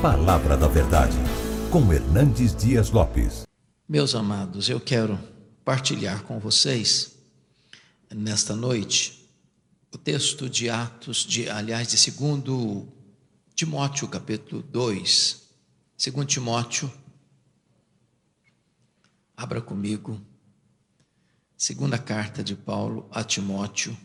Palavra 0.00 0.56
da 0.56 0.68
Verdade, 0.68 1.16
com 1.72 1.92
Hernandes 1.92 2.54
Dias 2.54 2.90
Lopes. 2.90 3.42
Meus 3.88 4.14
amados, 4.14 4.68
eu 4.68 4.78
quero 4.78 5.18
partilhar 5.64 6.22
com 6.22 6.38
vocês 6.38 7.18
nesta 8.08 8.54
noite 8.54 9.28
o 9.92 9.98
texto 9.98 10.48
de 10.48 10.70
Atos, 10.70 11.26
de, 11.26 11.50
aliás, 11.50 11.88
de 11.88 12.12
2 12.12 12.86
Timóteo, 13.56 14.06
capítulo 14.06 14.62
2. 14.62 15.42
2 16.14 16.26
Timóteo, 16.26 16.88
abra 19.36 19.60
comigo, 19.60 20.20
segunda 21.56 21.98
carta 21.98 22.44
de 22.44 22.54
Paulo 22.54 23.08
a 23.10 23.24
Timóteo. 23.24 23.98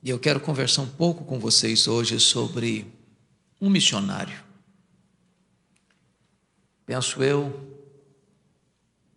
E 0.00 0.10
eu 0.10 0.18
quero 0.18 0.38
conversar 0.38 0.82
um 0.82 0.88
pouco 0.88 1.24
com 1.24 1.40
vocês 1.40 1.88
hoje 1.88 2.20
sobre 2.20 2.86
um 3.60 3.68
missionário. 3.68 4.38
Penso 6.86 7.20
eu, 7.22 7.76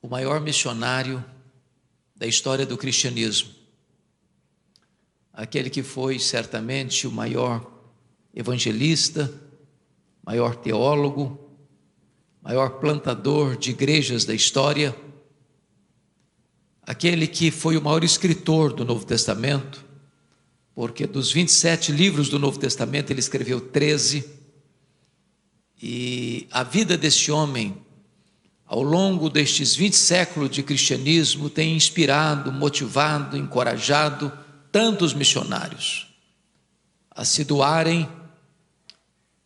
o 0.02 0.08
maior 0.08 0.42
missionário 0.42 1.24
da 2.16 2.26
história 2.26 2.66
do 2.66 2.78
cristianismo. 2.78 3.52
Aquele 5.32 5.70
que 5.70 5.84
foi 5.84 6.18
certamente 6.18 7.06
o 7.06 7.12
maior 7.12 7.72
evangelista, 8.34 9.32
maior 10.26 10.56
teólogo, 10.56 11.48
maior 12.42 12.80
plantador 12.80 13.56
de 13.56 13.70
igrejas 13.70 14.26
da 14.26 14.34
história, 14.34 14.96
aquele 16.82 17.28
que 17.28 17.52
foi 17.52 17.78
o 17.78 17.82
maior 17.82 18.04
escritor 18.04 18.74
do 18.74 18.84
Novo 18.84 19.06
Testamento, 19.06 19.91
porque 20.74 21.06
dos 21.06 21.32
27 21.32 21.92
livros 21.92 22.30
do 22.30 22.40
Novo 22.40 22.58
Testamento 22.58 23.12
ele 23.12 23.20
escreveu 23.20 23.60
13. 23.60 24.26
E 25.82 26.48
a 26.52 26.64
vida 26.64 26.98
desse 26.98 27.32
homem, 27.32 27.78
ao 28.66 28.82
longo 28.82 29.30
destes 29.30 29.76
20 29.76 29.96
séculos 29.96 30.50
de 30.50 30.64
cristianismo, 30.64 31.50
tem 31.50 31.76
inspirado, 31.76 32.52
motivado, 32.52 33.36
encorajado 33.38 34.32
tantos 34.72 35.14
missionários 35.14 36.08
a 37.10 37.26
se 37.26 37.44
doarem 37.44 38.08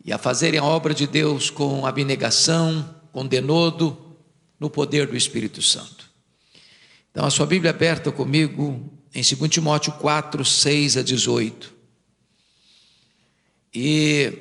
e 0.04 0.14
a 0.14 0.20
fazerem 0.20 0.60
a 0.60 0.64
obra 0.64 0.94
de 0.94 1.08
Deus 1.08 1.50
com 1.50 1.86
abnegação, 1.86 2.96
com 3.12 3.26
denodo, 3.26 3.98
no 4.60 4.70
poder 4.70 5.08
do 5.08 5.18
Espírito 5.18 5.62
Santo. 5.62 6.06
Então, 7.12 7.26
a 7.26 7.32
sua 7.32 7.46
Bíblia 7.46 7.72
aberta 7.72 8.12
comigo 8.12 8.95
em 9.16 9.22
2 9.22 9.50
Timóteo 9.50 9.94
4, 9.94 10.44
6 10.44 10.98
a 10.98 11.02
18. 11.02 11.74
E 13.74 14.34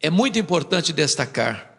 é 0.00 0.08
muito 0.08 0.38
importante 0.38 0.92
destacar 0.92 1.74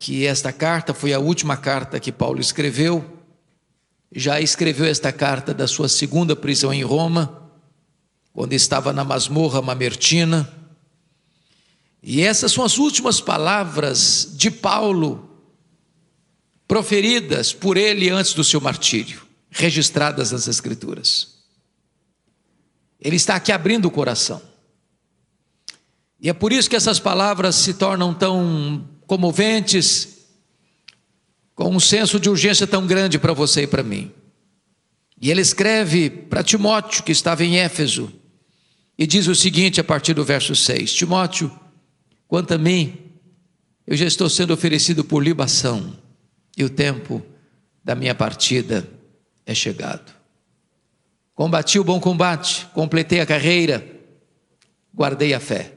que 0.00 0.26
esta 0.26 0.52
carta 0.52 0.92
foi 0.92 1.12
a 1.12 1.20
última 1.20 1.56
carta 1.56 2.00
que 2.00 2.10
Paulo 2.10 2.40
escreveu. 2.40 3.18
Já 4.10 4.40
escreveu 4.40 4.86
esta 4.86 5.12
carta 5.12 5.54
da 5.54 5.68
sua 5.68 5.88
segunda 5.88 6.34
prisão 6.34 6.74
em 6.74 6.82
Roma, 6.82 7.52
quando 8.32 8.52
estava 8.52 8.92
na 8.92 9.04
masmorra 9.04 9.62
mamertina. 9.62 10.52
E 12.02 12.20
essas 12.22 12.50
são 12.50 12.64
as 12.64 12.78
últimas 12.78 13.20
palavras 13.20 14.28
de 14.32 14.50
Paulo 14.50 15.30
proferidas 16.66 17.52
por 17.52 17.76
ele 17.76 18.10
antes 18.10 18.32
do 18.32 18.42
seu 18.42 18.60
martírio 18.60 19.29
registradas 19.50 20.30
nas 20.30 20.46
Escrituras. 20.46 21.40
Ele 23.00 23.16
está 23.16 23.34
aqui 23.34 23.50
abrindo 23.50 23.86
o 23.86 23.90
coração. 23.90 24.40
E 26.20 26.28
é 26.28 26.32
por 26.32 26.52
isso 26.52 26.68
que 26.68 26.76
essas 26.76 27.00
palavras 27.00 27.56
se 27.56 27.74
tornam 27.74 28.12
tão 28.12 28.88
comoventes, 29.06 30.18
com 31.54 31.74
um 31.74 31.80
senso 31.80 32.20
de 32.20 32.28
urgência 32.28 32.66
tão 32.66 32.86
grande 32.86 33.18
para 33.18 33.32
você 33.32 33.62
e 33.62 33.66
para 33.66 33.82
mim. 33.82 34.12
E 35.20 35.30
ele 35.30 35.40
escreve 35.40 36.08
para 36.08 36.42
Timóteo, 36.42 37.02
que 37.02 37.12
estava 37.12 37.44
em 37.44 37.58
Éfeso, 37.58 38.12
e 38.96 39.06
diz 39.06 39.26
o 39.26 39.34
seguinte 39.34 39.80
a 39.80 39.84
partir 39.84 40.14
do 40.14 40.24
verso 40.24 40.54
6: 40.54 40.92
Timóteo, 40.92 41.50
quanto 42.28 42.52
a 42.52 42.58
mim, 42.58 42.98
eu 43.86 43.96
já 43.96 44.06
estou 44.06 44.28
sendo 44.28 44.52
oferecido 44.52 45.02
por 45.02 45.24
libação, 45.24 45.96
e 46.56 46.64
o 46.64 46.70
tempo 46.70 47.22
da 47.82 47.94
minha 47.94 48.14
partida 48.14 48.88
é 49.50 49.54
chegado. 49.54 50.12
Combati 51.34 51.78
o 51.78 51.84
bom 51.84 51.98
combate, 51.98 52.66
completei 52.72 53.20
a 53.20 53.26
carreira, 53.26 53.84
guardei 54.94 55.34
a 55.34 55.40
fé. 55.40 55.72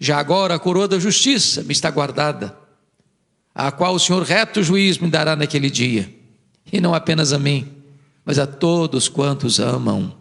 Já 0.00 0.18
agora 0.18 0.54
a 0.54 0.58
coroa 0.58 0.88
da 0.88 0.98
justiça 0.98 1.62
me 1.62 1.72
está 1.72 1.90
guardada, 1.90 2.56
a 3.54 3.70
qual 3.70 3.94
o 3.94 4.00
Senhor 4.00 4.22
reto 4.22 4.62
juiz 4.62 4.98
me 4.98 5.08
dará 5.08 5.36
naquele 5.36 5.70
dia, 5.70 6.12
e 6.72 6.80
não 6.80 6.94
apenas 6.94 7.32
a 7.32 7.38
mim, 7.38 7.72
mas 8.24 8.38
a 8.38 8.46
todos 8.46 9.08
quantos 9.08 9.60
amam 9.60 10.14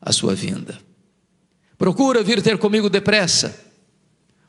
a 0.00 0.12
sua 0.12 0.34
vinda. 0.34 0.78
Procura 1.78 2.22
vir 2.22 2.42
ter 2.42 2.58
comigo 2.58 2.90
depressa, 2.90 3.58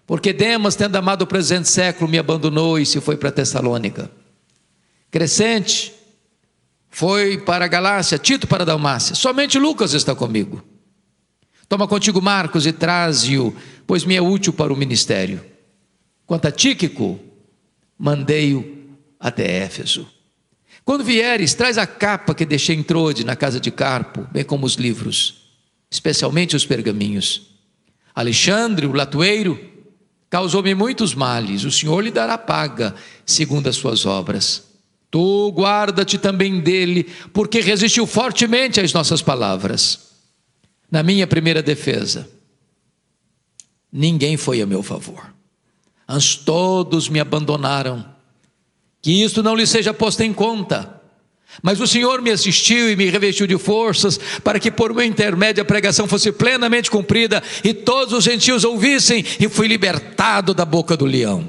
porque 0.05 0.33
Demas, 0.33 0.75
tendo 0.75 0.95
amado 0.97 1.21
o 1.23 1.27
presente 1.27 1.69
século, 1.69 2.09
me 2.09 2.19
abandonou 2.19 2.77
e 2.77 2.85
se 2.85 2.99
foi 2.99 3.17
para 3.17 3.31
Tessalônica. 3.31 4.11
Crescente, 5.09 5.96
foi 6.89 7.37
para 7.37 7.65
a 7.65 7.67
Galácia, 7.67 8.17
Tito 8.17 8.47
para 8.47 8.63
a 8.63 8.65
Dalmácia. 8.65 9.15
Somente 9.15 9.59
Lucas 9.59 9.93
está 9.93 10.15
comigo. 10.15 10.63
Toma 11.69 11.87
contigo 11.87 12.21
Marcos 12.21 12.65
e 12.65 12.71
traze-o, 12.71 13.55
pois 13.85 14.05
me 14.05 14.15
é 14.15 14.21
útil 14.21 14.53
para 14.53 14.73
o 14.73 14.77
ministério. 14.77 15.43
Quanto 16.25 16.47
a 16.47 16.51
Tíquico, 16.51 17.19
mandei-o 17.97 18.77
até 19.19 19.63
Éfeso. 19.63 20.07
Quando 20.85 21.03
vieres, 21.03 21.53
traz 21.53 21.77
a 21.77 21.85
capa 21.85 22.33
que 22.33 22.45
deixei 22.45 22.75
em 22.75 22.83
Trode, 22.83 23.25
na 23.25 23.35
casa 23.35 23.59
de 23.59 23.69
Carpo, 23.69 24.25
bem 24.31 24.45
como 24.45 24.65
os 24.65 24.75
livros, 24.75 25.49
especialmente 25.91 26.55
os 26.55 26.65
pergaminhos. 26.65 27.57
Alexandre, 28.15 28.87
o 28.87 28.93
latoeiro, 28.93 29.59
causou-me 30.29 30.73
muitos 30.73 31.13
males, 31.13 31.65
o 31.65 31.71
Senhor 31.71 32.01
lhe 32.01 32.11
dará 32.11 32.37
paga, 32.37 32.95
segundo 33.25 33.67
as 33.67 33.75
suas 33.75 34.05
obras. 34.05 34.66
Tu 35.09 35.49
guarda-te 35.55 36.17
também 36.17 36.59
dele, 36.59 37.07
porque 37.31 37.61
resistiu 37.61 38.05
fortemente 38.05 38.79
às 38.79 38.91
nossas 38.91 39.21
palavras. 39.21 40.07
Na 40.91 41.01
minha 41.01 41.25
primeira 41.25 41.61
defesa, 41.61 42.29
ninguém 43.91 44.37
foi 44.37 44.61
a 44.61 44.65
meu 44.65 44.83
favor. 44.83 45.33
Antes 46.07 46.35
todos 46.35 47.09
me 47.09 47.19
abandonaram. 47.19 48.05
Que 49.01 49.23
isto 49.23 49.43
não 49.43 49.55
lhe 49.55 49.67
seja 49.67 49.93
posto 49.93 50.21
em 50.21 50.33
conta. 50.33 51.01
Mas 51.61 51.79
o 51.79 51.87
Senhor 51.87 52.21
me 52.21 52.29
assistiu 52.29 52.91
e 52.91 52.95
me 52.95 53.09
revestiu 53.09 53.47
de 53.47 53.57
forças, 53.57 54.19
para 54.43 54.59
que 54.59 54.69
por 54.69 54.93
meu 54.93 55.03
intermédio 55.03 55.61
a 55.61 55.65
pregação 55.65 56.07
fosse 56.07 56.31
plenamente 56.31 56.91
cumprida 56.91 57.41
e 57.63 57.73
todos 57.73 58.13
os 58.13 58.23
gentios 58.23 58.63
ouvissem, 58.63 59.23
e 59.39 59.47
fui 59.47 59.67
libertado 59.67 60.53
da 60.53 60.65
boca 60.65 60.95
do 60.97 61.05
leão. 61.05 61.47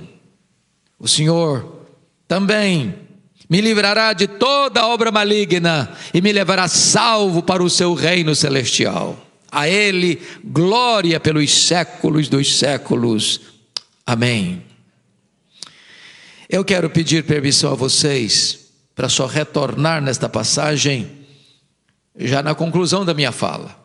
O 0.98 1.08
Senhor 1.08 1.86
também 2.26 3.07
me 3.48 3.60
livrará 3.60 4.12
de 4.12 4.26
toda 4.26 4.86
obra 4.86 5.10
maligna 5.10 5.90
e 6.12 6.20
me 6.20 6.32
levará 6.32 6.68
salvo 6.68 7.42
para 7.42 7.62
o 7.62 7.70
seu 7.70 7.94
reino 7.94 8.34
celestial. 8.34 9.16
A 9.50 9.66
Ele 9.66 10.20
glória 10.44 11.18
pelos 11.18 11.50
séculos 11.50 12.28
dos 12.28 12.58
séculos. 12.58 13.40
Amém. 14.04 14.62
Eu 16.48 16.64
quero 16.64 16.90
pedir 16.90 17.24
permissão 17.24 17.72
a 17.72 17.76
vocês 17.76 18.66
para 18.94 19.08
só 19.08 19.26
retornar 19.26 20.02
nesta 20.02 20.28
passagem, 20.28 21.10
já 22.16 22.42
na 22.42 22.54
conclusão 22.54 23.04
da 23.04 23.14
minha 23.14 23.32
fala. 23.32 23.78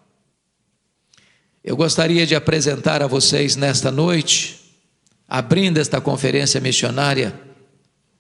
Eu 1.63 1.78
gostaria 1.78 2.25
de 2.25 2.35
apresentar 2.35 3.01
a 3.01 3.07
vocês 3.07 3.56
nesta 3.56 3.89
noite, 3.89 4.60
abrindo 5.27 5.77
esta 5.77 6.01
conferência 6.01 6.60
missionária, 6.60 7.39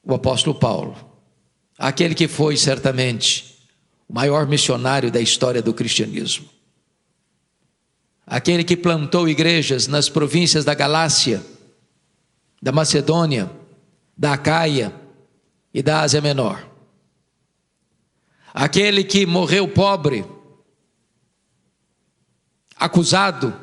o 0.01 0.13
apóstolo 0.13 0.57
Paulo 0.57 1.12
aquele 1.83 2.15
que 2.15 2.29
foi 2.29 2.55
certamente 2.55 3.59
o 4.07 4.13
maior 4.13 4.47
missionário 4.47 5.11
da 5.11 5.19
história 5.19 5.61
do 5.61 5.73
cristianismo. 5.73 6.47
Aquele 8.25 8.63
que 8.63 8.77
plantou 8.77 9.27
igrejas 9.27 9.85
nas 9.85 10.07
províncias 10.07 10.63
da 10.63 10.73
Galácia, 10.73 11.45
da 12.61 12.71
Macedônia, 12.71 13.51
da 14.17 14.31
Acaia 14.31 14.95
e 15.73 15.83
da 15.83 15.99
Ásia 15.99 16.21
Menor. 16.21 16.65
Aquele 18.53 19.03
que 19.03 19.25
morreu 19.25 19.67
pobre, 19.67 20.25
acusado, 22.77 23.53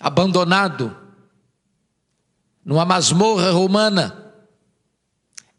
abandonado, 0.00 0.96
numa 2.64 2.84
masmorra 2.84 3.52
romana, 3.52 4.19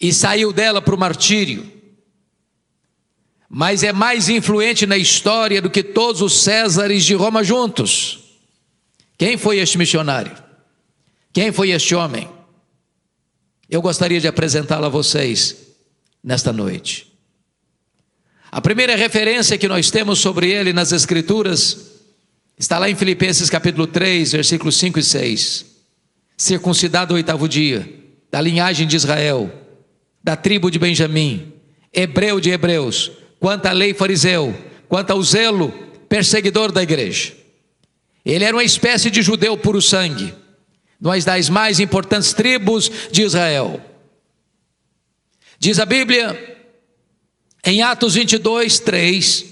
e 0.01 0.11
saiu 0.11 0.51
dela 0.51 0.81
para 0.81 0.95
o 0.95 0.99
martírio. 0.99 1.71
Mas 3.47 3.83
é 3.83 3.93
mais 3.93 4.29
influente 4.29 4.87
na 4.87 4.97
história 4.97 5.61
do 5.61 5.69
que 5.69 5.83
todos 5.83 6.21
os 6.21 6.41
Césares 6.41 7.05
de 7.05 7.13
Roma 7.13 7.43
juntos. 7.43 8.39
Quem 9.17 9.37
foi 9.37 9.59
este 9.59 9.77
missionário? 9.77 10.35
Quem 11.31 11.51
foi 11.51 11.69
este 11.69 11.93
homem? 11.93 12.27
Eu 13.69 13.81
gostaria 13.81 14.19
de 14.19 14.27
apresentá-lo 14.27 14.85
a 14.85 14.89
vocês 14.89 15.55
nesta 16.23 16.51
noite. 16.51 17.11
A 18.51 18.59
primeira 18.59 18.95
referência 18.95 19.57
que 19.57 19.67
nós 19.67 19.91
temos 19.91 20.19
sobre 20.19 20.49
ele 20.49 20.73
nas 20.73 20.91
Escrituras 20.91 21.91
está 22.57 22.79
lá 22.79 22.89
em 22.89 22.95
Filipenses 22.95 23.49
capítulo 23.49 23.85
3, 23.85 24.31
versículos 24.31 24.75
5 24.77 24.99
e 24.99 25.03
6. 25.03 25.65
Circuncidado 26.35 27.13
o 27.13 27.17
oitavo 27.17 27.47
dia, 27.47 27.87
da 28.31 28.41
linhagem 28.41 28.87
de 28.87 28.95
Israel, 28.95 29.60
da 30.23 30.35
tribo 30.35 30.69
de 30.69 30.77
Benjamim, 30.77 31.53
hebreu 31.93 32.39
de 32.39 32.49
hebreus, 32.51 33.11
quanto 33.39 33.65
à 33.65 33.71
lei 33.71 33.93
fariseu, 33.93 34.55
quanto 34.87 35.11
ao 35.11 35.21
zelo 35.23 35.69
perseguidor 36.07 36.71
da 36.71 36.83
igreja. 36.83 37.33
Ele 38.25 38.43
era 38.43 38.55
uma 38.55 38.63
espécie 38.63 39.09
de 39.09 39.21
judeu 39.21 39.57
puro 39.57 39.81
sangue, 39.81 40.33
uma 41.01 41.19
das 41.19 41.49
mais 41.49 41.79
importantes 41.79 42.33
tribos 42.33 42.91
de 43.11 43.23
Israel. 43.23 43.81
Diz 45.57 45.79
a 45.79 45.85
Bíblia 45.85 46.49
em 47.63 47.81
Atos 47.81 48.15
22, 48.15 48.79
3, 48.79 49.45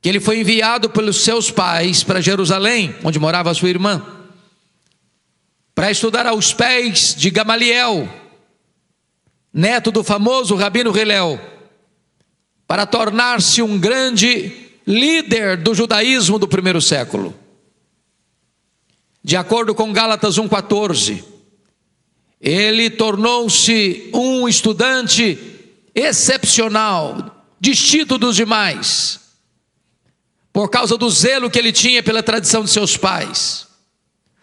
que 0.00 0.08
ele 0.08 0.20
foi 0.20 0.40
enviado 0.40 0.90
pelos 0.90 1.22
seus 1.22 1.50
pais 1.50 2.02
para 2.02 2.20
Jerusalém, 2.20 2.94
onde 3.02 3.18
morava 3.18 3.52
sua 3.54 3.68
irmã, 3.68 4.04
para 5.74 5.90
estudar 5.90 6.26
aos 6.26 6.54
pés 6.54 7.14
de 7.14 7.28
Gamaliel, 7.30 8.08
neto 9.56 9.90
do 9.90 10.04
famoso 10.04 10.54
Rabino 10.54 10.94
Hilel, 10.94 11.40
para 12.66 12.84
tornar-se 12.84 13.62
um 13.62 13.78
grande 13.78 14.52
líder 14.86 15.56
do 15.56 15.74
judaísmo 15.74 16.38
do 16.38 16.46
primeiro 16.46 16.82
século. 16.82 17.34
De 19.24 19.34
acordo 19.34 19.74
com 19.74 19.94
Gálatas 19.94 20.36
1,14, 20.36 21.24
ele 22.38 22.90
tornou-se 22.90 24.10
um 24.12 24.46
estudante 24.46 25.38
excepcional, 25.94 27.42
distinto 27.58 28.18
dos 28.18 28.36
demais, 28.36 29.20
por 30.52 30.68
causa 30.68 30.98
do 30.98 31.08
zelo 31.08 31.50
que 31.50 31.58
ele 31.58 31.72
tinha 31.72 32.02
pela 32.02 32.22
tradição 32.22 32.62
de 32.62 32.68
seus 32.68 32.94
pais. 32.94 33.66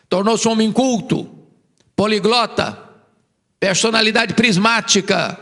Tornou-se 0.09 0.47
um 0.47 0.51
homem 0.53 0.71
culto, 0.71 1.29
poliglota, 1.95 2.92
personalidade 3.63 4.33
prismática, 4.33 5.39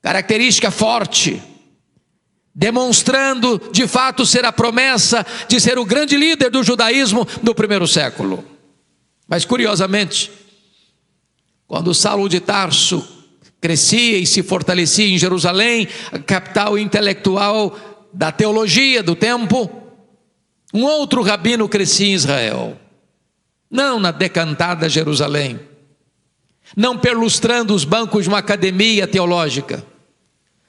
característica 0.00 0.70
forte, 0.70 1.42
demonstrando 2.54 3.60
de 3.70 3.86
fato 3.86 4.24
ser 4.24 4.46
a 4.46 4.50
promessa 4.50 5.26
de 5.46 5.60
ser 5.60 5.78
o 5.78 5.84
grande 5.84 6.16
líder 6.16 6.50
do 6.50 6.62
judaísmo 6.62 7.28
do 7.42 7.54
primeiro 7.54 7.86
século. 7.86 8.42
Mas 9.28 9.44
curiosamente, 9.44 10.32
quando 11.66 11.92
Saulo 11.92 12.30
de 12.30 12.40
Tarso 12.40 13.06
crescia 13.60 14.16
e 14.16 14.24
se 14.24 14.42
fortalecia 14.42 15.06
em 15.06 15.18
Jerusalém, 15.18 15.86
a 16.10 16.18
capital 16.18 16.78
intelectual 16.78 17.78
da 18.10 18.32
teologia 18.32 19.02
do 19.02 19.14
tempo. 19.14 19.70
Um 20.72 20.84
outro 20.84 21.20
rabino 21.20 21.68
crescia 21.68 22.06
em 22.06 22.14
Israel, 22.14 22.80
não 23.70 24.00
na 24.00 24.10
decantada 24.12 24.88
Jerusalém, 24.88 25.60
não 26.76 26.96
perlustrando 26.96 27.74
os 27.74 27.84
bancos 27.84 28.24
de 28.24 28.28
uma 28.28 28.38
academia 28.38 29.06
teológica, 29.06 29.84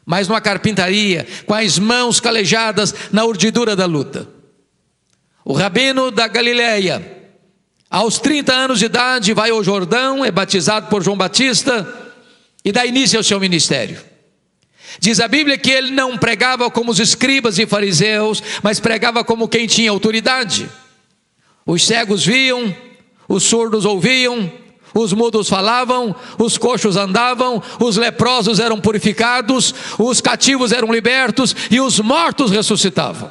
mas 0.05 0.27
numa 0.27 0.41
carpintaria, 0.41 1.25
com 1.45 1.53
as 1.53 1.79
mãos 1.79 2.19
calejadas 2.19 2.94
na 3.11 3.23
urdidura 3.23 3.75
da 3.75 3.85
luta. 3.85 4.27
O 5.45 5.53
rabino 5.53 6.11
da 6.11 6.27
Galileia, 6.27 7.29
aos 7.89 8.19
30 8.19 8.53
anos 8.53 8.79
de 8.79 8.85
idade, 8.85 9.33
vai 9.33 9.51
ao 9.51 9.63
Jordão, 9.63 10.23
é 10.23 10.31
batizado 10.31 10.88
por 10.88 11.03
João 11.03 11.17
Batista, 11.17 11.88
e 12.65 12.71
dá 12.71 12.85
início 12.85 13.17
ao 13.17 13.23
seu 13.23 13.39
ministério. 13.39 14.01
Diz 15.00 15.19
a 15.19 15.27
Bíblia 15.27 15.57
que 15.57 15.71
ele 15.71 15.91
não 15.91 16.17
pregava 16.17 16.69
como 16.69 16.91
os 16.91 17.00
escribas 17.00 17.57
e 17.57 17.65
fariseus, 17.65 18.41
mas 18.61 18.79
pregava 18.79 19.23
como 19.23 19.47
quem 19.47 19.67
tinha 19.67 19.91
autoridade. 19.91 20.69
Os 21.65 21.85
cegos 21.85 22.25
viam, 22.25 22.75
os 23.27 23.44
surdos 23.44 23.85
ouviam, 23.85 24.51
os 24.94 25.13
mudos 25.13 25.50
falavam, 25.50 26.16
os 26.38 26.57
coxos 26.57 26.95
andavam, 26.95 27.62
os 27.80 27.98
leprosos 27.98 28.60
eram 28.60 28.80
purificados, 28.80 29.74
os 29.98 30.22
cativos 30.22 30.72
eram 30.72 30.92
libertos 30.92 31.56
e 31.72 31.80
os 31.80 32.00
mortos 32.00 32.51
ressuscitavam. 32.51 33.30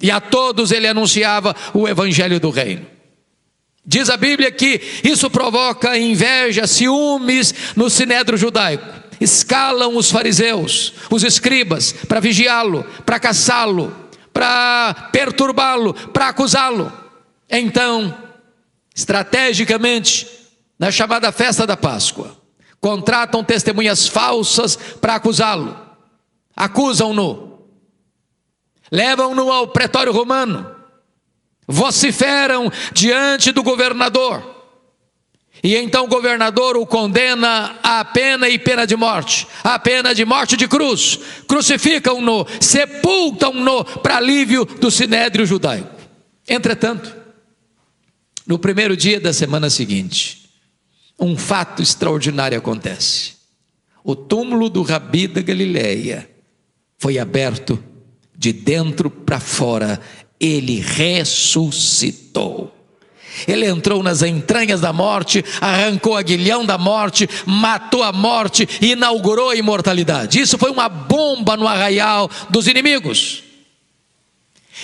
E 0.00 0.10
a 0.10 0.20
todos 0.20 0.72
ele 0.72 0.88
anunciava 0.88 1.54
o 1.72 1.86
evangelho 1.86 2.40
do 2.40 2.50
reino. 2.50 2.86
Diz 3.84 4.08
a 4.08 4.16
Bíblia 4.16 4.50
que 4.50 4.80
isso 5.02 5.28
provoca 5.28 5.98
inveja, 5.98 6.66
ciúmes 6.66 7.54
no 7.76 7.90
sinédrio 7.90 8.38
judaico. 8.38 9.02
Escalam 9.20 9.96
os 9.96 10.10
fariseus, 10.10 10.94
os 11.10 11.22
escribas, 11.22 11.92
para 12.08 12.20
vigiá-lo, 12.20 12.84
para 13.04 13.20
caçá-lo, 13.20 13.94
para 14.32 15.10
perturbá-lo, 15.12 15.94
para 15.94 16.28
acusá-lo. 16.28 16.92
Então, 17.48 18.16
estrategicamente, 18.94 20.26
na 20.82 20.90
chamada 20.90 21.30
festa 21.30 21.64
da 21.64 21.76
Páscoa, 21.76 22.36
contratam 22.80 23.44
testemunhas 23.44 24.08
falsas 24.08 24.74
para 24.74 25.14
acusá-lo, 25.14 25.78
acusam-no, 26.56 27.68
levam-no 28.90 29.52
ao 29.52 29.68
pretório 29.68 30.12
romano 30.12 30.74
vociferam 31.68 32.68
diante 32.92 33.52
do 33.52 33.62
governador. 33.62 34.42
E 35.62 35.76
então 35.76 36.06
o 36.06 36.08
governador 36.08 36.76
o 36.76 36.84
condena 36.84 37.78
à 37.80 38.04
pena 38.04 38.48
e 38.48 38.58
pena 38.58 38.84
de 38.84 38.96
morte, 38.96 39.46
à 39.62 39.78
pena 39.78 40.12
de 40.12 40.24
morte 40.24 40.56
de 40.56 40.66
cruz. 40.66 41.16
Crucificam-no, 41.46 42.44
sepultam-no 42.60 43.84
para 43.84 44.16
alívio 44.16 44.64
do 44.64 44.90
sinédrio 44.90 45.46
judaico. 45.46 45.94
Entretanto, 46.48 47.14
no 48.44 48.58
primeiro 48.58 48.96
dia 48.96 49.20
da 49.20 49.32
semana 49.32 49.70
seguinte, 49.70 50.41
um 51.22 51.36
fato 51.36 51.80
extraordinário 51.80 52.58
acontece. 52.58 53.34
O 54.04 54.16
túmulo 54.16 54.68
do 54.68 54.82
Rabi 54.82 55.28
da 55.28 55.40
Galileia 55.40 56.28
foi 56.98 57.18
aberto 57.18 57.82
de 58.36 58.52
dentro 58.52 59.08
para 59.08 59.38
fora 59.38 60.00
ele 60.42 60.80
ressuscitou. 60.80 62.76
Ele 63.46 63.64
entrou 63.64 64.02
nas 64.02 64.22
entranhas 64.22 64.80
da 64.80 64.92
morte, 64.92 65.42
arrancou 65.60 66.16
a 66.16 66.22
guilhão 66.22 66.66
da 66.66 66.76
morte, 66.76 67.28
matou 67.46 68.02
a 68.02 68.12
morte 68.12 68.68
e 68.80 68.92
inaugurou 68.92 69.50
a 69.50 69.56
imortalidade. 69.56 70.40
Isso 70.40 70.58
foi 70.58 70.70
uma 70.70 70.88
bomba 70.88 71.56
no 71.56 71.66
arraial 71.66 72.28
dos 72.50 72.66
inimigos. 72.66 73.51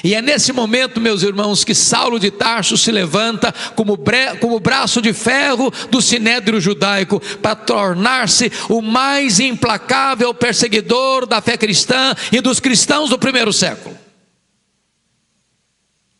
E 0.02 0.14
é 0.14 0.22
nesse 0.22 0.52
momento, 0.52 1.00
meus 1.00 1.22
irmãos, 1.22 1.64
que 1.64 1.74
Saulo 1.74 2.18
de 2.18 2.30
Tarso 2.30 2.76
se 2.76 2.92
levanta 2.92 3.52
como, 3.74 3.98
como 4.40 4.60
braço 4.60 5.02
de 5.02 5.12
ferro 5.12 5.72
do 5.90 6.00
sinédrio 6.00 6.60
judaico 6.60 7.20
para 7.42 7.56
tornar-se 7.56 8.50
o 8.68 8.80
mais 8.80 9.40
implacável 9.40 10.32
perseguidor 10.32 11.26
da 11.26 11.40
fé 11.40 11.56
cristã 11.56 12.14
e 12.30 12.40
dos 12.40 12.60
cristãos 12.60 13.10
do 13.10 13.18
primeiro 13.18 13.52
século. 13.52 13.96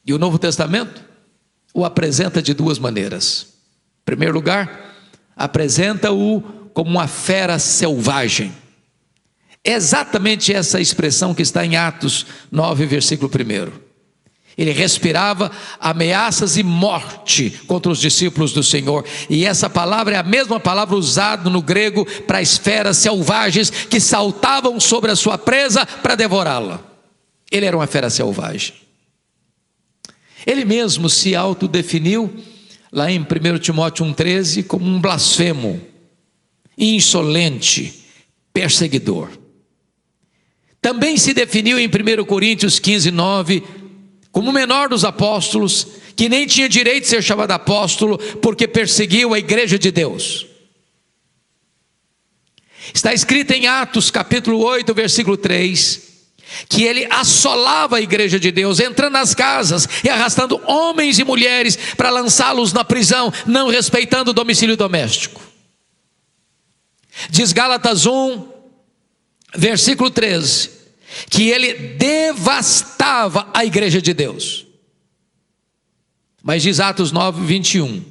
E 0.05 0.13
o 0.13 0.19
Novo 0.19 0.39
Testamento 0.39 1.09
o 1.73 1.85
apresenta 1.85 2.43
de 2.43 2.55
duas 2.55 2.79
maneiras. 2.79 3.47
Em 4.01 4.05
primeiro 4.05 4.35
lugar, 4.35 4.95
apresenta-o 5.37 6.41
como 6.73 6.91
uma 6.91 7.07
fera 7.07 7.59
selvagem. 7.59 8.53
Exatamente 9.65 10.53
essa 10.53 10.81
expressão 10.81 11.35
que 11.35 11.43
está 11.43 11.65
em 11.65 11.77
Atos 11.77 12.27
9, 12.51 12.87
versículo 12.87 13.31
1. 13.31 13.89
Ele 14.59 14.73
respirava 14.73 15.53
ameaças 15.79 16.57
e 16.57 16.65
morte 16.65 17.51
contra 17.69 17.93
os 17.93 18.01
discípulos 18.01 18.53
do 18.53 18.61
Senhor. 18.61 19.05
E 19.31 19.45
essa 19.45 19.71
palavra 19.71 20.17
é 20.17 20.19
a 20.19 20.25
mesma 20.25 20.59
palavra 20.59 20.97
usada 20.97 21.49
no 21.49 21.63
grego 21.63 22.05
para 22.27 22.41
as 22.41 22.59
feras 22.59 22.97
selvagens 22.97 23.71
que 23.71 24.01
saltavam 24.01 24.81
sobre 24.81 25.13
a 25.13 25.17
sua 25.17 25.39
presa 25.39 25.87
para 25.87 26.17
devorá-la. 26.17 26.83
Ele 27.53 27.67
era 27.67 27.77
uma 27.77 27.87
fera 27.87 28.11
selvagem. 28.11 28.75
Ele 30.45 30.65
mesmo 30.65 31.09
se 31.09 31.37
autodefiniu, 31.37 32.35
lá 32.91 33.11
em 33.13 33.21
1 33.21 33.59
Timóteo 33.61 34.05
1,13, 34.07 34.67
como 34.67 34.87
um 34.87 35.01
blasfemo, 35.01 35.81
insolente, 36.77 38.03
perseguidor. 38.53 39.29
Também 40.81 41.17
se 41.17 41.35
definiu 41.35 41.79
em 41.79 41.89
1 41.89 42.25
Coríntios 42.25 42.79
15, 42.79 43.11
9, 43.11 43.63
como 44.31 44.51
o 44.51 44.53
menor 44.53 44.89
dos 44.89 45.05
apóstolos, 45.05 45.87
que 46.15 46.29
nem 46.29 46.47
tinha 46.47 46.69
direito 46.69 47.05
de 47.05 47.09
ser 47.11 47.23
chamado 47.23 47.51
apóstolo, 47.53 48.19
porque 48.41 48.69
perseguiu 48.69 49.35
a 49.35 49.39
igreja 49.39 49.79
de 49.79 49.91
Deus. 49.91 50.47
Está 52.95 53.13
escrito 53.13 53.53
em 53.53 53.67
Atos 53.67 54.11
capítulo 54.11 54.59
8, 54.65 54.95
versículo 54.95 55.37
3, 55.37 56.09
que 56.69 56.85
ele 56.85 57.07
assolava 57.11 57.97
a 57.97 58.01
igreja 58.01 58.39
de 58.39 58.51
Deus, 58.51 58.81
entrando 58.81 59.13
nas 59.13 59.35
casas 59.35 59.89
e 60.03 60.09
arrastando 60.09 60.61
homens 60.65 61.19
e 61.19 61.25
mulheres 61.25 61.77
para 61.97 62.11
lançá-los 62.11 62.73
na 62.73 62.85
prisão, 62.85 63.33
não 63.47 63.69
respeitando 63.69 64.31
o 64.31 64.35
domicílio 64.35 64.77
doméstico. 64.77 65.41
Diz 67.31 67.53
Gálatas 67.53 68.07
1, 68.07 68.58
versículo 69.55 70.11
13, 70.11 70.71
que 71.31 71.51
ele 71.51 71.73
devastava 71.97 73.49
a 73.55 73.65
igreja 73.65 74.03
de 74.03 74.13
Deus. 74.13 74.67
Mas 76.43 76.63
diz 76.63 76.81
Atos 76.81 77.13
9, 77.13 77.45
21, 77.45 78.03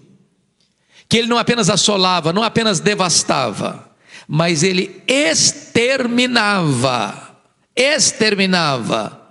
que 1.08 1.18
ele 1.18 1.28
não 1.28 1.38
apenas 1.38 1.70
assolava, 1.70 2.34
não 2.34 2.42
apenas 2.44 2.80
devastava, 2.80 3.96
mas 4.28 4.64
ele 4.64 5.04
exterminava, 5.08 7.38
exterminava 7.76 9.22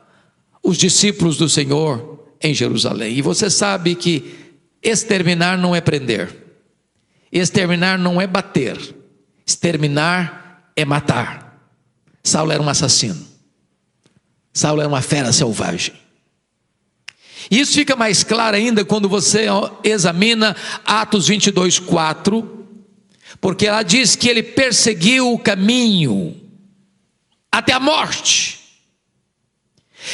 os 0.62 0.78
discípulos 0.78 1.36
do 1.36 1.48
Senhor 1.48 2.28
em 2.42 2.54
Jerusalém. 2.54 3.16
E 3.16 3.22
você 3.22 3.50
sabe 3.50 3.94
que 3.94 4.34
exterminar 4.82 5.58
não 5.58 5.76
é 5.76 5.80
prender, 5.80 6.34
exterminar 7.30 7.98
não 7.98 8.20
é 8.20 8.26
bater, 8.26 8.76
exterminar 9.46 10.72
é 10.74 10.84
matar. 10.84 11.45
Saulo 12.26 12.50
era 12.50 12.60
um 12.62 12.68
assassino, 12.68 13.24
Saulo 14.52 14.80
era 14.80 14.88
uma 14.88 15.00
fera 15.00 15.32
selvagem. 15.32 15.94
Isso 17.48 17.74
fica 17.74 17.94
mais 17.94 18.24
claro 18.24 18.56
ainda 18.56 18.84
quando 18.84 19.08
você 19.08 19.46
examina 19.84 20.56
Atos 20.84 21.28
22, 21.28 21.78
4, 21.78 22.66
porque 23.40 23.66
ela 23.66 23.84
diz 23.84 24.16
que 24.16 24.28
ele 24.28 24.42
perseguiu 24.42 25.32
o 25.32 25.38
caminho 25.38 26.34
até 27.52 27.72
a 27.72 27.78
morte. 27.78 28.58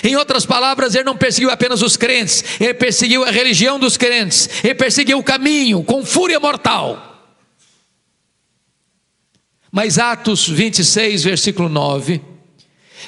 Em 0.04 0.14
outras 0.16 0.44
palavras, 0.44 0.94
ele 0.94 1.04
não 1.04 1.16
perseguiu 1.16 1.50
apenas 1.50 1.80
os 1.80 1.96
crentes, 1.96 2.44
ele 2.60 2.74
perseguiu 2.74 3.24
a 3.24 3.30
religião 3.30 3.78
dos 3.78 3.96
crentes, 3.96 4.50
ele 4.62 4.74
perseguiu 4.74 5.18
o 5.18 5.24
caminho 5.24 5.82
com 5.82 6.04
fúria 6.04 6.38
mortal. 6.38 7.11
Mas 9.72 9.98
Atos 9.98 10.46
26, 10.46 11.24
versículo 11.24 11.66
9, 11.66 12.20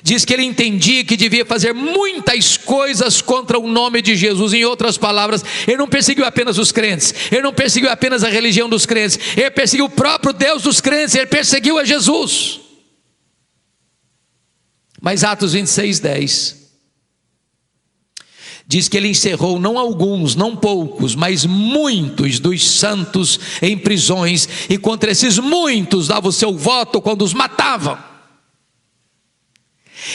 diz 0.02 0.24
que 0.24 0.32
ele 0.32 0.44
entendia 0.44 1.04
que 1.04 1.14
devia 1.14 1.44
fazer 1.44 1.74
muitas 1.74 2.56
coisas 2.56 3.20
contra 3.20 3.58
o 3.58 3.68
nome 3.68 4.00
de 4.00 4.16
Jesus. 4.16 4.54
Em 4.54 4.64
outras 4.64 4.96
palavras, 4.96 5.44
ele 5.68 5.76
não 5.76 5.86
perseguiu 5.86 6.24
apenas 6.24 6.56
os 6.56 6.72
crentes, 6.72 7.14
ele 7.30 7.42
não 7.42 7.52
perseguiu 7.52 7.90
apenas 7.90 8.24
a 8.24 8.30
religião 8.30 8.66
dos 8.66 8.86
crentes, 8.86 9.18
ele 9.36 9.50
perseguiu 9.50 9.84
o 9.84 9.90
próprio 9.90 10.32
Deus 10.32 10.62
dos 10.62 10.80
crentes, 10.80 11.14
ele 11.14 11.26
perseguiu 11.26 11.78
a 11.78 11.84
Jesus. 11.84 12.60
Mas 15.02 15.22
Atos 15.22 15.52
26, 15.52 16.00
10 16.00 16.63
diz 18.66 18.88
que 18.88 18.96
ele 18.96 19.08
encerrou 19.08 19.60
não 19.60 19.78
alguns, 19.78 20.34
não 20.34 20.56
poucos, 20.56 21.14
mas 21.14 21.44
muitos 21.44 22.38
dos 22.38 22.68
santos 22.68 23.38
em 23.60 23.76
prisões, 23.76 24.48
e 24.68 24.78
contra 24.78 25.10
esses 25.10 25.38
muitos 25.38 26.08
dava 26.08 26.28
o 26.28 26.32
seu 26.32 26.56
voto 26.56 27.00
quando 27.00 27.22
os 27.22 27.34
matavam. 27.34 27.98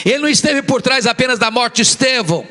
Ele 0.04 0.18
não 0.18 0.28
esteve 0.28 0.62
por 0.62 0.82
trás 0.82 1.06
apenas 1.06 1.38
da 1.38 1.50
morte 1.50 1.76
de 1.76 1.82
Estevão. 1.82 2.46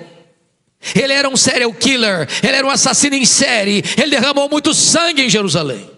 Ele 0.96 1.12
era 1.12 1.28
um 1.28 1.36
serial 1.36 1.74
killer, 1.74 2.28
ele 2.42 2.56
era 2.56 2.66
um 2.66 2.70
assassino 2.70 3.16
em 3.16 3.26
série, 3.26 3.84
ele 3.98 4.12
derramou 4.12 4.50
muito 4.50 4.74
sangue 4.74 5.24
em 5.24 5.30
Jerusalém. 5.30 5.90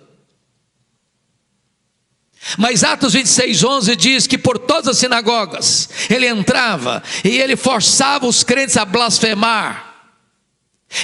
Mas 2.58 2.84
Atos 2.84 3.14
26, 3.14 3.64
11 3.64 3.96
diz 3.96 4.28
que 4.28 4.38
por 4.38 4.58
todas 4.58 4.88
as 4.88 4.98
sinagogas 4.98 5.88
ele 6.10 6.28
entrava 6.28 7.04
e 7.24 7.30
ele 7.38 7.56
forçava 7.56 8.26
os 8.26 8.44
crentes 8.44 8.78
a 8.78 8.84
blasfemar. 8.84 9.91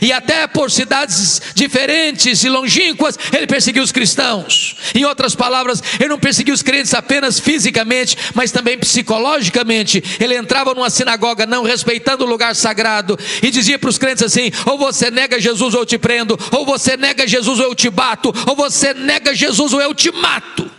E 0.01 0.11
até 0.11 0.45
por 0.47 0.69
cidades 0.69 1.41
diferentes 1.55 2.43
e 2.43 2.49
longínquas, 2.49 3.17
ele 3.33 3.47
perseguiu 3.47 3.81
os 3.81 3.91
cristãos. 3.91 4.75
Em 4.93 5.05
outras 5.05 5.33
palavras, 5.33 5.81
ele 5.99 6.09
não 6.09 6.19
perseguiu 6.19 6.53
os 6.53 6.61
crentes 6.61 6.93
apenas 6.93 7.39
fisicamente, 7.39 8.17
mas 8.33 8.51
também 8.51 8.77
psicologicamente. 8.77 10.03
Ele 10.19 10.35
entrava 10.35 10.73
numa 10.73 10.89
sinagoga 10.89 11.45
não 11.45 11.63
respeitando 11.63 12.25
o 12.25 12.27
lugar 12.27 12.55
sagrado 12.55 13.17
e 13.41 13.49
dizia 13.49 13.79
para 13.79 13.89
os 13.89 13.97
crentes 13.97 14.23
assim: 14.23 14.51
ou 14.65 14.77
você 14.77 15.09
nega 15.09 15.39
Jesus 15.39 15.73
ou 15.73 15.81
eu 15.81 15.85
te 15.85 15.97
prendo, 15.97 16.37
ou 16.51 16.65
você 16.65 16.97
nega 16.97 17.25
Jesus 17.25 17.59
ou 17.59 17.65
eu 17.65 17.75
te 17.75 17.89
bato, 17.89 18.33
ou 18.45 18.55
você 18.55 18.93
nega 18.93 19.33
Jesus 19.33 19.71
ou 19.73 19.81
eu 19.81 19.93
te 19.95 20.11
mato. 20.11 20.69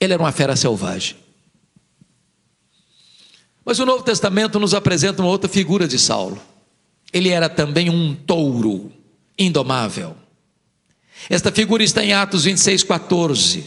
Ele 0.00 0.12
era 0.12 0.22
uma 0.22 0.32
fera 0.32 0.54
selvagem. 0.54 1.16
Mas 3.64 3.80
o 3.80 3.86
Novo 3.86 4.04
Testamento 4.04 4.60
nos 4.60 4.74
apresenta 4.74 5.20
uma 5.22 5.30
outra 5.30 5.48
figura 5.50 5.88
de 5.88 5.98
Saulo 5.98 6.40
ele 7.16 7.30
era 7.30 7.48
também 7.48 7.88
um 7.88 8.14
touro 8.14 8.92
indomável. 9.38 10.14
Esta 11.30 11.50
figura 11.50 11.82
está 11.82 12.04
em 12.04 12.12
Atos 12.12 12.44
26, 12.44 12.82
14. 12.82 13.64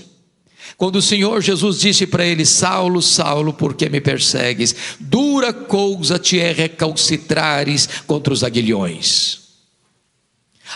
Quando 0.77 0.98
o 0.98 1.01
Senhor 1.01 1.41
Jesus 1.41 1.79
disse 1.79 2.06
para 2.06 2.25
ele: 2.25 2.46
Saulo, 2.46 3.01
Saulo, 3.01 3.51
por 3.51 3.74
que 3.74 3.89
me 3.89 4.00
persegues? 4.00 4.75
Dura 5.00 5.51
coisa 5.51 6.20
te 6.20 6.39
é 6.39 6.51
recalcitrares 6.51 7.89
contra 8.06 8.32
os 8.32 8.44
aguilhões. 8.44 9.39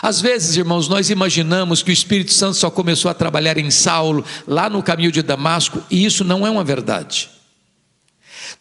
Às 0.02 0.20
vezes, 0.20 0.56
irmãos, 0.56 0.88
nós 0.88 1.08
imaginamos 1.08 1.80
que 1.80 1.90
o 1.90 1.92
Espírito 1.92 2.32
Santo 2.32 2.56
só 2.56 2.68
começou 2.68 3.08
a 3.08 3.14
trabalhar 3.14 3.56
em 3.56 3.70
Saulo 3.70 4.24
lá 4.46 4.68
no 4.68 4.82
caminho 4.82 5.12
de 5.12 5.22
Damasco, 5.22 5.80
e 5.88 6.04
isso 6.04 6.24
não 6.24 6.44
é 6.44 6.50
uma 6.50 6.64
verdade. 6.64 7.30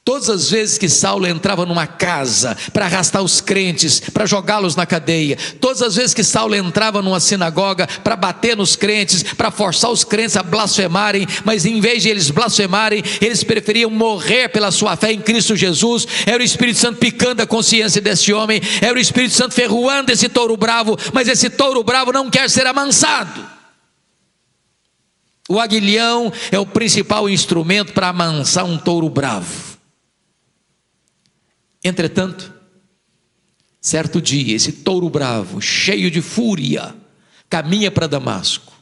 Todas 0.03 0.29
as 0.29 0.49
vezes 0.49 0.77
que 0.77 0.89
Saulo 0.89 1.25
entrava 1.25 1.65
numa 1.65 1.87
casa 1.87 2.57
para 2.73 2.85
arrastar 2.85 3.21
os 3.21 3.39
crentes, 3.39 3.99
para 3.99 4.25
jogá-los 4.25 4.75
na 4.75 4.85
cadeia, 4.85 5.37
todas 5.61 5.81
as 5.81 5.95
vezes 5.95 6.13
que 6.13 6.23
Saulo 6.23 6.55
entrava 6.55 7.01
numa 7.01 7.19
sinagoga 7.19 7.87
para 8.03 8.15
bater 8.15 8.57
nos 8.57 8.75
crentes, 8.75 9.23
para 9.23 9.51
forçar 9.51 9.91
os 9.91 10.03
crentes 10.03 10.35
a 10.35 10.43
blasfemarem, 10.43 11.27
mas 11.45 11.65
em 11.65 11.79
vez 11.79 12.03
de 12.03 12.09
eles 12.09 12.29
blasfemarem, 12.29 13.03
eles 13.21 13.43
preferiam 13.43 13.89
morrer 13.89 14.49
pela 14.49 14.71
sua 14.71 14.95
fé 14.95 15.13
em 15.13 15.21
Cristo 15.21 15.55
Jesus. 15.55 16.07
Era 16.25 16.41
o 16.41 16.45
Espírito 16.45 16.79
Santo 16.79 16.99
picando 16.99 17.41
a 17.41 17.47
consciência 17.47 18.01
desse 18.01 18.33
homem, 18.33 18.61
era 18.81 18.93
o 18.93 19.01
Espírito 19.01 19.33
Santo 19.33 19.53
ferroando 19.53 20.11
esse 20.11 20.27
touro 20.27 20.57
bravo, 20.57 20.97
mas 21.13 21.27
esse 21.27 21.49
touro 21.49 21.83
bravo 21.83 22.11
não 22.11 22.29
quer 22.29 22.49
ser 22.49 22.67
amansado. 22.67 23.53
O 25.49 25.59
aguilhão 25.59 26.31
é 26.51 26.57
o 26.57 26.65
principal 26.65 27.29
instrumento 27.29 27.93
para 27.93 28.09
amansar 28.09 28.65
um 28.65 28.77
touro 28.77 29.09
bravo. 29.09 29.72
Entretanto, 31.83 32.53
certo 33.81 34.21
dia, 34.21 34.55
esse 34.55 34.71
touro 34.71 35.09
bravo, 35.09 35.61
cheio 35.61 36.09
de 36.09 36.21
fúria, 36.21 36.95
caminha 37.49 37.91
para 37.91 38.07
Damasco 38.07 38.73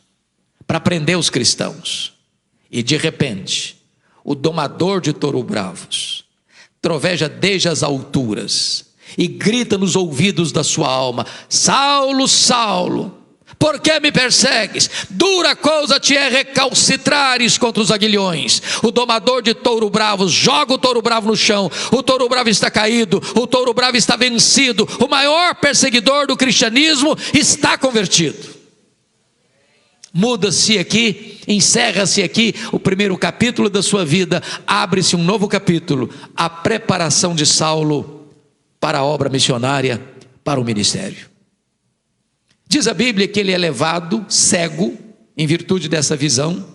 para 0.68 0.80
prender 0.80 1.18
os 1.18 1.30
cristãos. 1.30 2.14
E 2.70 2.82
de 2.82 2.96
repente, 2.96 3.78
o 4.24 4.34
domador 4.34 5.02
de 5.02 5.12
touro 5.12 5.44
bravos 5.44 6.24
troveja 6.82 7.30
desde 7.30 7.70
as 7.70 7.84
alturas 7.84 8.92
e 9.18 9.28
grita 9.28 9.78
nos 9.78 9.96
ouvidos 9.96 10.52
da 10.52 10.64
sua 10.64 10.88
alma: 10.88 11.26
Saulo, 11.48 12.28
Saulo, 12.28 13.21
por 13.62 13.80
que 13.80 14.00
me 14.00 14.12
persegues? 14.12 14.90
Dura 15.08 15.56
coisa 15.56 16.00
te 16.00 16.18
é 16.18 16.28
recalcitrares 16.30 17.60
contra 17.60 17.84
os 17.84 17.92
aguilhões. 17.92 18.60
O 18.82 18.90
domador 18.90 19.44
de 19.44 19.54
touro 19.54 19.88
bravo 19.88 20.28
joga 20.28 20.74
o 20.74 20.80
touro 20.80 21.00
bravo 21.00 21.28
no 21.28 21.38
chão. 21.38 21.70
O 21.92 22.02
touro 22.02 22.28
bravo 22.28 22.50
está 22.50 22.72
caído. 22.72 23.22
O 23.36 23.46
touro 23.46 23.72
bravo 23.72 23.96
está 23.96 24.16
vencido. 24.16 24.90
O 25.00 25.08
maior 25.08 25.54
perseguidor 25.54 26.26
do 26.26 26.36
cristianismo 26.36 27.16
está 27.36 27.78
convertido. 27.78 28.62
Muda-se 30.12 30.80
aqui, 30.80 31.40
encerra-se 31.48 32.24
aqui 32.24 32.56
o 32.72 32.80
primeiro 32.80 33.16
capítulo 33.16 33.70
da 33.70 33.84
sua 33.84 34.04
vida, 34.04 34.42
abre-se 34.66 35.16
um 35.16 35.24
novo 35.24 35.48
capítulo, 35.48 36.10
a 36.36 36.50
preparação 36.50 37.34
de 37.36 37.46
Saulo 37.46 38.28
para 38.80 38.98
a 38.98 39.06
obra 39.06 39.30
missionária, 39.30 40.02
para 40.44 40.60
o 40.60 40.66
ministério. 40.66 41.31
Diz 42.72 42.88
a 42.88 42.94
Bíblia 42.94 43.28
que 43.28 43.38
ele 43.38 43.52
é 43.52 43.58
levado 43.58 44.26
cego, 44.30 44.98
em 45.36 45.46
virtude 45.46 45.90
dessa 45.90 46.16
visão, 46.16 46.74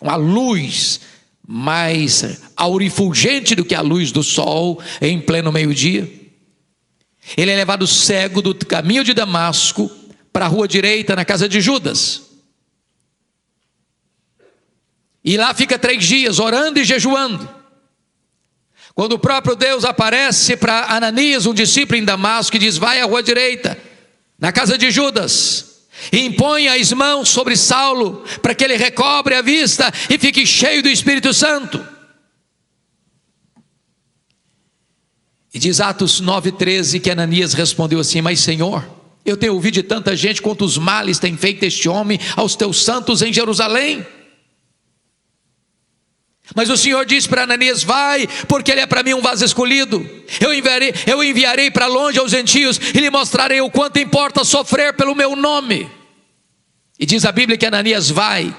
uma 0.00 0.16
luz 0.16 1.00
mais 1.46 2.40
aurifulgente 2.56 3.54
do 3.54 3.64
que 3.64 3.76
a 3.76 3.80
luz 3.82 4.10
do 4.10 4.24
sol 4.24 4.82
em 5.00 5.20
pleno 5.20 5.52
meio-dia. 5.52 6.12
Ele 7.36 7.52
é 7.52 7.54
levado 7.54 7.86
cego 7.86 8.42
do 8.42 8.52
caminho 8.52 9.04
de 9.04 9.14
Damasco 9.14 9.88
para 10.32 10.46
a 10.46 10.48
rua 10.48 10.66
direita, 10.66 11.14
na 11.14 11.24
casa 11.24 11.48
de 11.48 11.60
Judas. 11.60 12.22
E 15.22 15.36
lá 15.36 15.54
fica 15.54 15.78
três 15.78 16.04
dias 16.04 16.40
orando 16.40 16.80
e 16.80 16.84
jejuando. 16.84 17.48
Quando 18.92 19.12
o 19.12 19.20
próprio 19.20 19.54
Deus 19.54 19.84
aparece 19.84 20.56
para 20.56 20.96
Ananias, 20.96 21.46
um 21.46 21.54
discípulo 21.54 21.96
em 21.96 22.04
Damasco, 22.04 22.56
e 22.56 22.58
diz: 22.58 22.76
Vai 22.76 23.00
à 23.00 23.04
rua 23.04 23.22
direita 23.22 23.85
na 24.38 24.52
casa 24.52 24.76
de 24.76 24.90
Judas, 24.90 25.86
e 26.12 26.20
impõe 26.20 26.68
as 26.68 26.92
mãos 26.92 27.28
sobre 27.28 27.56
Saulo, 27.56 28.24
para 28.42 28.54
que 28.54 28.64
ele 28.64 28.76
recobre 28.76 29.34
a 29.34 29.42
vista 29.42 29.92
e 30.10 30.18
fique 30.18 30.46
cheio 30.46 30.82
do 30.82 30.88
Espírito 30.88 31.32
Santo. 31.32 31.84
E 35.54 35.58
diz 35.58 35.80
Atos 35.80 36.20
9,13 36.20 37.00
que 37.00 37.10
Ananias 37.10 37.54
respondeu 37.54 37.98
assim: 37.98 38.20
Mas 38.20 38.40
Senhor, 38.40 38.86
eu 39.24 39.38
tenho 39.38 39.54
ouvido 39.54 39.74
de 39.74 39.82
tanta 39.82 40.14
gente 40.14 40.42
quantos 40.42 40.76
males 40.76 41.18
tem 41.18 41.34
feito 41.36 41.64
este 41.64 41.88
homem 41.88 42.20
aos 42.36 42.54
teus 42.54 42.84
santos 42.84 43.22
em 43.22 43.32
Jerusalém. 43.32 44.06
Mas 46.54 46.70
o 46.70 46.76
Senhor 46.76 47.04
disse 47.04 47.28
para 47.28 47.42
Ananias: 47.42 47.82
Vai, 47.82 48.28
porque 48.46 48.70
ele 48.70 48.80
é 48.80 48.86
para 48.86 49.02
mim 49.02 49.14
um 49.14 49.20
vaso 49.20 49.44
escolhido. 49.44 50.08
Eu 50.40 50.54
enviarei, 50.54 50.94
eu 51.06 51.22
enviarei 51.22 51.70
para 51.70 51.86
longe 51.86 52.18
aos 52.18 52.30
gentios 52.30 52.78
e 52.94 53.00
lhe 53.00 53.10
mostrarei 53.10 53.60
o 53.60 53.70
quanto 53.70 53.98
importa 53.98 54.44
sofrer 54.44 54.94
pelo 54.94 55.14
meu 55.14 55.34
nome. 55.34 55.90
E 56.98 57.04
diz 57.04 57.24
a 57.24 57.32
Bíblia 57.32 57.58
que 57.58 57.66
Ananias 57.66 58.08
vai, 58.08 58.54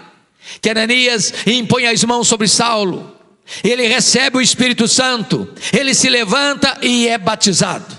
que 0.62 0.70
Ananias 0.70 1.34
impõe 1.46 1.88
as 1.88 2.03
mãos 2.03 2.27
sobre 2.27 2.48
Saulo, 2.48 3.15
ele 3.63 3.88
recebe 3.88 4.38
o 4.38 4.41
Espírito 4.41 4.88
Santo, 4.88 5.51
ele 5.74 5.94
se 5.94 6.10
levanta 6.10 6.77
e 6.82 7.08
é 7.08 7.17
batizado. 7.17 7.96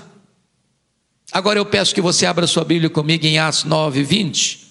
Agora 1.32 1.58
eu 1.58 1.66
peço 1.66 1.94
que 1.94 2.00
você 2.00 2.24
abra 2.26 2.46
sua 2.46 2.64
Bíblia 2.64 2.88
comigo 2.88 3.26
em 3.26 3.38
Atos 3.38 3.64
9, 3.64 4.02
20, 4.02 4.68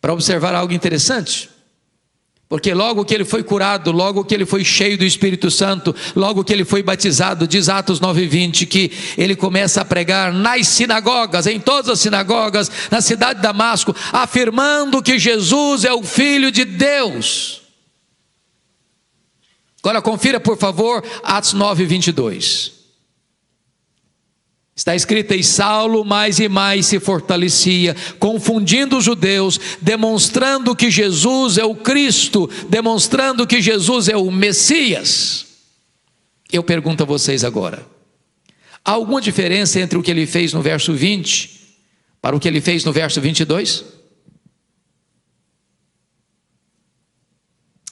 para 0.00 0.12
observar 0.12 0.54
algo 0.54 0.72
interessante. 0.72 1.53
Porque 2.48 2.74
logo 2.74 3.04
que 3.04 3.14
ele 3.14 3.24
foi 3.24 3.42
curado, 3.42 3.90
logo 3.90 4.24
que 4.24 4.34
ele 4.34 4.44
foi 4.44 4.62
cheio 4.62 4.98
do 4.98 5.04
Espírito 5.04 5.50
Santo, 5.50 5.94
logo 6.14 6.44
que 6.44 6.52
ele 6.52 6.64
foi 6.64 6.82
batizado, 6.82 7.48
diz 7.48 7.68
Atos 7.68 8.00
9:20 8.00 8.66
que 8.66 8.92
ele 9.16 9.34
começa 9.34 9.80
a 9.80 9.84
pregar 9.84 10.32
nas 10.32 10.68
sinagogas, 10.68 11.46
em 11.46 11.58
todas 11.58 11.90
as 11.90 12.00
sinagogas, 12.00 12.70
na 12.90 13.00
cidade 13.00 13.36
de 13.36 13.42
Damasco, 13.42 13.96
afirmando 14.12 15.02
que 15.02 15.18
Jesus 15.18 15.84
é 15.84 15.92
o 15.92 16.02
filho 16.02 16.52
de 16.52 16.64
Deus. 16.64 17.62
Agora 19.82 20.00
confira, 20.00 20.38
por 20.38 20.56
favor, 20.56 21.02
Atos 21.22 21.54
9:22. 21.54 22.83
Está 24.76 24.94
escrito: 24.94 25.34
E 25.34 25.44
Saulo 25.44 26.04
mais 26.04 26.40
e 26.40 26.48
mais 26.48 26.86
se 26.86 26.98
fortalecia, 26.98 27.94
confundindo 28.18 28.98
os 28.98 29.04
judeus, 29.04 29.58
demonstrando 29.80 30.74
que 30.74 30.90
Jesus 30.90 31.58
é 31.58 31.64
o 31.64 31.76
Cristo, 31.76 32.50
demonstrando 32.68 33.46
que 33.46 33.62
Jesus 33.62 34.08
é 34.08 34.16
o 34.16 34.30
Messias. 34.30 35.46
Eu 36.52 36.64
pergunto 36.64 37.04
a 37.04 37.06
vocês 37.06 37.44
agora: 37.44 37.86
há 38.84 38.90
alguma 38.90 39.20
diferença 39.20 39.78
entre 39.78 39.96
o 39.96 40.02
que 40.02 40.10
ele 40.10 40.26
fez 40.26 40.52
no 40.52 40.60
verso 40.60 40.92
20 40.92 41.62
para 42.20 42.34
o 42.34 42.40
que 42.40 42.48
ele 42.48 42.60
fez 42.60 42.84
no 42.84 42.92
verso 42.92 43.20
22? 43.20 43.84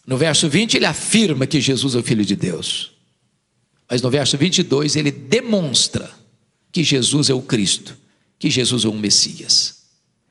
No 0.05 0.17
verso 0.17 0.49
20 0.49 0.79
ele 0.79 0.87
afirma 0.87 1.47
que 1.47 1.61
Jesus 1.61 1.95
é 1.95 1.99
o 1.99 2.03
Filho 2.03 2.25
de 2.25 2.35
Deus, 2.35 2.91
mas 3.89 4.03
no 4.03 4.11
verso 4.11 4.37
22 4.37 4.97
ele 4.97 5.13
demonstra 5.13 6.22
que 6.73 6.83
Jesus 6.83 7.29
é 7.29 7.35
o 7.35 7.43
Cristo, 7.43 7.97
que 8.39 8.51
Jesus 8.51 8.85
é 8.85 8.89
o 8.89 8.95
Messias. 8.95 9.83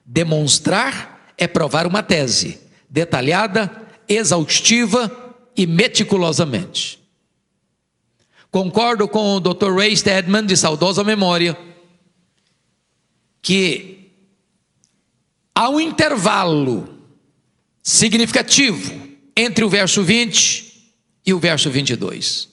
Demonstrar 0.03 1.33
é 1.37 1.47
provar 1.47 1.87
uma 1.87 2.03
tese 2.03 2.59
detalhada, 2.89 3.87
exaustiva 4.09 5.09
e 5.55 5.65
meticulosamente. 5.65 6.99
Concordo 8.49 9.07
com 9.07 9.35
o 9.35 9.39
Dr. 9.39 9.73
Ray 9.73 9.95
Stedman, 9.95 10.45
de 10.45 10.57
saudosa 10.57 11.05
memória, 11.05 11.57
que 13.41 14.11
há 15.55 15.69
um 15.69 15.79
intervalo 15.79 16.99
significativo 17.81 18.99
entre 19.37 19.63
o 19.63 19.69
verso 19.69 20.03
20 20.03 20.93
e 21.25 21.33
o 21.33 21.39
verso 21.39 21.69
22. 21.69 22.50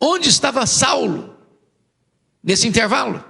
Onde 0.00 0.28
estava 0.28 0.66
Saulo 0.66 1.36
nesse 2.42 2.66
intervalo? 2.68 3.24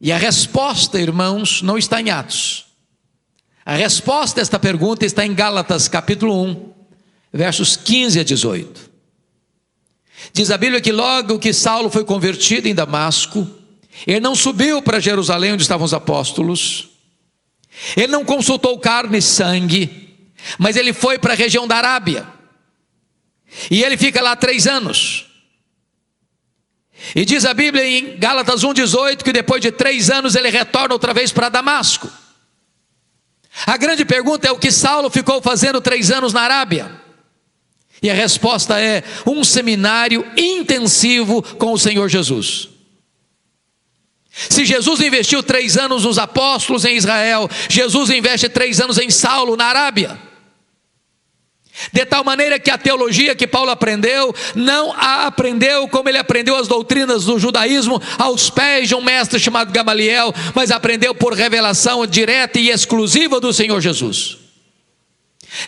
E 0.00 0.12
a 0.12 0.18
resposta, 0.18 1.00
irmãos, 1.00 1.62
não 1.62 1.78
está 1.78 2.00
em 2.00 2.10
Atos. 2.10 2.66
A 3.64 3.74
resposta 3.74 4.40
a 4.40 4.42
esta 4.42 4.58
pergunta 4.58 5.06
está 5.06 5.24
em 5.24 5.34
Gálatas, 5.34 5.88
capítulo 5.88 6.42
1, 6.42 6.72
versos 7.32 7.76
15 7.76 8.20
a 8.20 8.22
18. 8.22 8.90
Diz 10.32 10.50
a 10.50 10.58
Bíblia 10.58 10.80
que 10.80 10.92
logo 10.92 11.38
que 11.38 11.52
Saulo 11.52 11.88
foi 11.88 12.04
convertido 12.04 12.68
em 12.68 12.74
Damasco, 12.74 13.48
ele 14.06 14.20
não 14.20 14.34
subiu 14.34 14.82
para 14.82 15.00
Jerusalém 15.00 15.52
onde 15.52 15.62
estavam 15.62 15.86
os 15.86 15.94
apóstolos, 15.94 16.90
ele 17.96 18.08
não 18.08 18.24
consultou 18.24 18.78
carne 18.78 19.18
e 19.18 19.22
sangue, 19.22 20.18
mas 20.58 20.76
ele 20.76 20.92
foi 20.92 21.18
para 21.18 21.32
a 21.32 21.36
região 21.36 21.66
da 21.66 21.76
Arábia. 21.76 22.33
E 23.70 23.82
ele 23.82 23.96
fica 23.96 24.22
lá 24.22 24.34
três 24.36 24.66
anos. 24.66 25.26
E 27.14 27.24
diz 27.24 27.44
a 27.44 27.52
Bíblia 27.52 27.86
em 27.86 28.16
Gálatas 28.16 28.62
1,18 28.62 29.22
que 29.22 29.32
depois 29.32 29.60
de 29.60 29.70
três 29.70 30.10
anos 30.10 30.34
ele 30.34 30.48
retorna 30.48 30.94
outra 30.94 31.12
vez 31.12 31.32
para 31.32 31.48
Damasco. 31.48 32.10
A 33.66 33.76
grande 33.76 34.04
pergunta 34.04 34.48
é 34.48 34.52
o 34.52 34.58
que 34.58 34.70
Saulo 34.70 35.10
ficou 35.10 35.40
fazendo 35.40 35.80
três 35.80 36.10
anos 36.10 36.32
na 36.32 36.42
Arábia? 36.42 37.00
E 38.02 38.10
a 38.10 38.14
resposta 38.14 38.80
é 38.80 39.02
um 39.26 39.44
seminário 39.44 40.26
intensivo 40.36 41.42
com 41.56 41.72
o 41.72 41.78
Senhor 41.78 42.08
Jesus. 42.08 42.68
Se 44.30 44.64
Jesus 44.64 45.00
investiu 45.00 45.42
três 45.42 45.76
anos 45.76 46.04
nos 46.04 46.18
apóstolos 46.18 46.84
em 46.84 46.96
Israel, 46.96 47.48
Jesus 47.68 48.10
investe 48.10 48.48
três 48.48 48.80
anos 48.80 48.98
em 48.98 49.08
Saulo 49.08 49.56
na 49.56 49.66
Arábia. 49.66 50.18
De 51.92 52.04
tal 52.06 52.22
maneira 52.22 52.58
que 52.58 52.70
a 52.70 52.78
teologia 52.78 53.34
que 53.34 53.46
Paulo 53.46 53.70
aprendeu, 53.70 54.34
não 54.54 54.92
a 54.92 55.26
aprendeu 55.26 55.88
como 55.88 56.08
ele 56.08 56.18
aprendeu 56.18 56.56
as 56.56 56.68
doutrinas 56.68 57.24
do 57.24 57.38
judaísmo 57.38 58.00
aos 58.18 58.50
pés 58.50 58.88
de 58.88 58.94
um 58.94 59.02
mestre 59.02 59.38
chamado 59.38 59.72
Gamaliel, 59.72 60.32
mas 60.54 60.70
aprendeu 60.70 61.14
por 61.14 61.34
revelação 61.34 62.06
direta 62.06 62.58
e 62.58 62.70
exclusiva 62.70 63.40
do 63.40 63.52
Senhor 63.52 63.80
Jesus. 63.80 64.43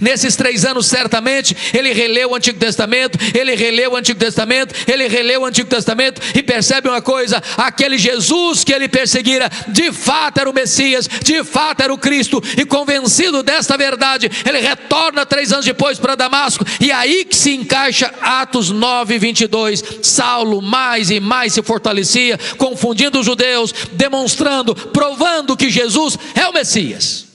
Nesses 0.01 0.37
três 0.37 0.64
anos, 0.64 0.87
certamente, 0.87 1.57
ele 1.72 1.92
releu 1.92 2.31
o 2.31 2.35
Antigo 2.35 2.59
Testamento, 2.59 3.18
ele 3.35 3.55
releu 3.55 3.92
o 3.92 3.96
Antigo 3.96 4.18
Testamento, 4.18 4.75
ele 4.87 5.09
releu 5.09 5.42
o 5.42 5.46
Antigo 5.46 5.68
Testamento 5.68 6.20
e 6.35 6.42
percebe 6.42 6.88
uma 6.88 7.03
coisa: 7.03 7.42
aquele 7.57 7.99
Jesus 7.99 8.64
que 8.64 8.72
ele 8.72 8.88
perseguira, 8.88 9.51
de 9.68 9.92
fato 9.92 10.38
era 10.38 10.51
o 10.51 10.55
Messias, 10.55 11.09
de 11.22 11.42
fato 11.44 11.83
era 11.83 11.92
o 11.92 11.99
Cristo, 11.99 12.42
e 12.57 12.64
convencido 12.64 13.42
desta 13.42 13.77
verdade, 13.77 14.31
ele 14.46 14.61
retorna 14.61 15.27
três 15.27 15.53
anos 15.53 15.64
depois 15.64 15.99
para 15.99 16.14
Damasco, 16.14 16.64
e 16.81 16.90
aí 16.92 17.25
que 17.25 17.37
se 17.37 17.55
encaixa 17.55 18.12
Atos 18.20 18.70
9, 18.70 19.18
22. 19.18 19.85
Saulo 20.03 20.62
mais 20.62 21.11
e 21.11 21.20
mais 21.20 21.53
se 21.53 21.62
fortalecia, 21.62 22.38
confundindo 22.57 23.20
os 23.20 23.27
judeus, 23.27 23.72
demonstrando, 23.92 24.75
provando 24.75 25.57
que 25.57 25.70
Jesus 25.70 26.18
é 26.35 26.46
o 26.49 26.53
Messias. 26.53 27.25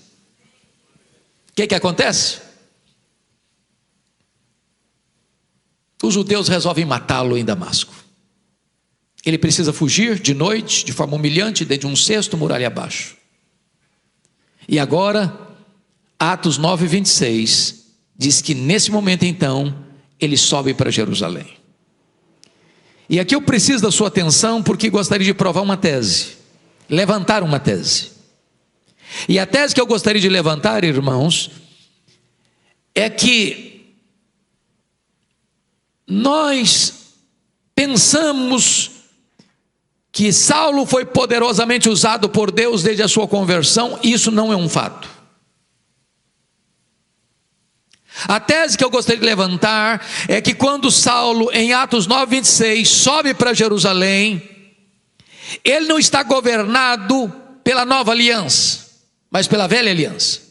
O 1.51 1.55
que, 1.55 1.67
que 1.67 1.75
acontece? 1.75 2.39
Os 6.01 6.13
judeus 6.13 6.47
resolvem 6.47 6.85
matá-lo 6.85 7.37
em 7.37 7.45
Damasco. 7.45 7.93
Ele 9.23 9.37
precisa 9.37 9.71
fugir 9.71 10.19
de 10.19 10.33
noite, 10.33 10.83
de 10.83 10.91
forma 10.91 11.15
humilhante, 11.15 11.63
dentro 11.63 11.87
de 11.87 11.93
um 11.93 11.95
cesto, 11.95 12.37
muralha 12.37 12.67
abaixo. 12.67 13.15
E 14.67 14.79
agora, 14.79 15.37
Atos 16.17 16.57
9, 16.57 16.87
26, 16.87 17.85
diz 18.17 18.41
que 18.41 18.55
nesse 18.55 18.89
momento 18.89 19.23
então, 19.23 19.85
ele 20.19 20.37
sobe 20.37 20.73
para 20.73 20.89
Jerusalém. 20.89 21.57
E 23.09 23.19
aqui 23.19 23.35
eu 23.35 23.41
preciso 23.41 23.83
da 23.83 23.91
sua 23.91 24.07
atenção 24.07 24.63
porque 24.63 24.89
gostaria 24.89 25.25
de 25.25 25.33
provar 25.33 25.61
uma 25.61 25.75
tese, 25.75 26.37
levantar 26.89 27.43
uma 27.43 27.59
tese. 27.59 28.11
E 29.27 29.39
a 29.39 29.45
tese 29.45 29.73
que 29.73 29.81
eu 29.81 29.85
gostaria 29.85 30.21
de 30.21 30.29
levantar, 30.29 30.83
irmãos, 30.83 31.51
é 32.93 33.09
que 33.09 33.95
nós 36.07 37.15
pensamos 37.75 38.91
que 40.11 40.33
Saulo 40.33 40.85
foi 40.85 41.05
poderosamente 41.05 41.87
usado 41.87 42.27
por 42.27 42.51
Deus 42.51 42.83
desde 42.83 43.01
a 43.01 43.07
sua 43.07 43.27
conversão, 43.27 43.97
isso 44.03 44.29
não 44.29 44.51
é 44.51 44.55
um 44.55 44.67
fato. 44.67 45.09
A 48.27 48.39
tese 48.39 48.77
que 48.77 48.83
eu 48.83 48.89
gostaria 48.89 49.21
de 49.21 49.25
levantar 49.25 50.05
é 50.27 50.41
que 50.41 50.53
quando 50.53 50.91
Saulo, 50.91 51.49
em 51.53 51.73
Atos 51.73 52.05
9, 52.05 52.35
26, 52.35 52.87
sobe 52.87 53.33
para 53.33 53.53
Jerusalém, 53.53 54.43
ele 55.63 55.87
não 55.87 55.97
está 55.97 56.21
governado 56.21 57.33
pela 57.63 57.85
nova 57.85 58.11
aliança 58.11 58.80
mas 59.31 59.47
pela 59.47 59.67
velha 59.67 59.89
aliança. 59.89 60.50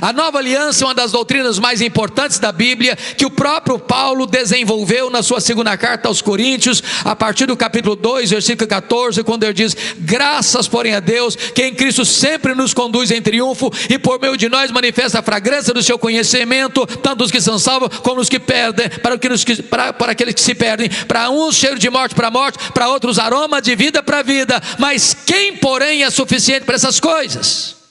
A 0.00 0.12
nova 0.12 0.38
aliança 0.38 0.84
é 0.84 0.86
uma 0.86 0.94
das 0.94 1.12
doutrinas 1.12 1.58
mais 1.58 1.80
importantes 1.80 2.38
da 2.38 2.50
Bíblia, 2.50 2.96
que 2.96 3.26
o 3.26 3.30
próprio 3.30 3.78
Paulo 3.78 4.26
desenvolveu 4.26 5.10
na 5.10 5.22
sua 5.22 5.40
segunda 5.40 5.76
carta 5.76 6.08
aos 6.08 6.22
Coríntios, 6.22 6.82
a 7.04 7.14
partir 7.14 7.46
do 7.46 7.56
capítulo 7.56 7.94
2, 7.94 8.30
versículo 8.30 8.66
14, 8.68 9.22
quando 9.22 9.42
ele 9.44 9.52
diz: 9.52 9.76
Graças, 9.98 10.66
porém, 10.66 10.94
a 10.94 11.00
Deus, 11.00 11.36
que 11.36 11.64
em 11.64 11.74
Cristo 11.74 12.04
sempre 12.04 12.54
nos 12.54 12.72
conduz 12.72 13.10
em 13.10 13.20
triunfo 13.20 13.70
e 13.90 13.98
por 13.98 14.20
meio 14.20 14.36
de 14.36 14.48
nós 14.48 14.70
manifesta 14.70 15.18
a 15.18 15.22
fragrância 15.22 15.74
do 15.74 15.82
seu 15.82 15.98
conhecimento, 15.98 16.86
tanto 16.86 17.24
os 17.24 17.30
que 17.30 17.40
são 17.40 17.58
salvos 17.58 17.98
como 17.98 18.20
os 18.20 18.28
que 18.28 18.40
perdem, 18.40 18.88
para, 18.88 19.18
que, 19.18 19.62
para, 19.62 19.92
para 19.92 20.12
aqueles 20.12 20.34
que 20.34 20.40
se 20.40 20.54
perdem, 20.54 20.88
para 21.06 21.28
uns 21.28 21.56
cheiro 21.56 21.78
de 21.78 21.90
morte 21.90 22.14
para 22.14 22.30
morte, 22.30 22.58
para 22.72 22.88
outros 22.88 23.18
aroma 23.18 23.60
de 23.60 23.74
vida 23.74 24.02
para 24.02 24.22
vida. 24.22 24.60
Mas 24.78 25.14
quem, 25.26 25.56
porém, 25.56 26.02
é 26.02 26.10
suficiente 26.10 26.64
para 26.64 26.76
essas 26.76 26.98
coisas? 26.98 27.81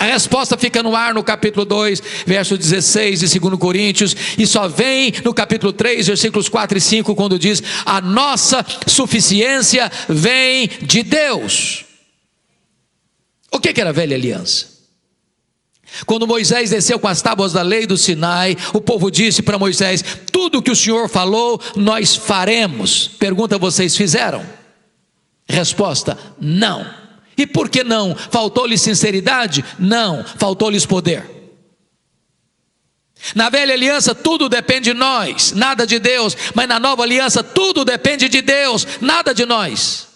A 0.00 0.04
resposta 0.04 0.56
fica 0.56 0.82
no 0.82 0.96
ar 0.96 1.12
no 1.12 1.22
capítulo 1.22 1.66
2, 1.66 2.02
verso 2.24 2.56
16 2.56 3.20
de 3.20 3.38
2 3.38 3.58
Coríntios, 3.60 4.16
e 4.38 4.46
só 4.46 4.66
vem 4.66 5.12
no 5.22 5.34
capítulo 5.34 5.74
3, 5.74 6.06
versículos 6.06 6.48
4 6.48 6.78
e 6.78 6.80
5, 6.80 7.14
quando 7.14 7.38
diz: 7.38 7.62
A 7.84 8.00
nossa 8.00 8.64
suficiência 8.86 9.92
vem 10.08 10.70
de 10.80 11.02
Deus. 11.02 11.84
O 13.52 13.60
que 13.60 13.78
era 13.78 13.90
a 13.90 13.92
velha 13.92 14.16
aliança? 14.16 14.68
Quando 16.06 16.26
Moisés 16.26 16.70
desceu 16.70 16.98
com 16.98 17.08
as 17.08 17.20
tábuas 17.20 17.52
da 17.52 17.60
lei 17.60 17.86
do 17.86 17.98
Sinai, 17.98 18.56
o 18.72 18.80
povo 18.80 19.10
disse 19.10 19.42
para 19.42 19.58
Moisés: 19.58 20.02
Tudo 20.32 20.62
que 20.62 20.70
o 20.70 20.76
Senhor 20.76 21.10
falou, 21.10 21.60
nós 21.76 22.16
faremos. 22.16 23.06
Pergunta: 23.06 23.58
vocês 23.58 23.94
fizeram? 23.94 24.46
Resposta: 25.46 26.16
Não. 26.40 26.99
E 27.40 27.46
por 27.46 27.70
que 27.70 27.82
não? 27.82 28.14
Faltou-lhes 28.14 28.82
sinceridade? 28.82 29.64
Não, 29.78 30.22
faltou-lhes 30.22 30.84
poder. 30.84 31.24
Na 33.34 33.48
velha 33.48 33.72
aliança 33.72 34.14
tudo 34.14 34.46
depende 34.46 34.92
de 34.92 34.94
nós, 34.94 35.52
nada 35.52 35.86
de 35.86 35.98
Deus, 35.98 36.36
mas 36.54 36.68
na 36.68 36.78
nova 36.78 37.02
aliança 37.02 37.42
tudo 37.42 37.82
depende 37.82 38.28
de 38.28 38.42
Deus, 38.42 38.86
nada 39.00 39.32
de 39.32 39.46
nós. 39.46 40.06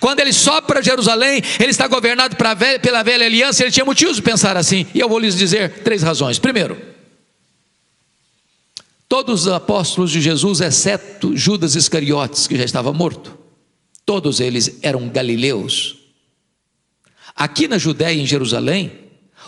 Quando 0.00 0.20
ele 0.20 0.32
sobe 0.32 0.66
para 0.66 0.80
Jerusalém, 0.80 1.42
ele 1.60 1.70
está 1.70 1.86
governado 1.86 2.36
pela 2.36 3.02
velha 3.02 3.26
aliança, 3.26 3.62
ele 3.62 3.70
tinha 3.70 3.84
motivos 3.84 4.16
de 4.16 4.22
pensar 4.22 4.56
assim, 4.56 4.86
e 4.94 5.00
eu 5.00 5.10
vou 5.10 5.18
lhes 5.18 5.36
dizer 5.36 5.82
três 5.82 6.02
razões. 6.02 6.38
Primeiro, 6.38 6.80
todos 9.06 9.42
os 9.42 9.52
apóstolos 9.52 10.10
de 10.10 10.22
Jesus, 10.22 10.62
exceto 10.62 11.36
Judas 11.36 11.74
Iscariotes, 11.74 12.46
que 12.46 12.56
já 12.56 12.64
estava 12.64 12.94
morto, 12.94 13.36
todos 14.06 14.40
eles 14.40 14.78
eram 14.80 15.06
galileus, 15.10 16.03
Aqui 17.34 17.66
na 17.66 17.78
Judéia, 17.78 18.20
em 18.20 18.26
Jerusalém, 18.26 18.92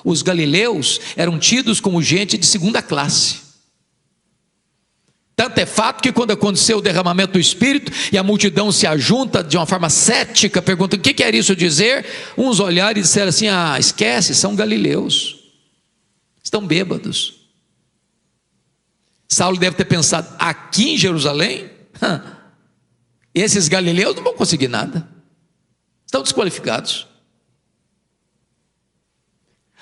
os 0.05 0.23
galileus 0.23 1.01
eram 1.17 1.39
tidos 1.39 1.81
como 1.81 2.03
gente 2.03 2.37
de 2.37 2.47
segunda 2.47 2.83
classe. 2.83 3.47
Tanto 5.37 5.59
é 5.59 5.67
fato 5.67 6.03
que 6.03 6.13
quando 6.13 6.31
aconteceu 6.31 6.79
o 6.79 6.83
derramamento 6.83 7.35
do 7.35 7.39
Espírito 7.39 7.93
e 8.11 8.17
a 8.17 8.23
multidão 8.23 8.73
se 8.73 8.87
ajunta 8.87 9.45
de 9.45 9.57
uma 9.59 9.67
forma 9.67 9.91
cética, 9.91 10.63
perguntando 10.63 11.01
o 11.01 11.03
que 11.03 11.13
quer 11.13 11.35
isso 11.35 11.55
dizer, 11.55 12.07
uns 12.39 12.59
olharam 12.59 12.99
e 12.99 13.03
disseram 13.03 13.29
assim: 13.29 13.47
Ah, 13.47 13.77
esquece, 13.79 14.35
são 14.35 14.57
galileus, 14.57 15.37
estão 16.43 16.67
bêbados. 16.67 17.35
Saulo 19.29 19.59
deve 19.59 19.77
ter 19.77 19.85
pensado: 19.85 20.35
aqui 20.39 20.95
em 20.95 20.97
Jerusalém, 20.97 21.71
esses 23.35 23.69
galileus 23.69 24.17
não 24.17 24.25
vão 24.25 24.35
conseguir 24.35 24.69
nada, 24.69 25.07
estão 26.07 26.23
desqualificados. 26.23 27.07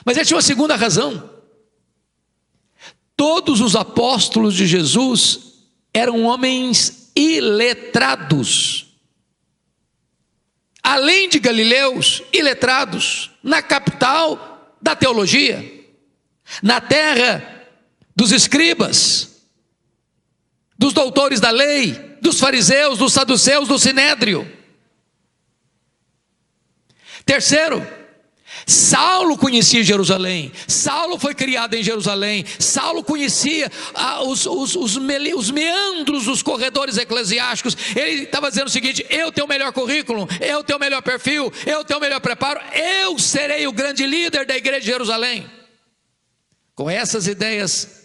Mas 0.05 0.17
ele 0.17 0.27
tinha 0.27 0.37
uma 0.37 0.43
segunda 0.43 0.77
razão. 0.77 1.31
Todos 3.17 3.61
os 3.61 3.77
apóstolos 3.77 4.55
de 4.55 4.67
Jesus 4.67 5.55
eram 5.93 6.25
homens 6.25 7.11
iletrados. 7.17 8.87
Além 10.83 11.29
de 11.29 11.39
galileus, 11.39 12.23
iletrados, 12.33 13.31
na 13.43 13.63
capital 13.63 14.77
da 14.83 14.95
teologia, 14.95 15.87
na 16.63 16.81
terra 16.81 17.67
dos 18.15 18.33
escribas, 18.33 19.47
dos 20.77 20.93
doutores 20.93 21.41
da 21.41 21.51
lei, 21.51 21.93
dos 22.21 22.39
fariseus, 22.39 22.99
dos 22.99 23.13
saduceus, 23.13 23.69
do 23.69 23.79
sinédrio. 23.79 24.51
Terceiro, 27.25 27.87
Saulo 28.67 29.37
conhecia 29.37 29.83
Jerusalém, 29.83 30.53
Saulo 30.67 31.19
foi 31.19 31.35
criado 31.35 31.75
em 31.75 31.83
Jerusalém, 31.83 32.45
Saulo 32.59 33.05
conhecia 33.05 33.71
ah, 33.95 34.23
os, 34.23 34.47
os, 34.47 34.75
os, 34.75 34.97
os, 34.97 35.51
meandros 35.51 36.25
dos 36.25 36.43
corredores 36.43 36.97
eclesiásticos. 36.97 37.77
Ele 37.95 38.23
estava 38.23 38.49
dizendo 38.49 38.69
o 38.69 38.71
seguinte: 38.71 39.05
eu 39.11 39.31
tenho 39.31 39.47
o 39.47 39.49
melhor 39.49 39.73
currículo, 39.73 40.27
eu 40.41 40.65
tenho 40.65 40.79
o 40.79 40.81
melhor 40.81 41.03
perfil, 41.03 41.53
eu 41.67 41.85
tenho 41.85 41.99
o 41.99 42.03
melhor 42.03 42.21
preparo, 42.21 42.61
eu 42.73 43.19
serei 43.19 43.67
o 43.67 43.73
grande 43.73 44.07
líder 44.07 44.47
da 44.47 44.57
igreja 44.57 44.81
de 44.81 44.87
Jerusalém. 44.87 45.47
Com 46.75 46.89
essas 46.89 47.27
ideias 47.27 48.05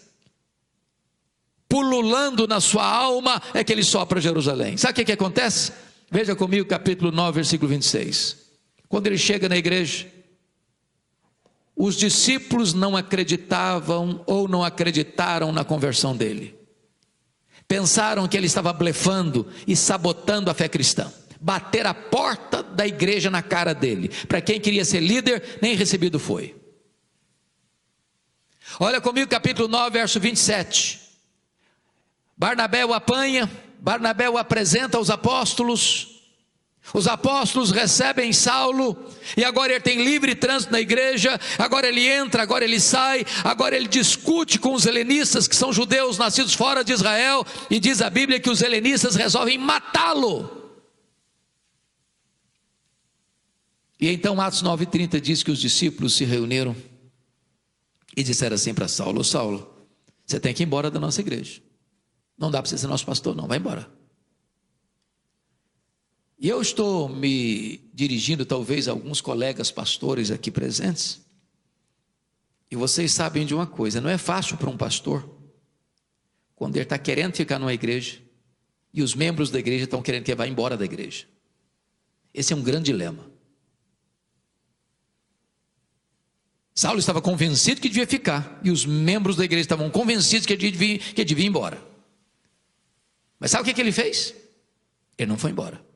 pululando 1.70 2.48
na 2.48 2.60
sua 2.60 2.84
alma, 2.84 3.40
é 3.54 3.62
que 3.62 3.72
ele 3.72 3.84
sopra 3.84 4.20
Jerusalém. 4.20 4.76
Sabe 4.76 4.90
o 4.90 4.94
que, 4.96 5.04
que 5.04 5.12
acontece? 5.12 5.72
Veja 6.10 6.34
comigo 6.34 6.66
capítulo 6.66 7.12
9, 7.12 7.36
versículo 7.36 7.68
26. 7.68 8.36
Quando 8.88 9.06
ele 9.06 9.16
chega 9.16 9.48
na 9.48 9.56
igreja, 9.56 10.08
os 11.82 11.96
discípulos 11.96 12.74
não 12.74 12.94
acreditavam 12.94 14.22
ou 14.26 14.46
não 14.46 14.62
acreditaram 14.62 15.50
na 15.50 15.64
conversão 15.64 16.14
dele. 16.14 16.54
Pensaram 17.66 18.28
que 18.28 18.36
ele 18.36 18.44
estava 18.44 18.70
blefando 18.70 19.48
e 19.66 19.74
sabotando 19.74 20.50
a 20.50 20.54
fé 20.54 20.68
cristã. 20.68 21.10
Bater 21.40 21.86
a 21.86 21.94
porta 21.94 22.62
da 22.62 22.86
igreja 22.86 23.30
na 23.30 23.42
cara 23.42 23.72
dele. 23.72 24.10
Para 24.28 24.42
quem 24.42 24.60
queria 24.60 24.84
ser 24.84 25.00
líder, 25.00 25.58
nem 25.62 25.74
recebido 25.74 26.18
foi. 26.18 26.54
Olha 28.78 29.00
comigo 29.00 29.30
capítulo 29.30 29.66
9, 29.66 29.90
verso 29.90 30.20
27. 30.20 31.00
Barnabé 32.36 32.84
o 32.84 32.92
apanha, 32.92 33.50
Barnabé 33.78 34.28
o 34.28 34.36
apresenta 34.36 34.98
aos 34.98 35.08
apóstolos. 35.08 36.19
Os 36.92 37.06
apóstolos 37.06 37.70
recebem 37.70 38.32
Saulo, 38.32 38.96
e 39.36 39.44
agora 39.44 39.72
ele 39.72 39.80
tem 39.80 40.02
livre 40.02 40.34
trânsito 40.34 40.72
na 40.72 40.80
igreja, 40.80 41.38
agora 41.58 41.86
ele 41.86 42.06
entra, 42.08 42.42
agora 42.42 42.64
ele 42.64 42.80
sai, 42.80 43.24
agora 43.44 43.76
ele 43.76 43.86
discute 43.86 44.58
com 44.58 44.74
os 44.74 44.86
helenistas, 44.86 45.46
que 45.46 45.54
são 45.54 45.72
judeus 45.72 46.18
nascidos 46.18 46.54
fora 46.54 46.82
de 46.82 46.92
Israel, 46.92 47.46
e 47.70 47.78
diz 47.78 48.02
a 48.02 48.10
Bíblia 48.10 48.40
que 48.40 48.50
os 48.50 48.60
helenistas 48.60 49.14
resolvem 49.14 49.56
matá-lo. 49.56 50.58
E 54.00 54.08
então 54.08 54.40
Atos 54.40 54.62
9,30 54.62 55.20
diz 55.20 55.42
que 55.42 55.50
os 55.50 55.60
discípulos 55.60 56.14
se 56.14 56.24
reuniram 56.24 56.74
e 58.16 58.22
disseram 58.22 58.54
assim 58.54 58.72
para 58.72 58.88
Saulo: 58.88 59.22
Saulo, 59.22 59.86
você 60.26 60.40
tem 60.40 60.54
que 60.54 60.62
ir 60.62 60.66
embora 60.66 60.90
da 60.90 60.98
nossa 60.98 61.20
igreja. 61.20 61.60
Não 62.38 62.50
dá 62.50 62.62
para 62.62 62.70
você 62.70 62.78
ser 62.78 62.86
nosso 62.86 63.04
pastor, 63.04 63.36
não, 63.36 63.46
vai 63.46 63.58
embora. 63.58 63.99
E 66.40 66.48
eu 66.48 66.62
estou 66.62 67.06
me 67.06 67.90
dirigindo, 67.92 68.46
talvez, 68.46 68.88
a 68.88 68.92
alguns 68.92 69.20
colegas 69.20 69.70
pastores 69.70 70.30
aqui 70.30 70.50
presentes. 70.50 71.20
E 72.70 72.76
vocês 72.76 73.12
sabem 73.12 73.44
de 73.44 73.54
uma 73.54 73.66
coisa: 73.66 74.00
não 74.00 74.08
é 74.08 74.16
fácil 74.16 74.56
para 74.56 74.70
um 74.70 74.76
pastor, 74.76 75.28
quando 76.56 76.76
ele 76.76 76.84
está 76.84 76.96
querendo 76.96 77.36
ficar 77.36 77.58
numa 77.58 77.74
igreja, 77.74 78.22
e 78.94 79.02
os 79.02 79.14
membros 79.14 79.50
da 79.50 79.58
igreja 79.58 79.84
estão 79.84 80.00
querendo 80.00 80.24
que 80.24 80.30
ele 80.30 80.38
vá 80.38 80.46
embora 80.46 80.78
da 80.78 80.84
igreja. 80.86 81.26
Esse 82.32 82.54
é 82.54 82.56
um 82.56 82.62
grande 82.62 82.86
dilema. 82.86 83.28
Saulo 86.74 87.00
estava 87.00 87.20
convencido 87.20 87.82
que 87.82 87.88
devia 87.88 88.06
ficar, 88.06 88.58
e 88.64 88.70
os 88.70 88.86
membros 88.86 89.36
da 89.36 89.44
igreja 89.44 89.62
estavam 89.62 89.90
convencidos 89.90 90.46
que 90.46 90.54
ele 90.54 90.70
devia, 90.70 90.98
que 90.98 91.20
ele 91.20 91.28
devia 91.28 91.44
ir 91.44 91.48
embora. 91.48 91.86
Mas 93.38 93.50
sabe 93.50 93.62
o 93.62 93.64
que, 93.66 93.74
que 93.74 93.80
ele 93.82 93.92
fez? 93.92 94.34
Ele 95.18 95.28
não 95.28 95.36
foi 95.36 95.50
embora. 95.50 95.89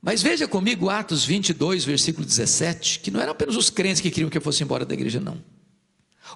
Mas 0.00 0.22
veja 0.22 0.46
comigo 0.46 0.88
Atos 0.88 1.24
22, 1.24 1.84
versículo 1.84 2.24
17, 2.24 3.00
que 3.00 3.10
não 3.10 3.20
eram 3.20 3.32
apenas 3.32 3.56
os 3.56 3.68
crentes 3.68 4.00
que 4.00 4.10
queriam 4.10 4.30
que 4.30 4.38
eu 4.38 4.42
fosse 4.42 4.62
embora 4.62 4.84
da 4.84 4.94
igreja, 4.94 5.18
não. 5.18 5.42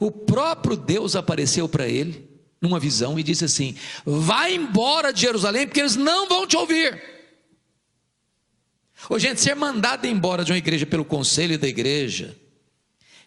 O 0.01 0.11
próprio 0.11 0.77
Deus 0.77 1.14
apareceu 1.14 1.68
para 1.68 1.87
ele 1.87 2.29
numa 2.61 2.81
visão 2.81 3.18
e 3.18 3.22
disse 3.22 3.44
assim: 3.44 3.77
Vai 4.05 4.55
embora 4.55 5.12
de 5.12 5.20
Jerusalém, 5.20 5.66
porque 5.66 5.81
eles 5.81 5.96
não 5.96 6.29
vão 6.29 6.46
te 6.46 6.57
ouvir. 6.57 7.01
Ô, 9.09 9.18
gente, 9.18 9.40
ser 9.40 9.55
mandado 9.55 10.07
embora 10.07 10.44
de 10.44 10.53
uma 10.53 10.59
igreja 10.59 10.87
pelo 10.87 11.05
conselho 11.05 11.59
da 11.59 11.66
igreja, 11.66 12.37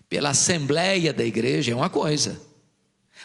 pela 0.07 0.29
assembleia 0.29 1.13
da 1.13 1.23
igreja, 1.23 1.71
é 1.71 1.75
uma 1.75 1.89
coisa, 1.89 2.41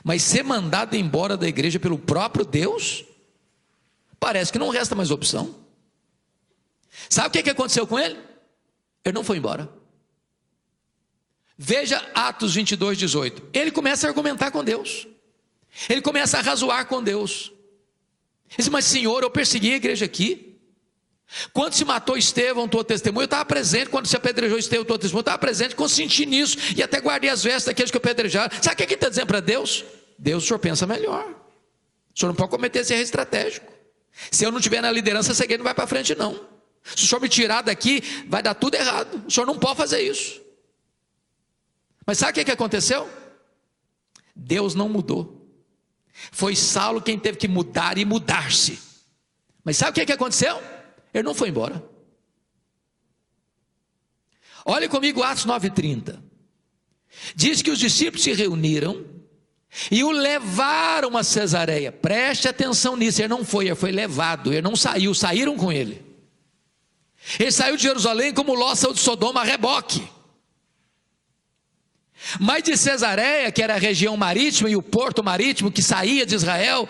mas 0.02 0.22
ser 0.22 0.42
mandado 0.42 0.96
embora 0.96 1.36
da 1.36 1.48
igreja 1.48 1.78
pelo 1.78 1.98
próprio 1.98 2.44
Deus, 2.44 3.04
parece 4.18 4.50
que 4.50 4.58
não 4.58 4.70
resta 4.70 4.94
mais 4.94 5.10
opção. 5.10 5.59
Sabe 7.08 7.28
o 7.28 7.30
que, 7.30 7.42
que 7.42 7.50
aconteceu 7.50 7.86
com 7.86 7.98
ele? 7.98 8.18
Ele 9.04 9.14
não 9.14 9.24
foi 9.24 9.38
embora. 9.38 9.68
Veja 11.56 11.98
Atos 12.14 12.54
22, 12.54 12.98
18. 12.98 13.50
Ele 13.52 13.70
começa 13.70 14.06
a 14.06 14.10
argumentar 14.10 14.50
com 14.50 14.64
Deus. 14.64 15.06
Ele 15.88 16.00
começa 16.00 16.38
a 16.38 16.40
razoar 16.40 16.86
com 16.86 17.02
Deus. 17.02 17.52
Ele 18.48 18.56
diz, 18.58 18.68
mas 18.68 18.84
Senhor, 18.84 19.22
eu 19.22 19.30
persegui 19.30 19.72
a 19.72 19.76
igreja 19.76 20.04
aqui. 20.04 20.58
Quando 21.52 21.74
se 21.74 21.84
matou 21.84 22.16
Estevão, 22.16 22.66
tua 22.66 22.84
testemunha, 22.84 23.22
eu 23.22 23.26
estava 23.26 23.44
presente. 23.44 23.88
Quando 23.88 24.06
se 24.06 24.16
apedrejou 24.16 24.58
Estevão, 24.58 24.84
tua 24.84 24.98
testemunha, 24.98 25.20
eu 25.20 25.22
estava 25.22 25.38
presente, 25.38 25.76
consenti 25.76 26.26
nisso. 26.26 26.56
E 26.76 26.82
até 26.82 27.00
guardei 27.00 27.30
as 27.30 27.44
vestes 27.44 27.66
daqueles 27.66 27.90
que 27.90 27.96
apedrejaram. 27.96 28.50
Sabe 28.60 28.74
o 28.74 28.76
que 28.76 28.82
ele 28.82 28.94
está 28.94 29.08
dizendo 29.08 29.26
para 29.26 29.40
Deus? 29.40 29.84
Deus, 30.18 30.44
o 30.44 30.46
senhor 30.46 30.58
pensa 30.58 30.86
melhor. 30.86 31.24
O 32.14 32.18
senhor 32.18 32.30
não 32.30 32.34
pode 32.34 32.50
cometer 32.50 32.80
esse 32.80 32.92
erro 32.92 33.02
estratégico. 33.02 33.72
Se 34.30 34.44
eu 34.44 34.50
não 34.50 34.58
estiver 34.58 34.80
na 34.80 34.90
liderança, 34.90 35.30
essa 35.32 35.44
igreja 35.44 35.58
não 35.58 35.64
vai 35.64 35.74
para 35.74 35.86
frente, 35.86 36.14
não. 36.14 36.49
Se 36.82 37.04
o 37.04 37.08
senhor 37.08 37.20
me 37.20 37.28
tirar 37.28 37.62
daqui, 37.62 38.02
vai 38.26 38.42
dar 38.42 38.54
tudo 38.54 38.74
errado. 38.74 39.24
O 39.26 39.30
senhor 39.30 39.46
não 39.46 39.58
pode 39.58 39.76
fazer 39.76 40.00
isso. 40.00 40.40
Mas 42.06 42.18
sabe 42.18 42.32
o 42.32 42.34
que, 42.34 42.44
que 42.44 42.50
aconteceu? 42.50 43.08
Deus 44.34 44.74
não 44.74 44.88
mudou. 44.88 45.48
Foi 46.32 46.56
Saulo 46.56 47.00
quem 47.00 47.18
teve 47.18 47.38
que 47.38 47.48
mudar 47.48 47.98
e 47.98 48.04
mudar-se. 48.04 48.78
Mas 49.64 49.76
sabe 49.76 49.90
o 49.90 49.94
que, 49.94 50.06
que 50.06 50.12
aconteceu? 50.12 50.60
Ele 51.12 51.22
não 51.22 51.34
foi 51.34 51.48
embora. 51.48 51.84
Olhe 54.64 54.88
comigo 54.88 55.22
Atos 55.22 55.46
9,30. 55.46 56.20
Diz 57.34 57.62
que 57.62 57.70
os 57.70 57.78
discípulos 57.78 58.22
se 58.22 58.32
reuniram 58.32 59.04
e 59.90 60.02
o 60.02 60.10
levaram 60.10 61.16
a 61.16 61.22
Cesareia. 61.22 61.92
Preste 61.92 62.48
atenção 62.48 62.96
nisso. 62.96 63.20
Ele 63.20 63.28
não 63.28 63.44
foi, 63.44 63.66
ele 63.66 63.74
foi 63.74 63.92
levado. 63.92 64.52
Ele 64.52 64.62
não 64.62 64.76
saiu, 64.76 65.14
saíram 65.14 65.56
com 65.56 65.70
ele. 65.70 66.09
Ele 67.38 67.52
saiu 67.52 67.76
de 67.76 67.82
Jerusalém 67.82 68.32
como 68.32 68.54
Ló 68.54 68.74
saiu 68.74 68.94
de 68.94 69.00
Sodoma 69.00 69.40
a 69.40 69.44
reboque. 69.44 70.08
Mas 72.38 72.62
de 72.62 72.76
Cesareia, 72.76 73.50
que 73.50 73.62
era 73.62 73.74
a 73.74 73.78
região 73.78 74.14
marítima 74.16 74.70
e 74.70 74.76
o 74.76 74.82
porto 74.82 75.24
marítimo 75.24 75.72
que 75.72 75.82
saía 75.82 76.26
de 76.26 76.34
Israel, 76.34 76.86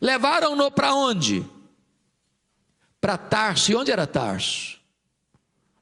levaram-no 0.00 0.68
para 0.70 0.94
onde? 0.94 1.44
Para 3.00 3.16
Tarso. 3.16 3.72
E 3.72 3.76
onde 3.76 3.92
era 3.92 4.06
Tarso? 4.06 4.80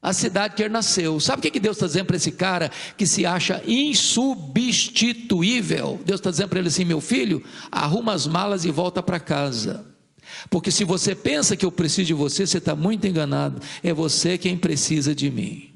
A 0.01 0.13
cidade 0.13 0.55
que 0.55 0.63
ele 0.63 0.73
nasceu. 0.73 1.19
Sabe 1.19 1.47
o 1.47 1.51
que 1.51 1.59
Deus 1.59 1.75
está 1.77 1.85
dizendo 1.85 2.07
para 2.07 2.15
esse 2.15 2.31
cara 2.31 2.71
que 2.97 3.05
se 3.05 3.23
acha 3.25 3.61
insubstituível? 3.65 6.01
Deus 6.03 6.19
está 6.19 6.31
dizendo 6.31 6.49
para 6.49 6.57
ele 6.59 6.69
assim: 6.69 6.85
meu 6.85 7.01
filho, 7.01 7.43
arruma 7.71 8.13
as 8.13 8.25
malas 8.25 8.65
e 8.65 8.71
volta 8.71 9.03
para 9.03 9.19
casa. 9.19 9.90
Porque 10.49 10.71
se 10.71 10.83
você 10.83 11.15
pensa 11.15 11.55
que 11.55 11.65
eu 11.65 11.71
preciso 11.71 12.07
de 12.07 12.13
você, 12.13 12.45
você 12.45 12.57
está 12.57 12.75
muito 12.75 13.07
enganado. 13.07 13.61
É 13.83 13.93
você 13.93 14.37
quem 14.37 14.57
precisa 14.57 15.13
de 15.13 15.29
mim. 15.29 15.73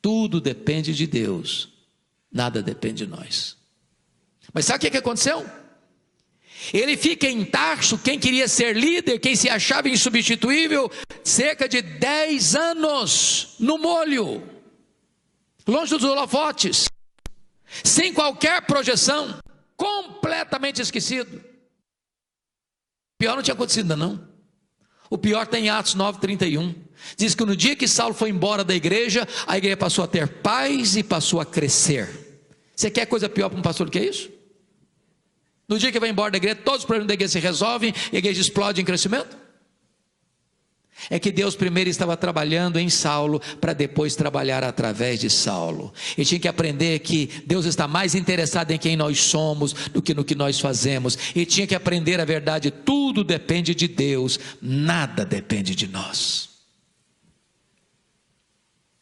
Tudo 0.00 0.40
depende 0.40 0.94
de 0.94 1.06
Deus. 1.06 1.68
Nada 2.30 2.62
depende 2.62 3.04
de 3.04 3.10
nós. 3.10 3.56
Mas 4.52 4.64
sabe 4.64 4.86
o 4.86 4.90
que 4.90 4.96
aconteceu? 4.96 5.44
Ele 6.72 6.96
fica 6.96 7.26
em 7.26 7.44
Tarso, 7.44 7.98
quem 7.98 8.18
queria 8.18 8.46
ser 8.46 8.76
líder, 8.76 9.18
quem 9.18 9.34
se 9.34 9.48
achava 9.48 9.88
insubstituível, 9.88 10.90
cerca 11.24 11.68
de 11.68 11.82
10 11.82 12.54
anos 12.54 13.54
no 13.58 13.78
molho, 13.78 14.42
longe 15.66 15.90
dos 15.90 16.04
holofotes, 16.04 16.84
sem 17.82 18.12
qualquer 18.12 18.62
projeção, 18.62 19.40
completamente 19.76 20.80
esquecido. 20.80 21.42
Pior 23.22 23.36
não 23.36 23.42
tinha 23.44 23.54
acontecido 23.54 23.84
ainda 23.84 23.96
não. 23.96 24.20
O 25.08 25.16
pior 25.16 25.44
está 25.44 25.56
em 25.56 25.68
Atos 25.68 25.94
9,31. 25.94 26.74
Diz 27.16 27.36
que 27.36 27.44
no 27.44 27.54
dia 27.54 27.76
que 27.76 27.86
Saulo 27.86 28.12
foi 28.12 28.30
embora 28.30 28.64
da 28.64 28.74
igreja, 28.74 29.28
a 29.46 29.56
igreja 29.56 29.76
passou 29.76 30.02
a 30.02 30.08
ter 30.08 30.26
paz 30.26 30.96
e 30.96 31.04
passou 31.04 31.40
a 31.40 31.46
crescer. 31.46 32.42
Você 32.74 32.90
quer 32.90 33.06
coisa 33.06 33.28
pior 33.28 33.48
para 33.48 33.56
um 33.56 33.62
pastor 33.62 33.86
do 33.86 33.92
que 33.92 34.00
isso? 34.00 34.28
No 35.68 35.78
dia 35.78 35.92
que 35.92 36.00
vai 36.00 36.08
embora 36.08 36.32
da 36.32 36.36
igreja, 36.36 36.56
todos 36.56 36.80
os 36.80 36.84
problemas 36.84 37.06
da 37.06 37.14
igreja 37.14 37.30
se 37.30 37.38
resolvem 37.38 37.94
a 38.12 38.16
igreja 38.16 38.40
explode 38.40 38.80
em 38.80 38.84
crescimento? 38.84 39.36
É 41.10 41.18
que 41.18 41.32
Deus 41.32 41.56
primeiro 41.56 41.90
estava 41.90 42.16
trabalhando 42.16 42.78
em 42.78 42.88
Saulo 42.88 43.40
para 43.60 43.72
depois 43.72 44.14
trabalhar 44.14 44.62
através 44.64 45.20
de 45.20 45.28
Saulo. 45.28 45.92
E 46.16 46.24
tinha 46.24 46.40
que 46.40 46.48
aprender 46.48 46.98
que 47.00 47.28
Deus 47.46 47.66
está 47.66 47.88
mais 47.88 48.14
interessado 48.14 48.70
em 48.70 48.78
quem 48.78 48.96
nós 48.96 49.20
somos 49.20 49.72
do 49.92 50.02
que 50.02 50.14
no 50.14 50.24
que 50.24 50.34
nós 50.34 50.60
fazemos. 50.60 51.18
E 51.34 51.44
tinha 51.44 51.66
que 51.66 51.74
aprender 51.74 52.20
a 52.20 52.24
verdade: 52.24 52.70
tudo 52.70 53.24
depende 53.24 53.74
de 53.74 53.88
Deus, 53.88 54.38
nada 54.60 55.24
depende 55.24 55.74
de 55.74 55.88
nós. 55.88 56.51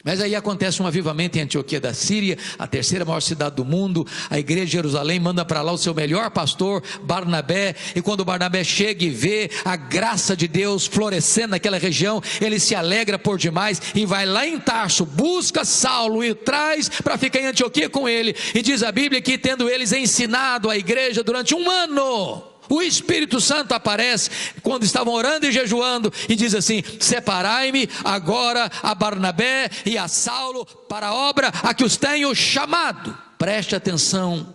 Mas 0.02 0.20
aí 0.20 0.34
acontece 0.34 0.82
um 0.82 0.86
avivamento 0.86 1.36
em 1.36 1.42
Antioquia 1.42 1.78
da 1.78 1.92
Síria, 1.92 2.38
a 2.58 2.66
terceira 2.66 3.04
maior 3.04 3.20
cidade 3.20 3.56
do 3.56 3.66
mundo. 3.66 4.06
A 4.30 4.38
igreja 4.38 4.64
de 4.64 4.72
Jerusalém 4.72 5.20
manda 5.20 5.44
para 5.44 5.60
lá 5.60 5.72
o 5.72 5.78
seu 5.78 5.94
melhor 5.94 6.30
pastor, 6.30 6.82
Barnabé. 7.02 7.74
E 7.94 8.00
quando 8.00 8.24
Barnabé 8.24 8.64
chega 8.64 9.04
e 9.04 9.10
vê 9.10 9.50
a 9.62 9.76
graça 9.76 10.34
de 10.34 10.48
Deus 10.48 10.86
florescendo 10.86 11.48
naquela 11.48 11.78
região, 11.78 12.22
ele 12.40 12.58
se 12.58 12.74
alegra 12.74 13.18
por 13.18 13.36
demais 13.36 13.80
e 13.94 14.06
vai 14.06 14.24
lá 14.24 14.46
em 14.46 14.58
Tarso, 14.58 15.04
busca 15.04 15.64
Saulo 15.66 16.24
e 16.24 16.34
traz 16.34 16.88
para 16.88 17.18
ficar 17.18 17.40
em 17.40 17.46
Antioquia 17.46 17.90
com 17.90 18.08
ele. 18.08 18.34
E 18.54 18.62
diz 18.62 18.82
a 18.82 18.90
Bíblia 18.90 19.20
que, 19.20 19.36
tendo 19.36 19.68
eles 19.68 19.92
ensinado 19.92 20.70
a 20.70 20.78
igreja 20.78 21.22
durante 21.22 21.54
um 21.54 21.70
ano, 21.70 22.49
o 22.70 22.80
Espírito 22.80 23.40
Santo 23.40 23.72
aparece 23.74 24.30
quando 24.62 24.84
estavam 24.84 25.12
orando 25.12 25.44
e 25.44 25.52
jejuando 25.52 26.12
e 26.28 26.36
diz 26.36 26.54
assim: 26.54 26.82
Separai-me 27.00 27.88
agora 28.04 28.70
a 28.80 28.94
Barnabé 28.94 29.68
e 29.84 29.98
a 29.98 30.06
Saulo 30.06 30.64
para 30.64 31.08
a 31.08 31.14
obra 31.14 31.48
a 31.48 31.74
que 31.74 31.84
os 31.84 31.96
tenho 31.96 32.32
chamado. 32.32 33.18
Preste 33.36 33.74
atenção 33.74 34.54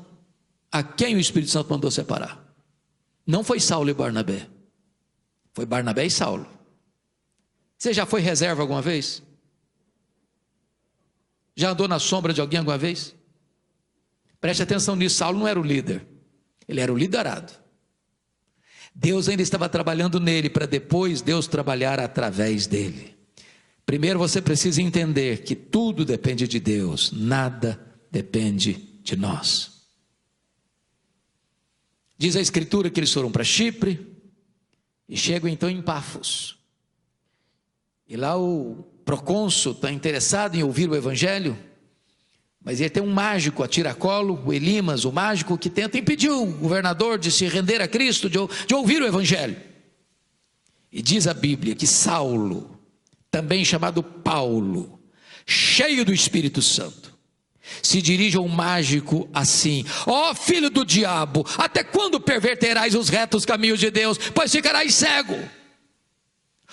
a 0.72 0.82
quem 0.82 1.16
o 1.16 1.20
Espírito 1.20 1.52
Santo 1.52 1.70
mandou 1.70 1.92
separar. 1.92 2.42
Não 3.28 3.44
foi 3.44 3.60
Saulo 3.60 3.90
e 3.90 3.94
Barnabé, 3.94 4.48
foi 5.54 5.66
Barnabé 5.66 6.06
e 6.06 6.12
Saulo. 6.12 6.48
Você 7.78 7.94
já 7.94 8.06
foi 8.06 8.22
reserva 8.22 8.62
alguma 8.62 8.82
vez? 8.82 9.22
Já 11.54 11.72
andou 11.72 11.88
na 11.88 12.00
sombra 12.00 12.34
de 12.34 12.40
alguém 12.40 12.60
alguma 12.60 12.78
vez? 12.78 13.14
Preste 14.40 14.64
atenção 14.64 14.96
nisso: 14.96 15.18
Saulo 15.18 15.40
não 15.40 15.48
era 15.48 15.60
o 15.60 15.64
líder, 15.64 16.08
ele 16.66 16.80
era 16.80 16.94
o 16.94 16.98
liderado. 16.98 17.65
Deus 18.96 19.28
ainda 19.28 19.44
estava 19.44 19.68
trabalhando 19.68 20.22
nele 20.22 20.50
para 20.50 20.66
depois 20.66 21.22
Deus 21.22 21.48
trabalhar 21.48 22.00
através 22.00 22.66
dele. 22.66 23.14
Primeiro 23.86 24.18
você 24.18 24.42
precisa 24.42 24.82
entender 24.82 25.44
que 25.44 25.54
tudo 25.54 26.06
depende 26.06 26.48
de 26.48 26.60
Deus, 26.62 27.12
nada 27.12 27.80
depende 28.10 28.74
de 29.04 29.18
nós. 29.18 29.84
Diz 32.18 32.38
a 32.38 32.42
Escritura 32.42 32.90
que 32.90 33.00
eles 33.00 33.12
foram 33.12 33.30
para 33.30 33.44
Chipre 33.44 34.16
e 35.08 35.18
chegam 35.18 35.50
então 35.50 35.70
em 35.70 35.82
Pafos. 35.82 36.58
E 38.08 38.16
lá 38.16 38.38
o 38.38 38.84
procônsul 39.04 39.74
está 39.74 39.92
interessado 39.92 40.56
em 40.56 40.64
ouvir 40.64 40.90
o 40.90 40.96
Evangelho. 40.96 41.58
Mas 42.66 42.82
ele 42.82 42.90
tem 42.90 43.04
um 43.04 43.14
mágico 43.14 43.64
a 43.64 43.68
tiracolo, 43.68 44.42
o 44.44 44.52
Elimas, 44.52 45.06
o 45.06 45.12
mágico 45.12 45.56
que 45.56 45.70
tenta 45.70 46.00
impedir 46.00 46.32
o 46.32 46.48
governador 46.48 47.20
de 47.20 47.32
se 47.32 47.48
render 47.48 47.80
a 47.80 47.88
Cristo, 47.88 48.28
de, 48.28 48.40
de 48.66 48.74
ouvir 48.74 49.04
o 49.04 49.06
Evangelho. 49.06 49.56
E 50.92 51.00
diz 51.00 51.28
a 51.28 51.34
Bíblia 51.34 51.76
que 51.76 51.86
Saulo, 51.86 52.80
também 53.30 53.64
chamado 53.64 54.02
Paulo, 54.02 55.00
cheio 55.46 56.04
do 56.04 56.12
Espírito 56.12 56.60
Santo, 56.60 57.14
se 57.84 58.02
dirige 58.02 58.36
ao 58.36 58.48
mágico 58.48 59.30
assim: 59.32 59.86
Ó 60.08 60.32
oh, 60.32 60.36
filho 60.36 60.72
do 60.72 60.84
diabo, 60.84 61.46
até 61.60 61.84
quando 61.84 62.20
perverterás 62.20 62.96
os 62.96 63.10
retos 63.10 63.46
caminhos 63.46 63.80
de 63.80 63.92
Deus? 63.92 64.18
Pois 64.34 64.52
ficarás 64.52 64.96
cego. 64.96 65.38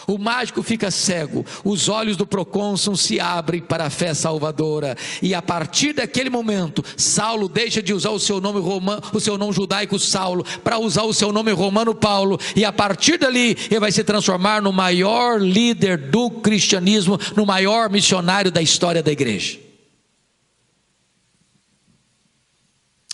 O 0.06 0.18
mágico 0.18 0.62
fica 0.62 0.90
cego, 0.90 1.44
os 1.64 1.88
olhos 1.88 2.16
do 2.16 2.26
procônsul 2.26 2.96
se 2.96 3.20
abrem 3.20 3.60
para 3.60 3.86
a 3.86 3.90
fé 3.90 4.14
salvadora, 4.14 4.96
e 5.20 5.34
a 5.34 5.42
partir 5.42 5.92
daquele 5.92 6.30
momento, 6.30 6.84
Saulo 6.96 7.48
deixa 7.48 7.82
de 7.82 7.92
usar 7.92 8.10
o 8.10 8.18
seu 8.18 8.40
nome 8.40 8.60
romano, 8.60 9.02
o 9.12 9.20
seu 9.20 9.38
nome 9.38 9.52
judaico 9.52 9.98
Saulo, 9.98 10.44
para 10.62 10.78
usar 10.78 11.02
o 11.02 11.12
seu 11.12 11.32
nome 11.32 11.52
romano 11.52 11.94
Paulo, 11.94 12.38
e 12.56 12.64
a 12.64 12.72
partir 12.72 13.18
dali 13.18 13.56
ele 13.70 13.80
vai 13.80 13.92
se 13.92 14.02
transformar 14.02 14.60
no 14.62 14.72
maior 14.72 15.40
líder 15.40 15.96
do 15.96 16.30
cristianismo, 16.30 17.18
no 17.36 17.46
maior 17.46 17.90
missionário 17.90 18.50
da 18.50 18.62
história 18.62 19.02
da 19.02 19.12
igreja. 19.12 19.58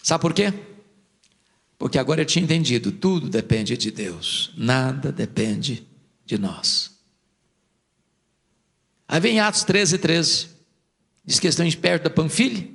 Sabe 0.02 0.22
por 0.22 0.32
quê? 0.32 0.54
Porque 1.78 1.98
agora 1.98 2.22
eu 2.22 2.26
tinha 2.26 2.42
entendido, 2.42 2.90
tudo 2.90 3.28
depende 3.28 3.76
de 3.76 3.90
Deus, 3.90 4.50
nada 4.56 5.12
depende 5.12 5.87
de 6.28 6.36
nós. 6.36 6.90
Aí 9.08 9.18
vem 9.18 9.40
Atos 9.40 9.64
13, 9.64 9.96
13. 9.96 10.48
Diz 11.24 11.40
que 11.40 11.46
estão 11.46 11.68
perto 11.72 12.04
da 12.04 12.10
Panfilha. 12.10 12.68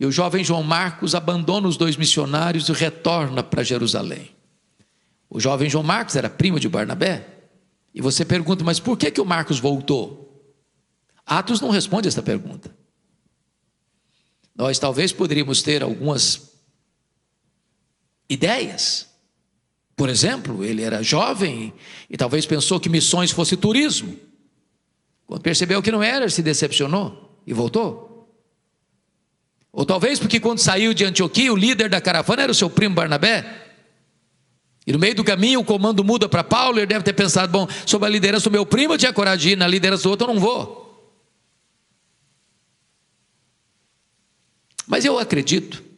E 0.00 0.04
o 0.04 0.10
jovem 0.10 0.42
João 0.42 0.64
Marcos 0.64 1.14
abandona 1.14 1.68
os 1.68 1.76
dois 1.76 1.96
missionários 1.96 2.68
e 2.68 2.72
retorna 2.72 3.40
para 3.40 3.62
Jerusalém. 3.62 4.34
O 5.30 5.38
jovem 5.38 5.70
João 5.70 5.84
Marcos 5.84 6.16
era 6.16 6.28
primo 6.28 6.58
de 6.58 6.68
Barnabé. 6.68 7.44
E 7.94 8.02
você 8.02 8.24
pergunta, 8.24 8.64
mas 8.64 8.80
por 8.80 8.98
que, 8.98 9.12
que 9.12 9.20
o 9.20 9.24
Marcos 9.24 9.60
voltou? 9.60 10.52
Atos 11.24 11.60
não 11.60 11.70
responde 11.70 12.08
essa 12.08 12.22
pergunta. 12.22 12.76
Nós 14.56 14.80
talvez 14.80 15.12
poderíamos 15.12 15.62
ter 15.62 15.84
algumas 15.84 16.50
ideias. 18.28 19.11
Por 19.96 20.08
exemplo, 20.08 20.64
ele 20.64 20.82
era 20.82 21.02
jovem 21.02 21.72
e 22.08 22.16
talvez 22.16 22.46
pensou 22.46 22.80
que 22.80 22.88
missões 22.88 23.30
fosse 23.30 23.56
turismo. 23.56 24.16
Quando 25.26 25.42
percebeu 25.42 25.82
que 25.82 25.92
não 25.92 26.02
era, 26.02 26.28
se 26.28 26.42
decepcionou 26.42 27.38
e 27.46 27.52
voltou. 27.52 28.28
Ou 29.72 29.86
talvez 29.86 30.18
porque 30.18 30.40
quando 30.40 30.58
saiu 30.58 30.92
de 30.92 31.04
Antioquia, 31.04 31.52
o 31.52 31.56
líder 31.56 31.88
da 31.88 32.00
caravana 32.00 32.42
era 32.42 32.52
o 32.52 32.54
seu 32.54 32.68
primo 32.68 32.94
Barnabé. 32.94 33.70
E 34.86 34.92
no 34.92 34.98
meio 34.98 35.14
do 35.14 35.24
caminho 35.24 35.60
o 35.60 35.64
comando 35.64 36.02
muda 36.02 36.28
para 36.28 36.42
Paulo, 36.42 36.78
ele 36.78 36.86
deve 36.86 37.04
ter 37.04 37.12
pensado: 37.12 37.50
bom, 37.52 37.66
sob 37.86 38.04
a 38.04 38.08
liderança 38.08 38.50
do 38.50 38.52
meu 38.52 38.66
primo 38.66 38.94
eu 38.94 38.98
tinha 38.98 39.12
coragem 39.12 39.48
de 39.48 39.52
ir, 39.52 39.56
na 39.56 39.66
liderança 39.66 40.02
do 40.02 40.10
outro 40.10 40.28
eu 40.28 40.34
não 40.34 40.40
vou. 40.40 40.82
Mas 44.86 45.04
eu 45.04 45.18
acredito 45.18 45.91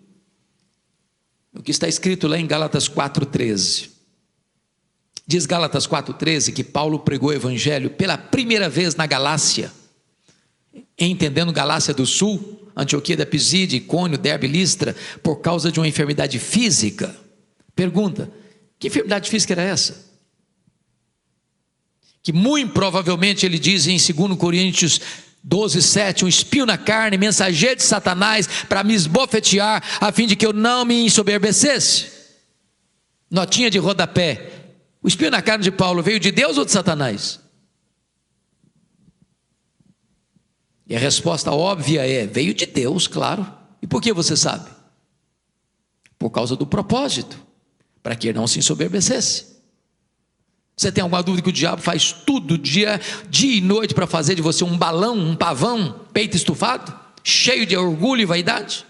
que 1.65 1.71
está 1.71 1.89
escrito 1.89 2.29
lá 2.29 2.39
em 2.39 2.47
Gálatas 2.47 2.89
4,13. 2.89 3.89
Diz 5.27 5.47
Gálatas 5.47 5.87
4,13 5.87 6.53
que 6.53 6.63
Paulo 6.63 7.01
pregou 7.01 7.31
o 7.31 7.33
evangelho 7.33 7.91
pela 7.91 8.19
primeira 8.19 8.69
vez 8.69 8.95
na 8.95 9.07
Galácia, 9.07 9.73
entendendo 10.99 11.53
Galácia 11.53 11.95
do 11.95 12.05
Sul, 12.05 12.71
Antioquia 12.77 13.17
da 13.17 13.25
Pisídia, 13.25 13.79
Icônio, 13.79 14.19
Derbe, 14.19 14.47
Listra, 14.47 14.95
por 15.23 15.37
causa 15.37 15.73
de 15.73 15.81
uma 15.81 15.89
enfermidade 15.89 16.39
física. 16.39 17.17
Pergunta: 17.75 18.31
que 18.79 18.89
enfermidade 18.89 19.31
física 19.31 19.55
era 19.55 19.63
essa? 19.63 20.13
Que 22.23 22.33
muito 22.33 22.73
provavelmente 22.73 23.47
ele 23.47 23.59
diz 23.59 23.87
em 23.87 23.97
2 23.97 24.39
Coríntios 24.39 25.01
12, 25.47 25.83
7, 25.83 26.25
um 26.25 26.29
espinho 26.29 26.65
na 26.65 26.79
carne, 26.79 27.19
mensageiro 27.19 27.77
de 27.77 27.83
Satanás, 27.83 28.49
para 28.67 28.83
me 28.83 28.95
esbofetear, 28.95 29.85
a 30.01 30.11
fim 30.11 30.27
de 30.27 30.35
que 30.35 30.47
eu 30.47 30.55
não 30.55 30.87
me 30.87 31.05
ensoberbecesse. 31.05 32.11
Notinha 33.31 33.71
de 33.71 33.77
rodapé. 33.77 34.51
O 35.03 35.09
espinho 35.09 35.31
na 35.31 35.43
carne 35.43 35.63
de 35.63 35.71
Paulo 35.71 36.03
veio 36.03 36.19
de 36.19 36.31
Deus 36.31 36.57
ou 36.57 36.65
de 36.65 36.73
Satanás? 36.73 37.41
E 40.87 40.97
a 40.97 40.99
resposta 40.99 41.53
óbvia 41.53 42.07
é: 42.09 42.27
veio 42.27 42.55
de 42.55 42.65
Deus, 42.65 43.07
claro. 43.07 43.47
E 43.83 43.87
por 43.87 44.01
que 44.01 44.15
você 44.15 44.35
sabe? 44.35 44.71
Por 46.19 46.31
causa 46.31 46.57
do 46.57 46.67
propósito, 46.67 47.39
para 48.03 48.17
que 48.17 48.29
ele 48.29 48.39
não 48.39 48.47
se 48.47 48.59
ensoberbecesse. 48.59 49.54
Você 50.77 50.91
tem 50.91 51.03
alguma 51.03 51.23
dúvida 51.23 51.43
que 51.43 51.51
o 51.51 51.53
diabo 51.53 51.81
faz 51.81 52.13
tudo 52.13 52.59
dia, 52.59 53.01
dia 53.31 53.59
e 53.59 53.61
noite 53.61 53.95
para 53.95 54.07
fazer 54.07 54.35
de 54.35 54.43
você 54.43 54.65
um 54.65 54.77
balão, 54.77 55.17
um 55.17 55.37
pavão, 55.37 56.01
peito 56.13 56.37
estufado, 56.37 56.93
cheio 57.23 57.65
de 57.65 57.77
orgulho 57.77 58.23
e 58.23 58.27
vaidade? 58.27 58.85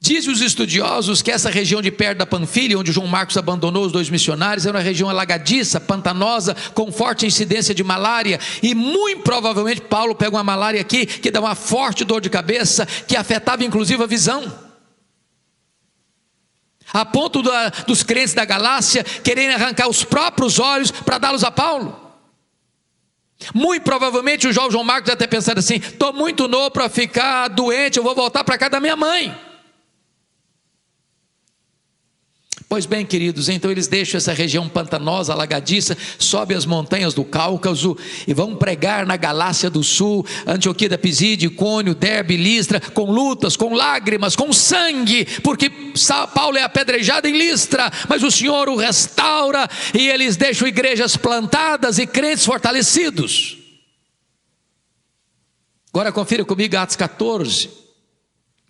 Dizem 0.00 0.32
os 0.32 0.40
estudiosos 0.40 1.22
que 1.22 1.30
essa 1.30 1.50
região 1.50 1.80
de 1.80 1.90
perto 1.90 2.18
da 2.18 2.26
Panfilha, 2.26 2.78
onde 2.78 2.92
João 2.92 3.06
Marcos 3.06 3.36
abandonou 3.36 3.86
os 3.86 3.92
dois 3.92 4.10
missionários, 4.10 4.66
era 4.66 4.76
uma 4.76 4.82
região 4.82 5.08
alagadiça, 5.08 5.80
pantanosa, 5.80 6.54
com 6.74 6.92
forte 6.92 7.26
incidência 7.26 7.74
de 7.74 7.82
malária, 7.82 8.38
e 8.62 8.74
muito 8.74 9.22
provavelmente 9.22 9.80
Paulo 9.80 10.14
pega 10.14 10.36
uma 10.36 10.44
malária 10.44 10.80
aqui 10.80 11.06
que 11.06 11.30
dá 11.30 11.40
uma 11.40 11.54
forte 11.54 12.04
dor 12.04 12.20
de 12.20 12.30
cabeça, 12.30 12.86
que 12.86 13.16
afetava 13.16 13.64
inclusive 13.64 14.02
a 14.02 14.06
visão 14.06 14.65
a 16.92 17.04
ponto 17.04 17.42
da, 17.42 17.68
dos 17.86 18.02
crentes 18.02 18.34
da 18.34 18.44
Galácia 18.44 19.04
quererem 19.04 19.54
arrancar 19.54 19.88
os 19.88 20.04
próprios 20.04 20.58
olhos 20.58 20.90
para 20.90 21.18
dá-los 21.18 21.44
a 21.44 21.50
Paulo. 21.50 22.06
Muito 23.54 23.82
provavelmente 23.82 24.48
o 24.48 24.52
João 24.52 24.82
Marcos 24.82 25.06
deve 25.06 25.18
ter 25.18 25.28
pensado 25.28 25.60
assim: 25.60 25.76
estou 25.76 26.12
muito 26.12 26.48
novo 26.48 26.70
para 26.70 26.88
ficar 26.88 27.48
doente, 27.48 27.98
eu 27.98 28.02
vou 28.02 28.14
voltar 28.14 28.42
para 28.44 28.56
casa 28.56 28.70
da 28.70 28.80
minha 28.80 28.96
mãe. 28.96 29.45
Pois 32.76 32.84
bem, 32.84 33.06
queridos, 33.06 33.48
então 33.48 33.70
eles 33.70 33.86
deixam 33.86 34.18
essa 34.18 34.34
região 34.34 34.68
pantanosa, 34.68 35.32
alagadiça, 35.32 35.96
sobem 36.18 36.54
as 36.54 36.66
montanhas 36.66 37.14
do 37.14 37.24
Cáucaso 37.24 37.96
e 38.28 38.34
vão 38.34 38.54
pregar 38.54 39.06
na 39.06 39.16
Galácia 39.16 39.70
do 39.70 39.82
Sul, 39.82 40.26
Antioquia 40.46 40.86
da 40.86 40.98
Pisídia, 40.98 41.48
Cônio, 41.48 41.94
Derbe, 41.94 42.36
Listra, 42.36 42.78
com 42.78 43.10
lutas, 43.10 43.56
com 43.56 43.72
lágrimas, 43.72 44.36
com 44.36 44.52
sangue, 44.52 45.24
porque 45.42 45.72
Paulo 46.34 46.58
é 46.58 46.64
apedrejado 46.64 47.26
em 47.26 47.38
Listra, 47.38 47.90
mas 48.10 48.22
o 48.22 48.30
Senhor 48.30 48.68
o 48.68 48.76
restaura 48.76 49.66
e 49.94 50.10
eles 50.10 50.36
deixam 50.36 50.68
igrejas 50.68 51.16
plantadas 51.16 51.98
e 51.98 52.06
crentes 52.06 52.44
fortalecidos. 52.44 53.56
Agora 55.94 56.12
confira 56.12 56.44
comigo 56.44 56.76
Atos 56.76 56.96
14, 56.96 57.70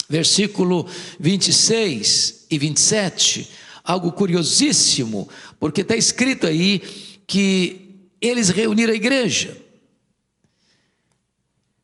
versículo 0.08 0.88
26 1.18 2.46
e 2.48 2.56
27 2.56 3.65
algo 3.87 4.11
curiosíssimo, 4.11 5.29
porque 5.61 5.83
está 5.83 5.96
escrito 5.96 6.46
aí 6.46 6.81
que 7.27 8.11
eles 8.20 8.49
reuniram 8.49 8.92
a 8.92 8.96
igreja. 8.96 9.57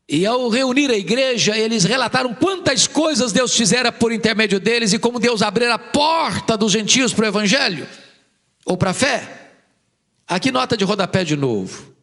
E 0.09 0.27
ao 0.27 0.49
reunir 0.49 0.91
a 0.91 0.97
igreja, 0.97 1.57
eles 1.57 1.85
relataram 1.85 2.35
quantas 2.35 2.87
coisas 2.87 3.33
Deus 3.33 3.57
fizera 3.57 3.93
por 3.93 4.13
intermédio 4.13 4.59
deles 4.59 4.93
e 4.93 4.99
como 4.99 5.21
Deus 5.21 5.41
abriu 5.41 5.73
a 5.73 5.79
porta 5.79 6.57
dos 6.57 6.73
gentios 6.73 7.15
para 7.15 7.25
o 7.25 7.29
evangelho 7.29 7.89
ou 8.67 8.77
para 8.77 8.91
a 8.91 8.95
fé. 8.95 9.53
Aqui 10.27 10.51
nota 10.51 10.77
de 10.77 10.85
rodapé 10.85 11.25
de 11.25 11.37
novo. 11.37 11.95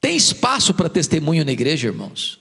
Tem 0.00 0.16
espaço 0.16 0.74
para 0.74 0.88
testemunho 0.88 1.44
na 1.44 1.50
igreja, 1.50 1.88
irmãos. 1.88 2.40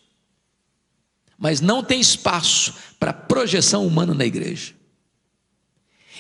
Mas 1.38 1.62
não 1.62 1.84
tem 1.84 2.00
espaço 2.00 2.76
para 3.00 3.14
projeção 3.14 3.88
humana 3.88 4.14
na 4.14 4.26
igreja. 4.26 4.74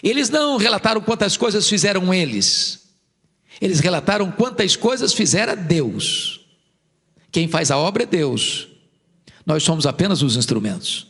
Eles 0.03 0.29
não 0.29 0.57
relataram 0.57 1.01
quantas 1.01 1.37
coisas 1.37 1.67
fizeram 1.67 2.13
eles, 2.13 2.89
eles 3.61 3.79
relataram 3.79 4.31
quantas 4.31 4.75
coisas 4.75 5.13
fizera 5.13 5.55
Deus. 5.55 6.41
Quem 7.31 7.47
faz 7.47 7.71
a 7.71 7.77
obra 7.77 8.03
é 8.03 8.05
Deus, 8.05 8.67
nós 9.45 9.63
somos 9.63 9.85
apenas 9.85 10.21
os 10.21 10.35
instrumentos. 10.35 11.07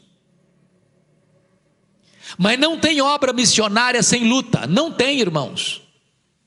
Mas 2.38 2.60
não 2.60 2.80
tem 2.80 3.02
obra 3.02 3.32
missionária 3.32 4.02
sem 4.04 4.28
luta, 4.28 4.68
não 4.68 4.92
tem, 4.92 5.20
irmãos. 5.20 5.82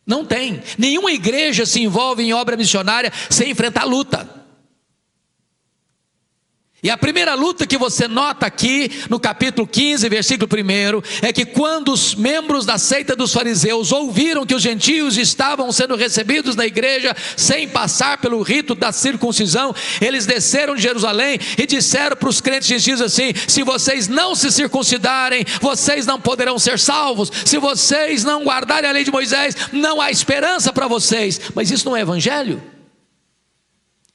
Não 0.06 0.24
tem. 0.24 0.62
Nenhuma 0.78 1.12
igreja 1.12 1.66
se 1.66 1.82
envolve 1.82 2.22
em 2.22 2.32
obra 2.32 2.56
missionária 2.56 3.12
sem 3.28 3.50
enfrentar 3.50 3.84
luta. 3.84 4.37
E 6.80 6.90
a 6.90 6.96
primeira 6.96 7.34
luta 7.34 7.66
que 7.66 7.76
você 7.76 8.06
nota 8.06 8.46
aqui 8.46 8.88
no 9.10 9.18
capítulo 9.18 9.66
15, 9.66 10.08
versículo 10.08 10.48
1, 10.48 11.26
é 11.26 11.32
que 11.32 11.44
quando 11.44 11.92
os 11.92 12.14
membros 12.14 12.64
da 12.64 12.78
seita 12.78 13.16
dos 13.16 13.32
fariseus 13.32 13.90
ouviram 13.90 14.46
que 14.46 14.54
os 14.54 14.62
gentios 14.62 15.18
estavam 15.18 15.72
sendo 15.72 15.96
recebidos 15.96 16.54
na 16.54 16.64
igreja 16.64 17.16
sem 17.36 17.68
passar 17.68 18.18
pelo 18.18 18.40
rito 18.42 18.76
da 18.76 18.92
circuncisão, 18.92 19.74
eles 20.00 20.24
desceram 20.24 20.76
de 20.76 20.82
Jerusalém 20.82 21.40
e 21.58 21.66
disseram 21.66 22.16
para 22.16 22.28
os 22.28 22.40
crentes 22.40 22.68
gentios 22.68 23.00
assim: 23.00 23.32
se 23.48 23.64
vocês 23.64 24.06
não 24.06 24.36
se 24.36 24.48
circuncidarem, 24.52 25.44
vocês 25.60 26.06
não 26.06 26.20
poderão 26.20 26.60
ser 26.60 26.78
salvos, 26.78 27.32
se 27.44 27.58
vocês 27.58 28.22
não 28.22 28.44
guardarem 28.44 28.88
a 28.88 28.92
lei 28.92 29.02
de 29.02 29.10
Moisés, 29.10 29.56
não 29.72 30.00
há 30.00 30.12
esperança 30.12 30.72
para 30.72 30.86
vocês. 30.86 31.40
Mas 31.56 31.72
isso 31.72 31.86
não 31.86 31.96
é 31.96 32.02
evangelho? 32.02 32.62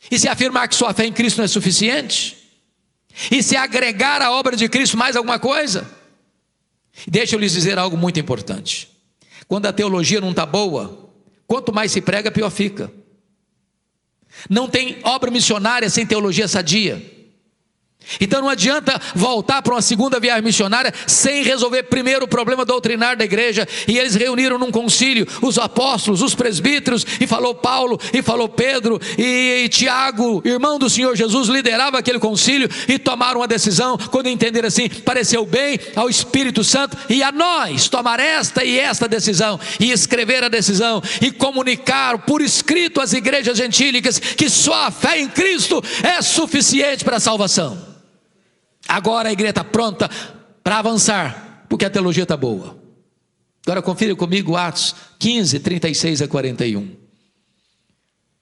E 0.09 0.17
se 0.17 0.29
afirmar 0.29 0.69
que 0.69 0.75
sua 0.75 0.93
fé 0.93 1.05
em 1.05 1.11
Cristo 1.11 1.39
não 1.39 1.45
é 1.45 1.47
suficiente? 1.49 2.42
E 3.29 3.43
se 3.43 3.55
agregar 3.55 4.21
à 4.21 4.31
obra 4.31 4.55
de 4.55 4.67
Cristo 4.67 4.97
mais 4.97 5.15
alguma 5.15 5.39
coisa? 5.39 5.89
Deixa 7.07 7.35
eu 7.35 7.39
lhes 7.39 7.51
dizer 7.51 7.77
algo 7.77 7.97
muito 7.97 8.19
importante. 8.19 8.89
Quando 9.47 9.65
a 9.65 9.73
teologia 9.73 10.21
não 10.21 10.31
está 10.31 10.45
boa, 10.45 11.11
quanto 11.45 11.73
mais 11.73 11.91
se 11.91 12.01
prega, 12.01 12.31
pior 12.31 12.49
fica. 12.49 12.91
Não 14.49 14.67
tem 14.67 14.97
obra 15.03 15.29
missionária 15.29 15.89
sem 15.89 16.05
teologia 16.05 16.47
sadia. 16.47 17.22
Então 18.19 18.41
não 18.41 18.49
adianta 18.49 18.99
voltar 19.15 19.61
para 19.61 19.73
uma 19.73 19.81
segunda 19.81 20.19
viagem 20.19 20.43
missionária 20.43 20.93
sem 21.07 21.43
resolver 21.43 21.83
primeiro 21.83 22.25
o 22.25 22.27
problema 22.27 22.65
doutrinário 22.65 23.17
da 23.17 23.25
igreja. 23.25 23.67
E 23.87 23.97
eles 23.97 24.15
reuniram 24.15 24.57
num 24.57 24.71
concílio 24.71 25.27
os 25.41 25.57
apóstolos, 25.57 26.21
os 26.21 26.35
presbíteros, 26.35 27.05
e 27.19 27.27
falou 27.27 27.55
Paulo, 27.55 27.99
e 28.13 28.21
falou 28.21 28.47
Pedro, 28.49 28.99
e, 29.17 29.63
e 29.63 29.69
Tiago, 29.69 30.41
irmão 30.45 30.77
do 30.77 30.89
Senhor 30.89 31.15
Jesus, 31.15 31.47
liderava 31.47 31.99
aquele 31.99 32.19
concílio 32.19 32.69
e 32.87 32.99
tomaram 32.99 33.39
uma 33.39 33.47
decisão. 33.47 33.97
Quando 33.97 34.29
entenderam 34.29 34.67
assim, 34.67 34.89
pareceu 34.89 35.45
bem 35.45 35.79
ao 35.95 36.09
Espírito 36.09 36.63
Santo 36.63 36.97
e 37.09 37.23
a 37.23 37.31
nós 37.31 37.87
tomar 37.89 38.19
esta 38.19 38.63
e 38.63 38.79
esta 38.79 39.07
decisão, 39.07 39.59
e 39.79 39.91
escrever 39.91 40.43
a 40.43 40.49
decisão, 40.49 41.01
e 41.21 41.31
comunicar 41.31 42.19
por 42.19 42.41
escrito 42.41 43.01
às 43.01 43.13
igrejas 43.13 43.57
gentílicas 43.57 44.19
que 44.19 44.49
só 44.49 44.85
a 44.85 44.91
fé 44.91 45.19
em 45.19 45.27
Cristo 45.27 45.83
é 46.03 46.21
suficiente 46.21 47.03
para 47.03 47.17
a 47.17 47.19
salvação. 47.19 47.92
Agora 48.87 49.29
a 49.29 49.31
igreja 49.31 49.51
está 49.51 49.63
pronta 49.63 50.09
para 50.63 50.79
avançar, 50.79 51.65
porque 51.69 51.85
a 51.85 51.89
teologia 51.89 52.23
está 52.23 52.37
boa. 52.37 52.77
Agora 53.65 53.81
confira 53.81 54.15
comigo 54.15 54.55
Atos 54.55 54.95
15, 55.19 55.59
36 55.59 56.21
a 56.21 56.27
41. 56.27 56.95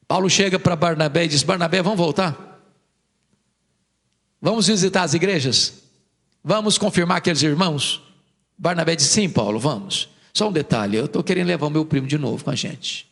Paulo 0.07 0.29
chega 0.29 0.59
para 0.59 0.75
Barnabé 0.75 1.25
e 1.25 1.27
diz: 1.27 1.43
Barnabé, 1.43 1.81
vamos 1.81 1.99
voltar? 1.99 2.59
Vamos 4.41 4.67
visitar 4.67 5.03
as 5.03 5.13
igrejas? 5.13 5.83
Vamos 6.43 6.77
confirmar 6.77 7.17
aqueles 7.17 7.41
irmãos? 7.43 8.01
Barnabé 8.57 8.95
disse: 8.95 9.09
Sim, 9.09 9.29
Paulo, 9.29 9.59
vamos. 9.59 10.09
Só 10.33 10.49
um 10.49 10.51
detalhe: 10.51 10.97
eu 10.97 11.05
estou 11.05 11.23
querendo 11.23 11.47
levar 11.47 11.67
o 11.67 11.69
meu 11.69 11.85
primo 11.85 12.07
de 12.07 12.17
novo 12.17 12.43
com 12.43 12.49
a 12.49 12.55
gente. 12.55 13.07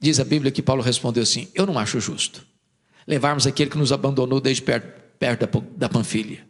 Diz 0.00 0.20
a 0.20 0.24
Bíblia 0.24 0.50
que 0.50 0.60
Paulo 0.60 0.82
respondeu 0.82 1.22
assim: 1.22 1.48
Eu 1.54 1.64
não 1.64 1.78
acho 1.78 2.00
justo 2.00 2.44
levarmos 3.08 3.46
aquele 3.46 3.70
que 3.70 3.78
nos 3.78 3.90
abandonou 3.90 4.38
desde 4.38 4.62
perto, 4.62 5.00
perto 5.18 5.46
da, 5.46 5.66
da 5.78 5.88
Panfilha. 5.88 6.46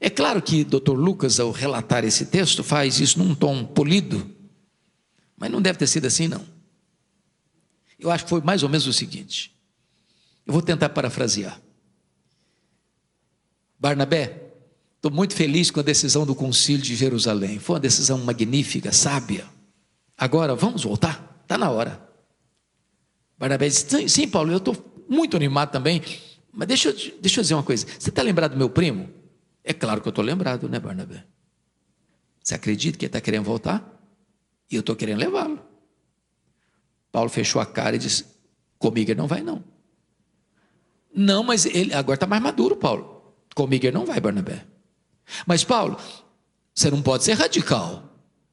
É 0.00 0.10
claro 0.10 0.42
que 0.42 0.64
Dr. 0.64 0.94
Lucas, 0.94 1.38
ao 1.38 1.52
relatar 1.52 2.04
esse 2.04 2.26
texto, 2.26 2.64
faz 2.64 2.98
isso 2.98 3.16
num 3.20 3.32
tom 3.32 3.64
polido, 3.64 4.28
mas 5.36 5.48
não 5.48 5.62
deve 5.62 5.78
ter 5.78 5.86
sido 5.86 6.06
assim, 6.06 6.26
não. 6.26 6.44
Eu 7.96 8.10
acho 8.10 8.24
que 8.24 8.30
foi 8.30 8.40
mais 8.40 8.64
ou 8.64 8.68
menos 8.68 8.88
o 8.88 8.92
seguinte. 8.92 9.54
Eu 10.44 10.52
vou 10.52 10.62
tentar 10.62 10.88
parafrasear. 10.88 11.60
Barnabé, 13.78 14.52
estou 14.96 15.12
muito 15.12 15.34
feliz 15.34 15.70
com 15.70 15.78
a 15.78 15.82
decisão 15.84 16.26
do 16.26 16.34
Concílio 16.34 16.82
de 16.82 16.96
Jerusalém. 16.96 17.60
Foi 17.60 17.74
uma 17.74 17.80
decisão 17.80 18.18
magnífica, 18.18 18.90
sábia. 18.90 19.46
Agora, 20.18 20.56
vamos 20.56 20.82
voltar? 20.82 21.40
Está 21.42 21.56
na 21.56 21.70
hora. 21.70 22.10
Barnabé 23.38 23.70
sim, 23.70 24.08
sim 24.08 24.28
Paulo, 24.28 24.50
eu 24.50 24.58
estou 24.58 24.89
muito 25.10 25.36
animado 25.36 25.72
também. 25.72 26.00
Mas 26.52 26.68
deixa 26.68 26.90
eu, 26.90 26.94
deixa 27.20 27.40
eu 27.40 27.42
dizer 27.42 27.54
uma 27.54 27.64
coisa. 27.64 27.84
Você 27.98 28.10
está 28.10 28.22
lembrado 28.22 28.52
do 28.52 28.56
meu 28.56 28.70
primo? 28.70 29.10
É 29.64 29.72
claro 29.72 30.00
que 30.00 30.06
eu 30.06 30.10
estou 30.10 30.24
lembrado, 30.24 30.68
né, 30.68 30.78
Barnabé? 30.78 31.24
Você 32.42 32.54
acredita 32.54 32.96
que 32.96 33.04
ele 33.04 33.08
está 33.08 33.20
querendo 33.20 33.44
voltar? 33.44 33.84
E 34.70 34.76
eu 34.76 34.80
estou 34.80 34.94
querendo 34.94 35.18
levá-lo. 35.18 35.58
Paulo 37.10 37.28
fechou 37.28 37.60
a 37.60 37.66
cara 37.66 37.96
e 37.96 37.98
disse: 37.98 38.24
Comigo 38.78 39.10
ele 39.10 39.18
não 39.18 39.26
vai, 39.26 39.42
não. 39.42 39.62
Não, 41.14 41.42
mas 41.42 41.66
ele 41.66 41.92
agora 41.92 42.14
está 42.14 42.26
mais 42.26 42.40
maduro, 42.40 42.76
Paulo. 42.76 43.34
Comigo 43.54 43.84
ele 43.84 43.96
não 43.96 44.06
vai, 44.06 44.20
Barnabé. 44.20 44.64
Mas, 45.44 45.64
Paulo, 45.64 45.98
você 46.72 46.90
não 46.90 47.02
pode 47.02 47.24
ser 47.24 47.32
radical. 47.32 48.04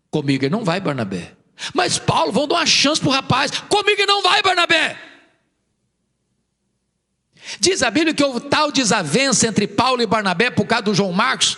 Comigo 0.10 0.44
ele 0.44 0.52
não 0.52 0.66
vai, 0.66 0.80
Barnabé. 0.80 1.36
Mas, 1.74 2.00
Paulo, 2.00 2.32
vão 2.32 2.48
dar 2.48 2.56
uma 2.56 2.66
chance 2.66 3.00
para 3.00 3.10
o 3.10 3.14
rapaz. 3.14 3.52
Comigo 3.52 4.02
ele 4.02 4.12
não 4.12 4.22
vai, 4.24 4.42
Barnabé. 4.42 4.98
Diz 7.60 7.82
a 7.82 7.90
Bíblia 7.92 8.14
que 8.14 8.24
houve 8.24 8.42
tal 8.50 8.72
desavença 8.72 9.48
entre 9.48 9.68
Paulo 9.68 10.02
e 10.02 10.06
Barnabé 10.06 10.50
por 10.50 10.66
causa 10.66 10.84
do 10.84 10.94
João 10.94 11.12
Marcos, 11.12 11.58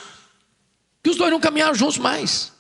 que 1.04 1.10
os 1.10 1.18
dois 1.18 1.32
não 1.32 1.40
caminharam 1.40 1.74
juntos 1.76 1.98
mais. 1.98 2.52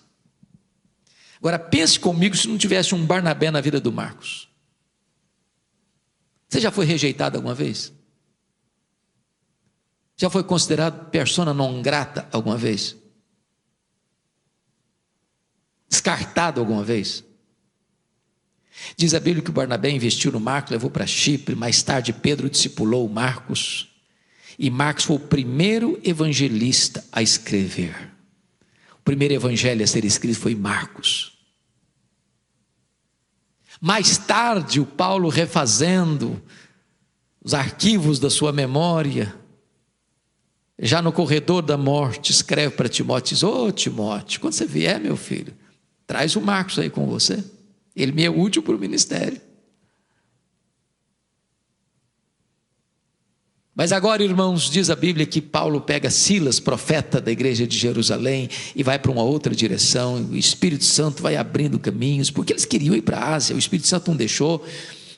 Agora 1.37 1.57
pense 1.57 1.99
comigo 1.99 2.35
se 2.35 2.47
não 2.47 2.57
tivesse 2.57 2.93
um 2.93 3.05
Barnabé 3.05 3.51
na 3.51 3.61
vida 3.61 3.79
do 3.79 3.91
Marcos. 3.91 4.49
Você 6.47 6.59
já 6.59 6.71
foi 6.71 6.85
rejeitado 6.85 7.37
alguma 7.37 7.53
vez? 7.53 7.93
Já 10.17 10.29
foi 10.29 10.43
considerado 10.43 11.09
persona 11.09 11.53
non 11.53 11.81
grata 11.81 12.27
alguma 12.31 12.57
vez? 12.57 12.97
Descartado 15.87 16.59
alguma 16.59 16.83
vez? 16.83 17.23
Diz 18.95 19.13
a 19.13 19.19
Bíblia 19.19 19.43
que 19.43 19.49
o 19.49 19.53
Barnabé 19.53 19.89
investiu 19.89 20.31
no 20.31 20.39
Marcos, 20.39 20.71
levou 20.71 20.89
para 20.89 21.05
Chipre, 21.05 21.55
mais 21.55 21.81
tarde 21.81 22.13
Pedro 22.13 22.49
discipulou 22.49 23.07
Marcos, 23.09 23.89
e 24.57 24.69
Marcos 24.69 25.05
foi 25.05 25.15
o 25.15 25.19
primeiro 25.19 25.99
evangelista 26.03 27.03
a 27.11 27.21
escrever. 27.21 28.11
O 28.93 29.03
primeiro 29.03 29.33
evangelho 29.33 29.83
a 29.83 29.87
ser 29.87 30.03
escrito 30.05 30.39
foi 30.39 30.53
Marcos. 30.53 31.37
Mais 33.81 34.17
tarde, 34.17 34.79
o 34.79 34.85
Paulo 34.85 35.29
refazendo 35.29 36.41
os 37.41 37.53
arquivos 37.53 38.19
da 38.19 38.29
sua 38.29 38.51
memória, 38.51 39.33
já 40.77 41.01
no 41.01 41.11
corredor 41.11 41.61
da 41.61 41.77
morte, 41.77 42.31
escreve 42.31 42.75
para 42.75 42.89
Timóteo: 42.89 43.47
Ô 43.47 43.65
oh, 43.65 43.71
Timóteo, 43.71 44.39
quando 44.39 44.53
você 44.53 44.65
vier, 44.65 44.99
meu 44.99 45.17
filho, 45.17 45.53
traz 46.05 46.35
o 46.35 46.41
Marcos 46.41 46.79
aí 46.79 46.89
com 46.89 47.05
você. 47.05 47.43
Ele 48.01 48.11
me 48.11 48.23
é 48.23 48.29
útil 48.29 48.63
para 48.63 48.75
o 48.75 48.79
ministério. 48.79 49.39
Mas 53.79 53.93
agora, 53.93 54.21
irmãos, 54.21 54.69
diz 54.69 54.89
a 54.89 54.95
Bíblia 54.95 55.25
que 55.25 55.41
Paulo 55.41 55.79
pega 55.79 56.09
Silas, 56.09 56.59
profeta 56.59 57.21
da 57.21 57.31
igreja 57.31 57.65
de 57.65 57.77
Jerusalém, 57.77 58.49
e 58.75 58.83
vai 58.83 58.99
para 58.99 59.09
uma 59.09 59.23
outra 59.23 59.55
direção. 59.55 60.15
O 60.31 60.35
Espírito 60.35 60.83
Santo 60.83 61.23
vai 61.23 61.37
abrindo 61.37 61.79
caminhos, 61.79 62.29
porque 62.29 62.51
eles 62.51 62.65
queriam 62.65 62.93
ir 62.93 63.01
para 63.01 63.17
a 63.17 63.35
Ásia, 63.35 63.55
o 63.55 63.59
Espírito 63.59 63.87
Santo 63.87 64.11
não 64.11 64.17
deixou. 64.17 64.65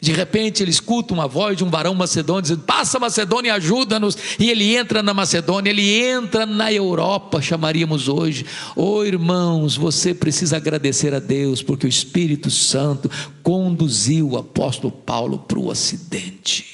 De 0.02 0.12
repente 0.12 0.64
ele 0.64 0.72
escuta 0.72 1.14
uma 1.14 1.28
voz 1.28 1.56
de 1.56 1.64
um 1.64 1.70
varão 1.70 1.94
macedônio 1.94 2.42
dizendo: 2.42 2.64
Passa 2.64 2.98
Macedônia 2.98 3.50
e 3.50 3.52
ajuda-nos. 3.52 4.18
E 4.40 4.50
ele 4.50 4.76
entra 4.76 5.04
na 5.04 5.14
Macedônia, 5.14 5.70
ele 5.70 6.02
entra 6.02 6.44
na 6.44 6.74
Europa, 6.74 7.40
chamaríamos 7.40 8.08
hoje. 8.08 8.44
Oh 8.76 9.04
irmãos, 9.04 9.78
você 9.78 10.12
precisa 10.12 10.58
agradecer 10.58 11.14
a 11.14 11.20
Deus, 11.20 11.62
porque 11.62 11.86
o 11.86 11.90
Espírito 11.90 12.50
Santo 12.50 13.12
conduziu 13.44 14.32
o 14.32 14.38
apóstolo 14.38 14.92
Paulo 14.92 15.38
para 15.38 15.60
o 15.60 15.68
Ocidente. 15.68 16.66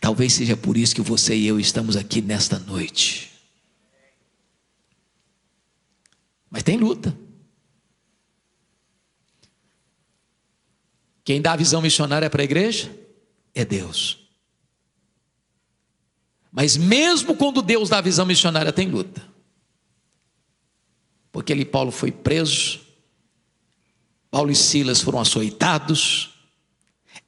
Talvez 0.00 0.32
seja 0.32 0.56
por 0.56 0.76
isso 0.76 0.96
que 0.96 1.00
você 1.00 1.36
e 1.36 1.46
eu 1.46 1.60
estamos 1.60 1.94
aqui 1.96 2.20
nesta 2.20 2.58
noite. 2.58 3.30
Mas 6.50 6.64
tem 6.64 6.76
luta. 6.76 7.16
Quem 11.28 11.42
dá 11.42 11.52
a 11.52 11.56
visão 11.56 11.82
missionária 11.82 12.30
para 12.30 12.40
a 12.40 12.44
igreja 12.44 12.90
é 13.54 13.62
Deus. 13.62 14.16
Mas 16.50 16.74
mesmo 16.74 17.36
quando 17.36 17.60
Deus 17.60 17.90
dá 17.90 17.98
a 17.98 18.00
visão 18.00 18.24
missionária, 18.24 18.72
tem 18.72 18.88
luta. 18.88 19.22
Porque 21.30 21.52
ali 21.52 21.66
Paulo 21.66 21.90
foi 21.90 22.10
preso, 22.10 22.80
Paulo 24.30 24.50
e 24.50 24.54
Silas 24.54 25.02
foram 25.02 25.20
açoitados, 25.20 26.30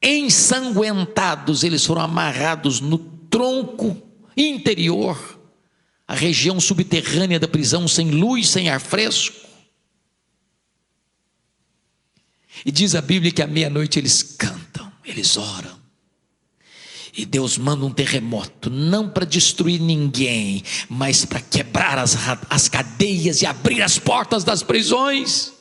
ensanguentados, 0.03 1.63
eles 1.63 1.85
foram 1.85 2.01
amarrados 2.01 2.81
no 2.81 2.97
tronco 2.97 4.01
interior, 4.35 5.39
a 6.09 6.15
região 6.15 6.59
subterrânea 6.59 7.39
da 7.39 7.47
prisão, 7.47 7.87
sem 7.87 8.11
luz, 8.11 8.49
sem 8.49 8.71
ar 8.71 8.81
fresco. 8.81 9.50
E 12.65 12.71
diz 12.71 12.95
a 12.95 13.01
Bíblia 13.01 13.33
que 13.33 13.43
à 13.43 13.47
meia-noite 13.47 13.99
eles 13.99 14.23
cantam, 14.23 14.91
eles 15.05 15.37
oram. 15.37 15.81
E 17.17 17.25
Deus 17.25 17.59
manda 17.59 17.85
um 17.85 17.93
terremoto, 17.93 18.71
não 18.71 19.09
para 19.09 19.27
destruir 19.27 19.81
ninguém, 19.81 20.63
mas 20.89 21.25
para 21.25 21.41
quebrar 21.41 21.99
as, 21.99 22.17
as 22.49 22.69
cadeias 22.69 23.43
e 23.43 23.47
abrir 23.47 23.83
as 23.83 23.99
portas 23.99 24.45
das 24.45 24.63
prisões. 24.63 25.53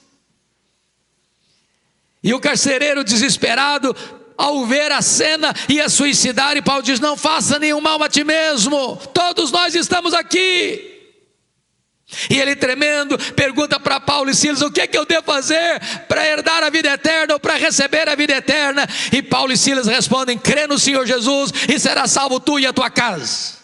E 2.24 2.34
o 2.34 2.40
carcereiro 2.40 3.04
desesperado, 3.04 3.96
ao 4.38 4.66
ver 4.66 4.92
a 4.92 5.02
cena, 5.02 5.54
ia 5.68 5.90
suicidar, 5.90 6.56
e 6.56 6.62
Paulo 6.62 6.84
diz: 6.84 7.00
Não 7.00 7.18
faça 7.18 7.58
nenhum 7.58 7.82
mal 7.82 8.02
a 8.04 8.10
ti 8.10 8.24
mesmo, 8.24 8.98
todos 9.14 9.52
nós 9.52 9.74
estamos 9.74 10.14
aqui. 10.14 10.99
E 12.30 12.40
ele 12.40 12.56
tremendo 12.56 13.18
pergunta 13.34 13.80
para 13.80 14.00
Paulo 14.00 14.30
e 14.30 14.36
Silas: 14.36 14.62
o 14.62 14.72
que, 14.72 14.82
é 14.82 14.88
que 14.88 14.98
eu 14.98 15.06
devo 15.06 15.24
fazer 15.24 15.80
para 16.08 16.28
herdar 16.28 16.64
a 16.64 16.70
vida 16.70 16.90
eterna 16.90 17.34
ou 17.36 17.40
para 17.40 17.56
receber 17.56 18.10
a 18.10 18.16
vida 18.16 18.34
eterna? 18.34 18.88
E 19.12 19.22
Paulo 19.22 19.54
e 19.54 19.58
Silas 19.58 19.88
respondem: 19.88 20.38
crê 20.38 20.66
no 20.66 20.80
Senhor 20.80 21.06
Jesus 21.06 21.52
e 21.68 21.80
será 21.80 22.08
salvo 22.08 22.40
tu 22.40 22.60
e 22.60 22.66
a 22.66 22.74
tua 22.74 22.90
casa. 22.90 23.59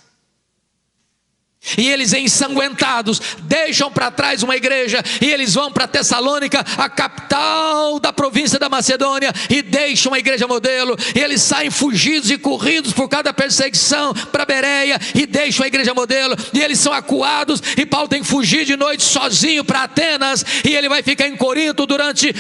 E 1.77 1.89
eles 1.89 2.13
ensanguentados 2.13 3.19
deixam 3.43 3.91
para 3.91 4.11
trás 4.11 4.43
uma 4.43 4.55
igreja 4.55 5.03
e 5.21 5.25
eles 5.31 5.53
vão 5.53 5.71
para 5.71 5.87
Tessalônica, 5.87 6.63
a 6.77 6.89
capital 6.89 7.99
da 7.99 8.13
província 8.13 8.59
da 8.59 8.69
Macedônia, 8.69 9.33
e 9.49 9.61
deixam 9.61 10.13
a 10.13 10.19
igreja 10.19 10.47
modelo. 10.47 10.95
E 11.15 11.19
eles 11.19 11.41
saem 11.41 11.71
fugidos 11.71 12.29
e 12.29 12.37
corridos 12.37 12.93
por 12.93 13.09
cada 13.09 13.33
perseguição 13.33 14.13
para 14.13 14.45
Bereia 14.45 14.99
e 15.13 15.25
deixam 15.25 15.63
a 15.63 15.67
igreja 15.67 15.93
modelo. 15.93 16.35
E 16.53 16.61
eles 16.61 16.79
são 16.79 16.93
acuados 16.93 17.61
e 17.77 17.85
Paulo 17.85 18.07
tem 18.07 18.21
que 18.21 18.27
fugir 18.27 18.65
de 18.65 18.75
noite 18.75 19.03
sozinho 19.03 19.63
para 19.63 19.83
Atenas 19.83 20.45
e 20.63 20.75
ele 20.75 20.89
vai 20.89 21.01
ficar 21.01 21.27
em 21.27 21.35
Corinto 21.35 21.85
durante 21.85 22.33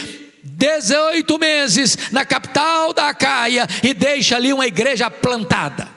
18 0.43 1.39
meses 1.39 1.97
na 2.11 2.23
capital 2.23 2.93
da 2.93 3.09
Acaia 3.09 3.67
e 3.83 3.93
deixa 3.93 4.35
ali 4.35 4.53
uma 4.53 4.67
igreja 4.67 5.09
plantada. 5.09 5.94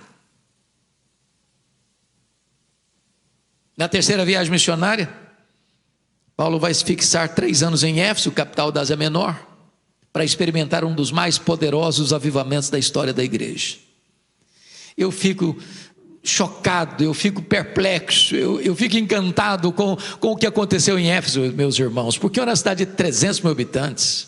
Na 3.78 3.86
terceira 3.86 4.24
viagem 4.24 4.50
missionária, 4.50 5.08
Paulo 6.36 6.58
vai 6.58 6.74
se 6.74 6.84
fixar 6.84 7.28
três 7.28 7.62
anos 7.62 7.84
em 7.84 8.00
Éfeso, 8.00 8.32
capital 8.32 8.72
da 8.72 8.80
Ásia 8.80 8.96
Menor, 8.96 9.40
para 10.12 10.24
experimentar 10.24 10.84
um 10.84 10.92
dos 10.92 11.12
mais 11.12 11.38
poderosos 11.38 12.12
avivamentos 12.12 12.70
da 12.70 12.78
história 12.78 13.12
da 13.12 13.22
igreja. 13.22 13.76
Eu 14.96 15.12
fico 15.12 15.56
chocado, 16.24 17.04
eu 17.04 17.14
fico 17.14 17.40
perplexo, 17.40 18.34
eu, 18.34 18.60
eu 18.60 18.74
fico 18.74 18.96
encantado 18.96 19.70
com, 19.70 19.96
com 20.18 20.32
o 20.32 20.36
que 20.36 20.46
aconteceu 20.46 20.98
em 20.98 21.12
Éfeso, 21.12 21.40
meus 21.52 21.78
irmãos, 21.78 22.18
porque 22.18 22.40
é 22.40 22.42
uma 22.42 22.56
cidade 22.56 22.84
de 22.84 22.92
300 22.92 23.42
mil 23.42 23.52
habitantes. 23.52 24.26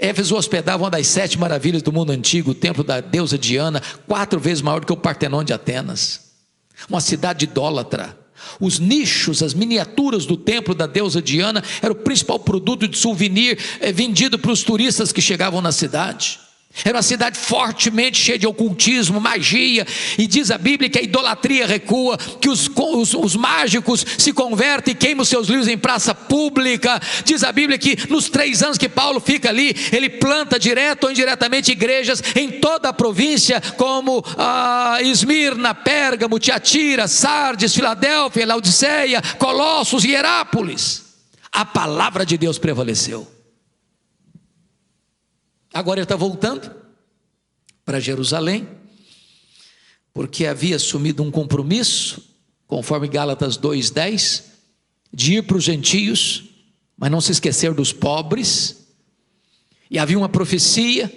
Éfeso 0.00 0.34
hospedava 0.34 0.82
uma 0.82 0.90
das 0.90 1.06
sete 1.06 1.38
maravilhas 1.38 1.82
do 1.82 1.92
mundo 1.92 2.10
antigo, 2.10 2.50
o 2.50 2.54
templo 2.54 2.82
da 2.82 3.00
deusa 3.00 3.38
Diana, 3.38 3.80
quatro 4.08 4.40
vezes 4.40 4.60
maior 4.60 4.80
do 4.80 4.86
que 4.86 4.92
o 4.92 4.96
Partenon 4.96 5.44
de 5.44 5.52
Atenas. 5.52 6.27
Uma 6.88 7.00
cidade 7.00 7.44
idólatra. 7.44 8.16
Os 8.60 8.78
nichos, 8.78 9.42
as 9.42 9.54
miniaturas 9.54 10.24
do 10.24 10.36
templo 10.36 10.74
da 10.74 10.86
deusa 10.86 11.20
Diana 11.20 11.62
era 11.82 11.92
o 11.92 11.96
principal 11.96 12.38
produto 12.38 12.86
de 12.86 12.96
souvenir 12.96 13.58
eh, 13.80 13.92
vendido 13.92 14.38
para 14.38 14.52
os 14.52 14.62
turistas 14.62 15.12
que 15.12 15.20
chegavam 15.20 15.60
na 15.60 15.72
cidade. 15.72 16.38
Era 16.84 16.98
uma 16.98 17.02
cidade 17.02 17.38
fortemente 17.38 18.18
cheia 18.18 18.38
de 18.38 18.46
ocultismo, 18.46 19.20
magia, 19.20 19.86
e 20.16 20.26
diz 20.26 20.50
a 20.50 20.58
Bíblia 20.58 20.88
que 20.88 20.98
a 20.98 21.02
idolatria 21.02 21.66
recua, 21.66 22.16
que 22.16 22.48
os, 22.48 22.70
os, 22.74 23.14
os, 23.14 23.36
mágicos 23.36 24.04
se 24.16 24.32
convertem 24.32 24.92
e 24.92 24.96
queimam 24.96 25.24
seus 25.24 25.48
livros 25.48 25.68
em 25.68 25.76
praça 25.78 26.14
pública. 26.14 27.00
Diz 27.24 27.42
a 27.42 27.52
Bíblia 27.52 27.78
que 27.78 27.96
nos 28.08 28.28
três 28.28 28.62
anos 28.62 28.78
que 28.78 28.88
Paulo 28.88 29.20
fica 29.20 29.48
ali, 29.48 29.74
ele 29.92 30.08
planta 30.08 30.58
direto 30.58 31.04
ou 31.04 31.10
indiretamente 31.10 31.72
igrejas 31.72 32.22
em 32.36 32.60
toda 32.60 32.90
a 32.90 32.92
província, 32.92 33.60
como 33.76 34.24
ah, 34.36 34.98
Esmirna, 35.02 35.74
Pérgamo, 35.74 36.38
Tiatira, 36.38 37.08
Sardes, 37.08 37.74
Filadélfia, 37.74 38.46
Laodiceia, 38.46 39.22
Colossos 39.38 40.04
e 40.04 40.12
Herápolis. 40.12 41.02
A 41.50 41.64
palavra 41.64 42.24
de 42.24 42.36
Deus 42.36 42.58
prevaleceu. 42.58 43.37
Agora 45.72 46.00
ele 46.00 46.04
está 46.04 46.16
voltando 46.16 46.70
para 47.84 48.00
Jerusalém, 48.00 48.68
porque 50.12 50.46
havia 50.46 50.76
assumido 50.76 51.22
um 51.22 51.30
compromisso, 51.30 52.22
conforme 52.66 53.08
Gálatas 53.08 53.56
2,10, 53.58 54.44
de 55.12 55.34
ir 55.34 55.42
para 55.42 55.56
os 55.56 55.64
gentios, 55.64 56.44
mas 56.96 57.10
não 57.10 57.20
se 57.20 57.32
esquecer 57.32 57.72
dos 57.72 57.92
pobres. 57.92 58.88
E 59.90 59.98
havia 59.98 60.18
uma 60.18 60.28
profecia 60.28 61.10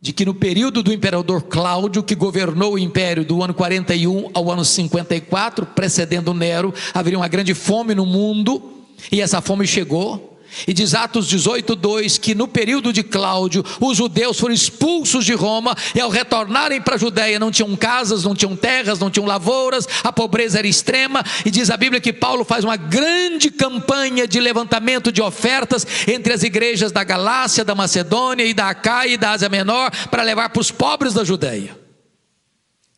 de 0.00 0.12
que 0.12 0.24
no 0.24 0.34
período 0.34 0.82
do 0.82 0.92
imperador 0.92 1.42
Cláudio, 1.42 2.02
que 2.02 2.14
governou 2.14 2.74
o 2.74 2.78
império 2.78 3.24
do 3.24 3.42
ano 3.42 3.52
41 3.52 4.30
ao 4.32 4.50
ano 4.50 4.64
54, 4.64 5.66
precedendo 5.66 6.32
Nero, 6.32 6.72
haveria 6.94 7.18
uma 7.18 7.28
grande 7.28 7.54
fome 7.54 7.94
no 7.94 8.06
mundo, 8.06 8.84
e 9.12 9.20
essa 9.20 9.40
fome 9.40 9.66
chegou. 9.66 10.29
E 10.66 10.72
diz 10.72 10.94
Atos 10.94 11.28
18, 11.28 11.74
2 11.74 12.18
que 12.18 12.34
no 12.34 12.48
período 12.48 12.92
de 12.92 13.02
Cláudio, 13.02 13.64
os 13.80 13.96
judeus 13.96 14.38
foram 14.38 14.54
expulsos 14.54 15.24
de 15.24 15.34
Roma 15.34 15.76
e 15.94 16.00
ao 16.00 16.10
retornarem 16.10 16.80
para 16.80 16.96
a 16.96 16.98
Judéia 16.98 17.38
não 17.38 17.50
tinham 17.50 17.74
casas, 17.76 18.24
não 18.24 18.34
tinham 18.34 18.56
terras, 18.56 18.98
não 18.98 19.10
tinham 19.10 19.26
lavouras, 19.26 19.86
a 20.02 20.12
pobreza 20.12 20.58
era 20.58 20.66
extrema. 20.66 21.24
E 21.44 21.50
diz 21.50 21.70
a 21.70 21.76
Bíblia 21.76 22.00
que 22.00 22.12
Paulo 22.12 22.44
faz 22.44 22.64
uma 22.64 22.76
grande 22.76 23.50
campanha 23.50 24.26
de 24.26 24.40
levantamento 24.40 25.12
de 25.12 25.22
ofertas 25.22 25.86
entre 26.06 26.32
as 26.32 26.42
igrejas 26.42 26.92
da 26.92 27.04
Galácia, 27.04 27.64
da 27.64 27.74
Macedônia 27.74 28.44
e 28.44 28.54
da 28.54 28.68
Acaia 28.68 29.14
e 29.14 29.16
da 29.16 29.30
Ásia 29.32 29.48
Menor 29.48 29.90
para 30.10 30.22
levar 30.22 30.50
para 30.50 30.60
os 30.60 30.70
pobres 30.70 31.14
da 31.14 31.24
Judéia. 31.24 31.78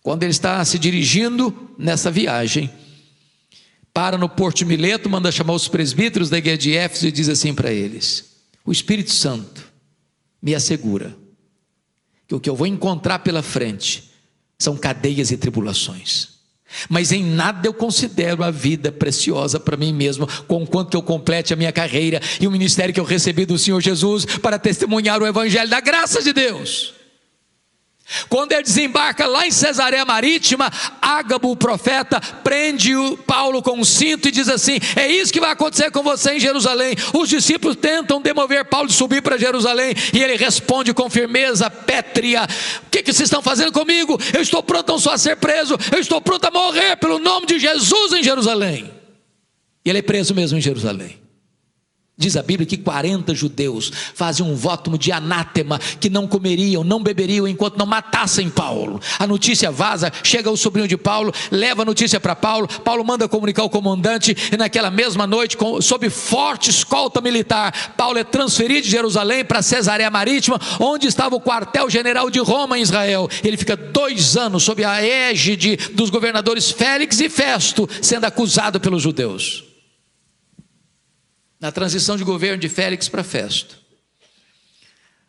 Quando 0.03 0.25
ele 0.25 0.33
está 0.33 0.65
se 0.65 0.79
dirigindo 0.79 1.71
nessa 1.79 2.11
viagem, 2.11 2.71
para 3.93 4.16
no 4.16 4.28
Porto 4.28 4.64
Mileto, 4.64 5.11
manda 5.11 5.30
chamar 5.30 5.53
os 5.53 5.68
presbíteros 5.68 6.30
da 6.30 6.38
igreja 6.38 6.59
de 6.59 6.76
Éfeso 6.76 7.07
e 7.07 7.12
diz 7.12 7.28
assim 7.28 7.55
para 7.55 7.72
eles: 7.72 8.36
O 8.64 8.72
Espírito 8.72 9.12
Santo 9.12 9.70
me 10.40 10.55
assegura 10.55 11.16
que 12.26 12.34
o 12.34 12.40
que 12.40 12.49
eu 12.49 12.57
vou 12.57 12.66
encontrar 12.66 13.18
pela 13.20 13.43
frente 13.43 14.11
são 14.59 14.76
cadeias 14.76 15.30
e 15.30 15.36
tribulações. 15.36 16.32
Mas 16.88 17.12
em 17.12 17.22
nada 17.22 17.68
eu 17.68 17.74
considero 17.74 18.43
a 18.43 18.51
vida 18.51 18.90
preciosa 18.90 19.61
para 19.61 19.76
mim 19.76 19.93
mesmo, 19.93 20.26
conquanto 20.47 20.90
que 20.90 20.97
eu 20.97 21.03
complete 21.03 21.53
a 21.53 21.57
minha 21.57 21.72
carreira 21.72 22.20
e 22.40 22.47
o 22.47 22.51
ministério 22.51 22.95
que 22.95 23.01
eu 23.01 23.05
recebi 23.05 23.45
do 23.45 23.59
Senhor 23.59 23.80
Jesus 23.80 24.24
para 24.24 24.59
testemunhar 24.59 25.20
o 25.20 25.26
Evangelho 25.26 25.68
da 25.68 25.80
graça 25.80 26.22
de 26.22 26.32
Deus. 26.32 26.95
Quando 28.29 28.53
ele 28.53 28.63
desembarca 28.63 29.27
lá 29.27 29.47
em 29.47 29.51
Cesareia 29.51 30.05
Marítima, 30.05 30.71
Ágabo, 31.01 31.51
o 31.51 31.57
profeta, 31.57 32.21
prende 32.43 32.95
o 32.95 33.17
Paulo 33.17 33.63
com 33.63 33.79
um 33.79 33.85
cinto 33.85 34.29
e 34.29 34.31
diz 34.31 34.49
assim: 34.49 34.79
É 34.97 35.09
isso 35.09 35.33
que 35.33 35.41
vai 35.41 35.53
acontecer 35.53 35.91
com 35.91 36.03
você 36.03 36.35
em 36.35 36.41
Jerusalém. 36.41 36.95
Os 37.15 37.29
discípulos 37.29 37.77
tentam 37.77 38.21
demover 38.21 38.65
Paulo 38.67 38.89
de 38.89 38.95
subir 38.95 39.23
para 39.23 39.39
Jerusalém 39.39 39.95
e 40.13 40.23
ele 40.23 40.37
responde 40.37 40.93
com 40.93 41.09
firmeza 41.09 41.71
pétrea: 41.71 42.47
O 42.87 42.91
que, 42.91 43.03
que 43.03 43.13
vocês 43.13 43.27
estão 43.27 43.43
fazendo 43.43 43.73
comigo? 43.73 44.19
Eu 44.35 44.43
estou 44.43 44.63
pronto 44.63 44.93
não 44.93 44.99
só 44.99 45.13
a 45.13 45.19
ser 45.19 45.37
preso, 45.37 45.79
eu 45.93 45.99
estou 45.99 46.21
pronto 46.21 46.45
a 46.45 46.51
morrer 46.51 46.97
pelo 46.97 47.19
nome 47.19 47.47
de 47.47 47.59
Jesus 47.59 48.13
em 48.13 48.23
Jerusalém. 48.23 48.93
E 49.85 49.91
ele 49.91 50.01
é 50.01 50.03
preso 50.03 50.35
mesmo 50.35 50.59
em 50.59 50.61
Jerusalém. 50.61 51.22
Diz 52.15 52.37
a 52.37 52.43
Bíblia 52.43 52.67
que 52.67 52.77
40 52.77 53.35
judeus 53.35 53.91
fazem 54.15 54.45
um 54.45 54.55
voto 54.55 54.97
de 54.99 55.11
anátema 55.11 55.79
que 55.99 56.11
não 56.11 56.29
comeriam, 56.29 56.85
não 56.85 57.03
beberiam 57.03 57.49
enquanto 57.49 57.79
não 57.79 57.87
matassem 57.87 58.51
Paulo. 58.51 59.01
A 59.19 59.27
notícia 59.27 59.71
vaza, 59.71 60.13
chega 60.23 60.51
o 60.51 60.57
sobrinho 60.57 60.87
de 60.87 60.99
Paulo, 60.99 61.33
leva 61.51 61.83
a 61.83 61.85
notícia 61.87 62.21
para 62.21 62.37
Paulo. 62.37 62.69
Paulo 62.69 63.03
manda 63.03 63.27
comunicar 63.27 63.63
ao 63.63 63.71
comandante 63.71 64.37
e 64.53 64.57
naquela 64.59 64.91
mesma 64.91 65.27
noite, 65.27 65.57
sob 65.81 66.11
forte 66.11 66.69
escolta 66.69 67.19
militar, 67.21 67.95
Paulo 67.97 68.19
é 68.19 68.25
transferido 68.25 68.83
de 68.83 68.91
Jerusalém 68.91 69.43
para 69.43 69.63
Cesareia 69.63 70.11
Marítima, 70.11 70.61
onde 70.79 71.07
estava 71.07 71.35
o 71.35 71.41
quartel-general 71.41 72.29
de 72.29 72.41
Roma 72.41 72.79
em 72.79 72.83
Israel. 72.83 73.27
Ele 73.43 73.57
fica 73.57 73.75
dois 73.75 74.37
anos 74.37 74.63
sob 74.65 74.85
a 74.85 75.03
égide 75.03 75.79
dos 75.95 76.11
governadores 76.11 76.71
Félix 76.71 77.21
e 77.21 77.31
Festo, 77.31 77.89
sendo 78.03 78.27
acusado 78.27 78.79
pelos 78.79 79.03
judeus 79.03 79.72
na 81.63 81.71
transição 81.71 82.17
de 82.17 82.25
governo 82.25 82.59
de 82.59 82.69
Félix 82.69 83.09
para 83.09 83.23
Festo, 83.23 83.81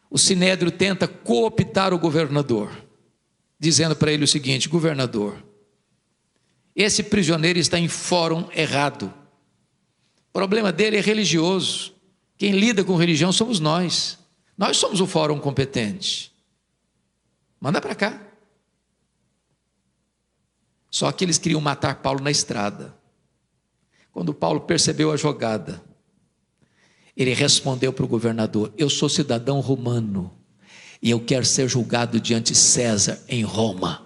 o 0.09 0.17
Sinédrio 0.17 0.71
tenta 0.71 1.07
cooptar 1.07 1.93
o 1.93 1.99
governador, 1.99 2.71
dizendo 3.59 3.95
para 3.95 4.11
ele 4.11 4.23
o 4.23 4.27
seguinte: 4.27 4.67
governador, 4.67 5.45
esse 6.75 7.03
prisioneiro 7.03 7.59
está 7.59 7.77
em 7.77 7.87
fórum 7.87 8.49
errado. 8.51 9.13
O 10.29 10.33
problema 10.33 10.71
dele 10.71 10.97
é 10.97 11.01
religioso. 11.01 11.93
Quem 12.35 12.51
lida 12.51 12.83
com 12.83 12.95
religião 12.95 13.31
somos 13.31 13.59
nós. 13.59 14.17
Nós 14.57 14.77
somos 14.77 14.99
o 14.99 15.05
fórum 15.05 15.39
competente. 15.39 16.33
Manda 17.61 17.79
para 17.79 17.93
cá. 17.93 18.19
Só 20.89 21.11
que 21.11 21.23
eles 21.23 21.37
queriam 21.37 21.61
matar 21.61 22.01
Paulo 22.01 22.21
na 22.21 22.31
estrada. 22.31 22.97
Quando 24.11 24.33
Paulo 24.33 24.61
percebeu 24.61 25.11
a 25.11 25.17
jogada, 25.17 25.92
ele 27.15 27.33
respondeu 27.33 27.93
para 27.93 28.05
o 28.05 28.07
governador: 28.07 28.73
Eu 28.77 28.89
sou 28.89 29.07
cidadão 29.07 29.59
romano 29.59 30.31
e 31.01 31.09
eu 31.09 31.19
quero 31.19 31.45
ser 31.45 31.67
julgado 31.67 32.19
diante 32.19 32.55
César 32.55 33.21
em 33.27 33.43
Roma. 33.43 34.05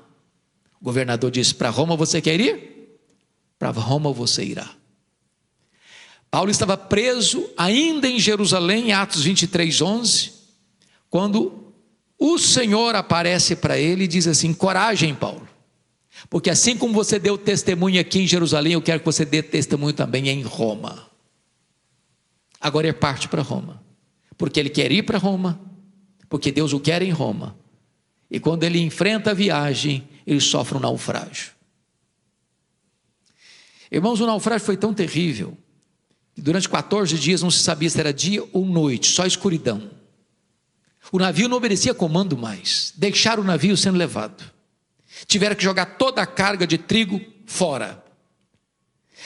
O 0.81 0.85
governador 0.85 1.31
disse: 1.31 1.55
Para 1.55 1.69
Roma 1.69 1.95
você 1.95 2.21
quer 2.21 2.39
ir? 2.39 2.99
Para 3.57 3.71
Roma 3.71 4.11
você 4.11 4.43
irá. 4.43 4.69
Paulo 6.29 6.51
estava 6.51 6.75
preso 6.75 7.49
ainda 7.57 8.07
em 8.07 8.19
Jerusalém, 8.19 8.89
em 8.89 8.91
Atos 8.91 9.23
23, 9.23 9.81
11, 9.81 10.31
quando 11.09 11.73
o 12.19 12.37
Senhor 12.37 12.95
aparece 12.95 13.55
para 13.55 13.77
ele 13.77 14.03
e 14.03 14.07
diz 14.07 14.27
assim: 14.27 14.53
Coragem, 14.53 15.15
Paulo, 15.15 15.47
porque 16.29 16.49
assim 16.49 16.75
como 16.75 16.93
você 16.93 17.17
deu 17.17 17.37
testemunho 17.37 18.01
aqui 18.01 18.19
em 18.19 18.27
Jerusalém, 18.27 18.73
eu 18.73 18.81
quero 18.81 18.99
que 18.99 19.05
você 19.05 19.23
dê 19.23 19.41
testemunho 19.41 19.93
também 19.93 20.27
em 20.27 20.41
Roma. 20.41 21.07
Agora 22.59 22.87
ele 22.87 22.97
parte 22.97 23.27
para 23.27 23.41
Roma, 23.41 23.83
porque 24.37 24.59
ele 24.59 24.69
quer 24.69 24.91
ir 24.91 25.03
para 25.03 25.17
Roma, 25.17 25.59
porque 26.29 26.51
Deus 26.51 26.73
o 26.73 26.79
quer 26.79 27.01
em 27.01 27.11
Roma. 27.11 27.57
E 28.29 28.39
quando 28.39 28.63
ele 28.63 28.79
enfrenta 28.79 29.31
a 29.31 29.33
viagem, 29.33 30.07
ele 30.25 30.41
sofre 30.41 30.77
um 30.77 30.81
naufrágio. 30.81 31.51
Irmãos, 33.91 34.19
o 34.19 34.25
naufrágio 34.25 34.65
foi 34.65 34.75
tão 34.75 34.93
terrível 34.93 35.57
que 36.35 36.41
durante 36.41 36.67
14 36.67 37.17
dias 37.17 37.41
não 37.41 37.49
se 37.49 37.59
sabia 37.59 37.89
se 37.89 37.99
era 37.99 38.13
dia 38.13 38.43
ou 38.51 38.65
noite, 38.65 39.09
só 39.09 39.25
escuridão. 39.25 39.89
O 41.11 41.17
navio 41.17 41.47
não 41.47 41.57
obedecia 41.57 41.93
comando 41.93 42.37
mais, 42.37 42.93
deixaram 42.97 43.43
o 43.43 43.45
navio 43.45 43.77
sendo 43.77 43.97
levado. 43.97 44.43
Tiveram 45.25 45.55
que 45.55 45.63
jogar 45.63 45.97
toda 45.97 46.21
a 46.21 46.27
carga 46.27 46.67
de 46.67 46.77
trigo 46.77 47.21
fora. 47.45 48.03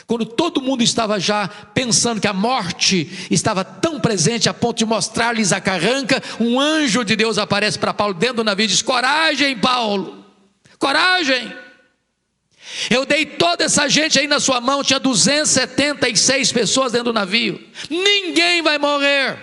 Quando 0.08 0.26
todo 0.26 0.62
mundo 0.62 0.84
estava 0.84 1.20
já 1.20 1.48
pensando 1.48 2.20
que 2.20 2.28
a 2.28 2.34
morte 2.34 3.28
estava 3.30 3.64
tão 3.64 4.00
presente 4.00 4.50
a 4.50 4.54
ponto 4.54 4.78
de 4.78 4.86
mostrar-lhes 4.86 5.52
a 5.52 5.62
carranca, 5.62 6.22
um 6.40 6.60
anjo 6.60 7.04
de 7.04 7.16
Deus 7.16 7.38
aparece 7.38 7.78
para 7.78 7.94
Paulo 7.94 8.14
dentro 8.14 8.38
do 8.38 8.44
navio 8.44 8.66
e 8.66 8.68
diz: 8.68 8.82
Coragem, 8.82 9.58
Paulo, 9.58 10.26
coragem. 10.80 11.54
Eu 12.90 13.06
dei 13.06 13.26
toda 13.26 13.66
essa 13.66 13.90
gente 13.90 14.18
aí 14.18 14.28
na 14.28 14.40
sua 14.40 14.62
mão, 14.62 14.84
tinha 14.84 15.00
276 15.00 16.52
pessoas 16.54 16.94
dentro 16.94 17.12
do 17.12 17.14
navio, 17.14 17.62
ninguém 17.90 18.62
vai 18.62 18.78
morrer. 18.78 19.38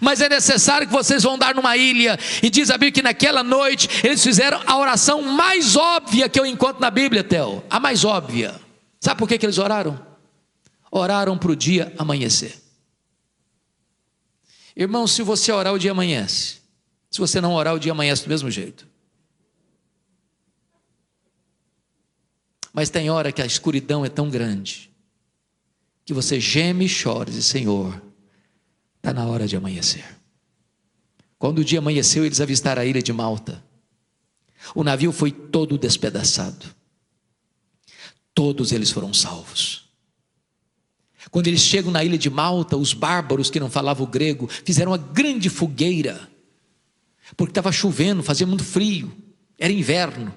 Mas 0.00 0.20
é 0.20 0.28
necessário 0.28 0.88
que 0.88 0.92
vocês 0.92 1.22
vão 1.22 1.38
dar 1.38 1.54
numa 1.54 1.76
ilha, 1.76 2.18
e 2.42 2.50
diz 2.50 2.70
a 2.70 2.74
Bíblia 2.74 2.92
que 2.92 3.02
naquela 3.02 3.44
noite 3.44 3.88
eles 4.02 4.22
fizeram 4.22 4.60
a 4.66 4.76
oração 4.76 5.22
mais 5.22 5.76
óbvia 5.76 6.28
que 6.28 6.40
eu 6.40 6.44
encontro 6.44 6.80
na 6.80 6.90
Bíblia, 6.90 7.22
Theo, 7.22 7.62
a 7.70 7.78
mais 7.78 8.04
óbvia. 8.04 8.65
Sabe 9.06 9.20
por 9.20 9.28
que, 9.28 9.38
que 9.38 9.46
eles 9.46 9.58
oraram? 9.58 10.04
Oraram 10.90 11.38
para 11.38 11.52
o 11.52 11.54
dia 11.54 11.94
amanhecer. 11.96 12.60
Irmão, 14.74 15.06
se 15.06 15.22
você 15.22 15.52
orar, 15.52 15.72
o 15.72 15.78
dia 15.78 15.92
amanhece. 15.92 16.56
Se 17.08 17.20
você 17.20 17.40
não 17.40 17.54
orar, 17.54 17.72
o 17.72 17.78
dia 17.78 17.92
amanhece 17.92 18.24
do 18.24 18.28
mesmo 18.28 18.50
jeito. 18.50 18.84
Mas 22.72 22.90
tem 22.90 23.08
hora 23.08 23.30
que 23.30 23.40
a 23.40 23.46
escuridão 23.46 24.04
é 24.04 24.08
tão 24.08 24.28
grande 24.28 24.90
que 26.04 26.12
você 26.12 26.40
geme 26.40 26.86
e 26.86 26.90
chora 26.92 27.30
e 27.30 27.32
diz: 27.32 27.46
Senhor, 27.46 28.02
está 28.96 29.12
na 29.14 29.24
hora 29.24 29.46
de 29.46 29.54
amanhecer. 29.54 30.04
Quando 31.38 31.60
o 31.60 31.64
dia 31.64 31.78
amanheceu, 31.78 32.26
eles 32.26 32.40
avistaram 32.40 32.82
a 32.82 32.84
ilha 32.84 33.00
de 33.00 33.12
Malta. 33.12 33.62
O 34.74 34.82
navio 34.82 35.12
foi 35.12 35.30
todo 35.30 35.78
despedaçado. 35.78 36.74
Todos 38.36 38.70
eles 38.70 38.90
foram 38.90 39.14
salvos. 39.14 39.86
Quando 41.30 41.46
eles 41.46 41.62
chegam 41.62 41.90
na 41.90 42.04
ilha 42.04 42.18
de 42.18 42.28
Malta, 42.28 42.76
os 42.76 42.92
bárbaros 42.92 43.48
que 43.48 43.58
não 43.58 43.70
falavam 43.70 44.06
grego 44.06 44.46
fizeram 44.62 44.92
uma 44.92 44.98
grande 44.98 45.48
fogueira, 45.48 46.28
porque 47.34 47.50
estava 47.50 47.72
chovendo, 47.72 48.22
fazia 48.22 48.46
muito 48.46 48.62
frio, 48.62 49.10
era 49.58 49.72
inverno. 49.72 50.34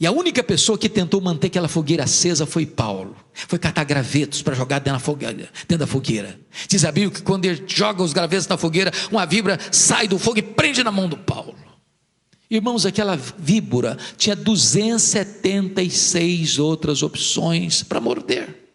E 0.00 0.06
a 0.06 0.10
única 0.10 0.42
pessoa 0.42 0.78
que 0.78 0.88
tentou 0.88 1.20
manter 1.20 1.48
aquela 1.48 1.68
fogueira 1.68 2.04
acesa 2.04 2.46
foi 2.46 2.64
Paulo. 2.64 3.14
Foi 3.34 3.58
catar 3.58 3.84
gravetos 3.84 4.40
para 4.40 4.54
jogar 4.54 4.78
dentro 4.78 4.94
da, 4.94 4.98
fogueira, 4.98 5.50
dentro 5.68 5.78
da 5.78 5.86
fogueira. 5.86 6.40
Diz 6.66 6.86
a 6.86 6.90
Bíblia 6.90 7.10
que 7.10 7.22
quando 7.22 7.44
ele 7.44 7.64
joga 7.66 8.02
os 8.02 8.14
gravetos 8.14 8.48
na 8.48 8.56
fogueira, 8.56 8.90
uma 9.12 9.26
víbora 9.26 9.58
sai 9.70 10.08
do 10.08 10.18
fogo 10.18 10.38
e 10.38 10.42
prende 10.42 10.82
na 10.82 10.90
mão 10.90 11.06
do 11.06 11.18
Paulo. 11.18 11.65
Irmãos, 12.48 12.86
aquela 12.86 13.16
víbora 13.16 13.98
tinha 14.16 14.36
276 14.36 16.60
outras 16.60 17.02
opções 17.02 17.82
para 17.82 18.00
morder. 18.00 18.66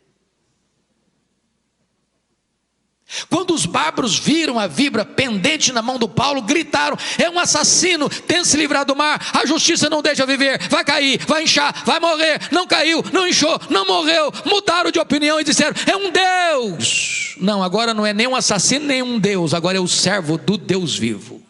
Quando 3.30 3.54
os 3.54 3.66
bárbaros 3.66 4.18
viram 4.18 4.58
a 4.58 4.68
vibra 4.68 5.04
pendente 5.04 5.74
na 5.74 5.82
mão 5.82 5.98
do 5.98 6.08
Paulo, 6.08 6.42
gritaram: 6.42 6.98
É 7.18 7.30
um 7.30 7.40
assassino, 7.40 8.10
tenta 8.10 8.46
se 8.46 8.56
livrar 8.56 8.86
do 8.86 8.96
mar, 8.96 9.32
a 9.34 9.46
justiça 9.46 9.90
não 9.90 10.02
deixa 10.02 10.26
viver, 10.26 10.62
vai 10.70 10.84
cair, 10.84 11.20
vai 11.26 11.44
inchar, 11.44 11.84
vai 11.86 12.00
morrer. 12.00 12.40
Não 12.52 12.66
caiu, 12.66 13.04
não 13.12 13.28
inchou, 13.28 13.60
não 13.70 13.86
morreu. 13.86 14.32
Mudaram 14.46 14.92
de 14.92 15.00
opinião 15.00 15.40
e 15.40 15.44
disseram: 15.44 15.76
É 15.86 15.96
um 15.96 16.12
Deus. 16.12 17.36
Não, 17.40 17.62
agora 17.62 17.94
não 17.94 18.06
é 18.06 18.14
nem 18.14 18.28
um 18.28 18.36
assassino, 18.36 18.86
nem 18.86 19.02
um 19.02 19.20
Deus, 19.20 19.54
agora 19.54 19.78
é 19.78 19.82
o 19.82 19.88
servo 19.88 20.38
do 20.38 20.58
Deus 20.58 20.98
vivo. 20.98 21.42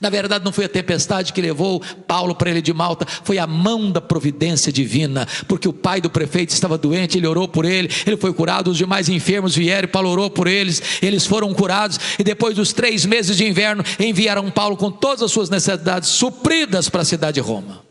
Na 0.00 0.08
verdade, 0.08 0.44
não 0.44 0.52
foi 0.52 0.64
a 0.64 0.68
tempestade 0.68 1.32
que 1.32 1.42
levou 1.42 1.82
Paulo 2.06 2.34
para 2.34 2.50
ele 2.50 2.62
de 2.62 2.72
Malta, 2.72 3.06
foi 3.22 3.38
a 3.38 3.46
mão 3.46 3.90
da 3.90 4.00
providência 4.00 4.72
divina, 4.72 5.26
porque 5.46 5.68
o 5.68 5.72
pai 5.72 6.00
do 6.00 6.08
prefeito 6.08 6.50
estava 6.50 6.78
doente, 6.78 7.18
ele 7.18 7.26
orou 7.26 7.46
por 7.46 7.66
ele, 7.66 7.90
ele 8.06 8.16
foi 8.16 8.32
curado, 8.32 8.70
os 8.70 8.78
demais 8.78 9.10
enfermos 9.10 9.54
vieram, 9.54 9.88
Paulo 9.88 10.08
orou 10.08 10.30
por 10.30 10.46
eles, 10.46 10.82
eles 11.02 11.26
foram 11.26 11.52
curados, 11.52 12.00
e 12.18 12.24
depois 12.24 12.56
dos 12.56 12.72
três 12.72 13.04
meses 13.04 13.36
de 13.36 13.46
inverno, 13.46 13.84
enviaram 13.98 14.50
Paulo 14.50 14.76
com 14.76 14.90
todas 14.90 15.22
as 15.22 15.30
suas 15.30 15.50
necessidades 15.50 16.08
supridas 16.08 16.88
para 16.88 17.02
a 17.02 17.04
cidade 17.04 17.34
de 17.34 17.40
Roma. 17.40 17.84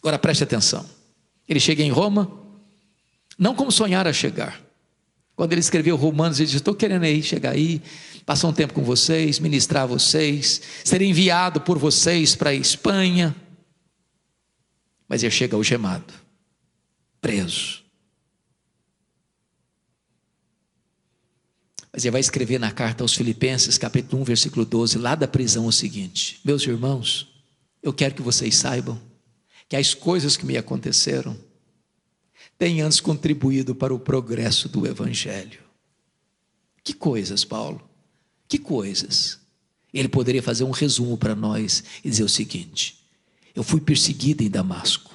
Agora 0.00 0.18
preste 0.18 0.44
atenção, 0.44 0.84
ele 1.46 1.60
chega 1.60 1.82
em 1.82 1.90
Roma, 1.90 2.30
não 3.38 3.54
como 3.54 3.70
sonhar 3.70 4.06
a 4.06 4.12
chegar, 4.12 4.64
quando 5.36 5.52
ele 5.52 5.60
escreveu 5.60 5.96
Romanos, 5.96 6.38
ele 6.38 6.46
disse: 6.46 6.58
Estou 6.58 6.74
querendo 6.74 7.02
aí 7.02 7.22
chegar 7.22 7.50
aí, 7.50 7.82
passar 8.24 8.48
um 8.48 8.52
tempo 8.52 8.72
com 8.72 8.82
vocês, 8.82 9.38
ministrar 9.38 9.86
vocês, 9.86 10.60
ser 10.84 11.02
enviado 11.02 11.60
por 11.60 11.78
vocês 11.78 12.34
para 12.34 12.50
a 12.50 12.54
Espanha. 12.54 13.34
Mas 15.08 15.22
ele 15.22 15.30
chega 15.30 15.56
algemado, 15.56 16.12
preso. 17.20 17.82
Mas 21.92 22.04
ele 22.04 22.10
vai 22.10 22.20
escrever 22.20 22.58
na 22.58 22.72
carta 22.72 23.04
aos 23.04 23.14
Filipenses, 23.14 23.78
capítulo 23.78 24.22
1, 24.22 24.24
versículo 24.24 24.64
12, 24.64 24.98
lá 24.98 25.14
da 25.14 25.28
prisão, 25.28 25.66
o 25.66 25.72
seguinte: 25.72 26.40
Meus 26.44 26.62
irmãos, 26.62 27.28
eu 27.82 27.92
quero 27.92 28.14
que 28.14 28.22
vocês 28.22 28.56
saibam 28.56 29.00
que 29.68 29.76
as 29.76 29.94
coisas 29.94 30.36
que 30.36 30.44
me 30.44 30.56
aconteceram 30.56 31.38
têm 32.58 32.80
antes 32.80 33.00
contribuído 33.00 33.74
para 33.74 33.94
o 33.94 33.98
progresso 33.98 34.68
do 34.68 34.86
Evangelho. 34.86 35.60
Que 36.82 36.92
coisas, 36.92 37.44
Paulo? 37.44 37.93
Que 38.48 38.58
coisas? 38.58 39.38
Ele 39.92 40.08
poderia 40.08 40.42
fazer 40.42 40.64
um 40.64 40.70
resumo 40.70 41.16
para 41.16 41.34
nós 41.34 41.84
e 42.04 42.10
dizer 42.10 42.24
o 42.24 42.28
seguinte: 42.28 42.98
eu 43.54 43.62
fui 43.62 43.80
perseguido 43.80 44.42
em 44.42 44.50
Damasco, 44.50 45.14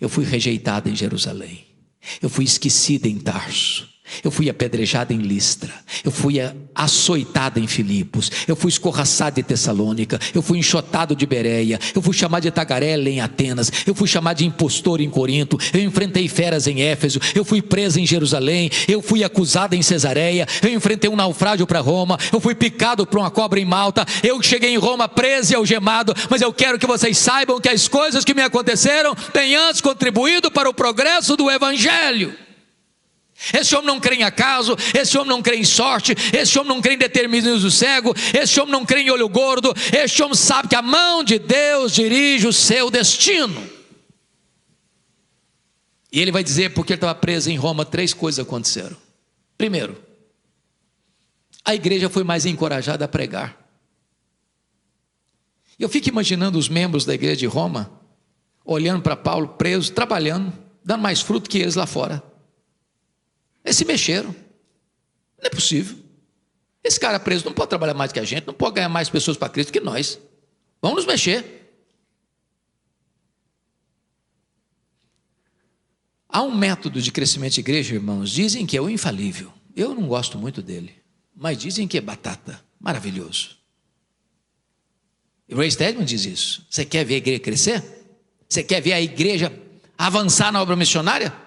eu 0.00 0.08
fui 0.08 0.24
rejeitado 0.24 0.88
em 0.88 0.94
Jerusalém, 0.94 1.66
eu 2.20 2.28
fui 2.28 2.44
esquecido 2.44 3.06
em 3.06 3.18
Tarso, 3.18 3.88
eu 4.22 4.30
fui 4.30 4.48
apedrejado 4.48 5.12
em 5.12 5.18
Listra, 5.18 5.72
eu 6.04 6.10
fui 6.10 6.36
açoitado 6.74 7.58
em 7.58 7.66
Filipos, 7.66 8.30
eu 8.46 8.56
fui 8.56 8.68
escorraçado 8.68 9.40
em 9.40 9.42
Tessalônica, 9.42 10.18
eu 10.34 10.42
fui 10.42 10.58
enxotado 10.58 11.14
de 11.14 11.26
Bereia, 11.26 11.78
eu 11.94 12.02
fui 12.02 12.14
chamado 12.14 12.42
de 12.42 12.50
tagarela 12.50 13.08
em 13.08 13.20
Atenas, 13.20 13.70
eu 13.86 13.94
fui 13.94 14.08
chamado 14.08 14.38
de 14.38 14.46
impostor 14.46 15.00
em 15.00 15.10
Corinto, 15.10 15.58
eu 15.72 15.80
enfrentei 15.80 16.28
feras 16.28 16.66
em 16.66 16.82
Éfeso, 16.82 17.20
eu 17.34 17.44
fui 17.44 17.62
preso 17.62 17.98
em 17.98 18.06
Jerusalém, 18.06 18.70
eu 18.88 19.02
fui 19.02 19.24
acusado 19.24 19.74
em 19.74 19.82
Cesareia, 19.82 20.46
eu 20.62 20.70
enfrentei 20.70 21.10
um 21.10 21.16
naufrágio 21.16 21.66
para 21.66 21.80
Roma, 21.80 22.18
eu 22.32 22.40
fui 22.40 22.54
picado 22.54 23.06
por 23.06 23.18
uma 23.18 23.30
cobra 23.30 23.60
em 23.60 23.64
Malta, 23.64 24.06
eu 24.22 24.42
cheguei 24.42 24.70
em 24.74 24.78
Roma 24.78 25.08
preso 25.08 25.52
e 25.52 25.56
algemado, 25.56 26.14
mas 26.30 26.42
eu 26.42 26.52
quero 26.52 26.78
que 26.78 26.86
vocês 26.86 27.16
saibam 27.18 27.60
que 27.60 27.68
as 27.68 27.88
coisas 27.88 28.24
que 28.24 28.34
me 28.34 28.42
aconteceram 28.42 29.14
têm 29.32 29.54
antes 29.54 29.80
contribuído 29.80 30.50
para 30.50 30.68
o 30.68 30.74
progresso 30.74 31.36
do 31.36 31.50
Evangelho. 31.50 32.45
Esse 33.52 33.74
homem 33.74 33.86
não 33.86 34.00
crê 34.00 34.16
em 34.16 34.22
acaso, 34.22 34.74
esse 34.98 35.16
homem 35.18 35.28
não 35.28 35.42
crê 35.42 35.56
em 35.56 35.64
sorte, 35.64 36.14
esse 36.32 36.58
homem 36.58 36.74
não 36.74 36.80
crê 36.80 36.94
em 36.94 36.98
determinismo 36.98 37.70
cego, 37.70 38.14
esse 38.32 38.58
homem 38.58 38.72
não 38.72 38.84
crê 38.84 39.00
em 39.00 39.10
olho 39.10 39.28
gordo, 39.28 39.74
esse 39.92 40.22
homem 40.22 40.34
sabe 40.34 40.68
que 40.68 40.74
a 40.74 40.82
mão 40.82 41.22
de 41.22 41.38
Deus 41.38 41.92
dirige 41.92 42.46
o 42.46 42.52
seu 42.52 42.90
destino. 42.90 43.70
E 46.10 46.18
ele 46.18 46.32
vai 46.32 46.42
dizer, 46.42 46.72
porque 46.72 46.94
ele 46.94 46.96
estava 46.96 47.14
preso 47.14 47.50
em 47.50 47.56
Roma, 47.56 47.84
três 47.84 48.14
coisas 48.14 48.44
aconteceram. 48.44 48.96
Primeiro, 49.58 50.00
a 51.62 51.74
igreja 51.74 52.08
foi 52.08 52.24
mais 52.24 52.46
encorajada 52.46 53.04
a 53.04 53.08
pregar. 53.08 53.54
Eu 55.78 55.90
fico 55.90 56.08
imaginando 56.08 56.58
os 56.58 56.70
membros 56.70 57.04
da 57.04 57.12
igreja 57.12 57.36
de 57.36 57.46
Roma, 57.46 57.90
olhando 58.64 59.02
para 59.02 59.14
Paulo 59.14 59.48
preso, 59.48 59.92
trabalhando, 59.92 60.50
dando 60.82 61.02
mais 61.02 61.20
fruto 61.20 61.50
que 61.50 61.58
eles 61.58 61.74
lá 61.74 61.86
fora. 61.86 62.22
Eles 63.66 63.76
se 63.76 63.84
mexeram. 63.84 64.30
Não 65.38 65.46
é 65.46 65.50
possível. 65.50 65.98
Esse 66.84 67.00
cara 67.00 67.18
preso 67.18 67.44
não 67.44 67.52
pode 67.52 67.68
trabalhar 67.68 67.94
mais 67.94 68.12
que 68.12 68.20
a 68.20 68.24
gente, 68.24 68.46
não 68.46 68.54
pode 68.54 68.76
ganhar 68.76 68.88
mais 68.88 69.10
pessoas 69.10 69.36
para 69.36 69.48
Cristo 69.48 69.72
que 69.72 69.80
nós. 69.80 70.20
Vamos 70.80 70.98
nos 70.98 71.06
mexer. 71.06 71.44
Há 76.28 76.42
um 76.42 76.54
método 76.54 77.02
de 77.02 77.10
crescimento 77.10 77.54
de 77.54 77.60
igreja, 77.60 77.94
irmãos, 77.94 78.30
dizem 78.30 78.64
que 78.64 78.76
é 78.76 78.80
o 78.80 78.88
infalível. 78.88 79.52
Eu 79.74 79.94
não 79.94 80.06
gosto 80.06 80.38
muito 80.38 80.62
dele, 80.62 80.94
mas 81.34 81.58
dizem 81.58 81.88
que 81.88 81.98
é 81.98 82.00
batata, 82.00 82.62
maravilhoso. 82.78 83.56
E 85.48 85.54
Ray 85.54 85.70
Stedman 85.70 86.04
diz 86.04 86.24
isso. 86.24 86.64
Você 86.70 86.84
quer 86.84 87.04
ver 87.04 87.14
a 87.14 87.18
igreja 87.18 87.40
crescer? 87.40 87.84
Você 88.48 88.62
quer 88.62 88.80
ver 88.80 88.92
a 88.92 89.00
igreja 89.00 89.52
avançar 89.98 90.52
na 90.52 90.62
obra 90.62 90.76
missionária? 90.76 91.45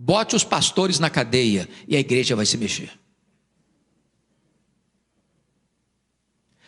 Bote 0.00 0.36
os 0.36 0.44
pastores 0.44 1.00
na 1.00 1.10
cadeia 1.10 1.68
e 1.88 1.96
a 1.96 1.98
igreja 1.98 2.36
vai 2.36 2.46
se 2.46 2.56
mexer. 2.56 2.88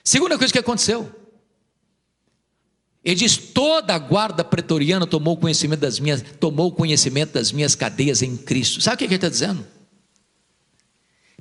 Segunda 0.02 0.36
coisa 0.36 0.52
que 0.52 0.58
aconteceu. 0.58 1.08
Ele 3.04 3.14
diz: 3.14 3.36
toda 3.36 3.94
a 3.94 3.98
guarda 4.00 4.42
pretoriana 4.42 5.06
tomou 5.06 5.36
conhecimento 5.36 5.78
das 5.78 6.00
minhas, 6.00 6.22
tomou 6.40 6.72
conhecimento 6.72 7.34
das 7.34 7.52
minhas 7.52 7.76
cadeias 7.76 8.20
em 8.20 8.36
Cristo. 8.36 8.80
Sabe 8.80 8.96
o 8.96 8.98
que 8.98 9.04
ele 9.04 9.14
está 9.14 9.28
dizendo? 9.28 9.64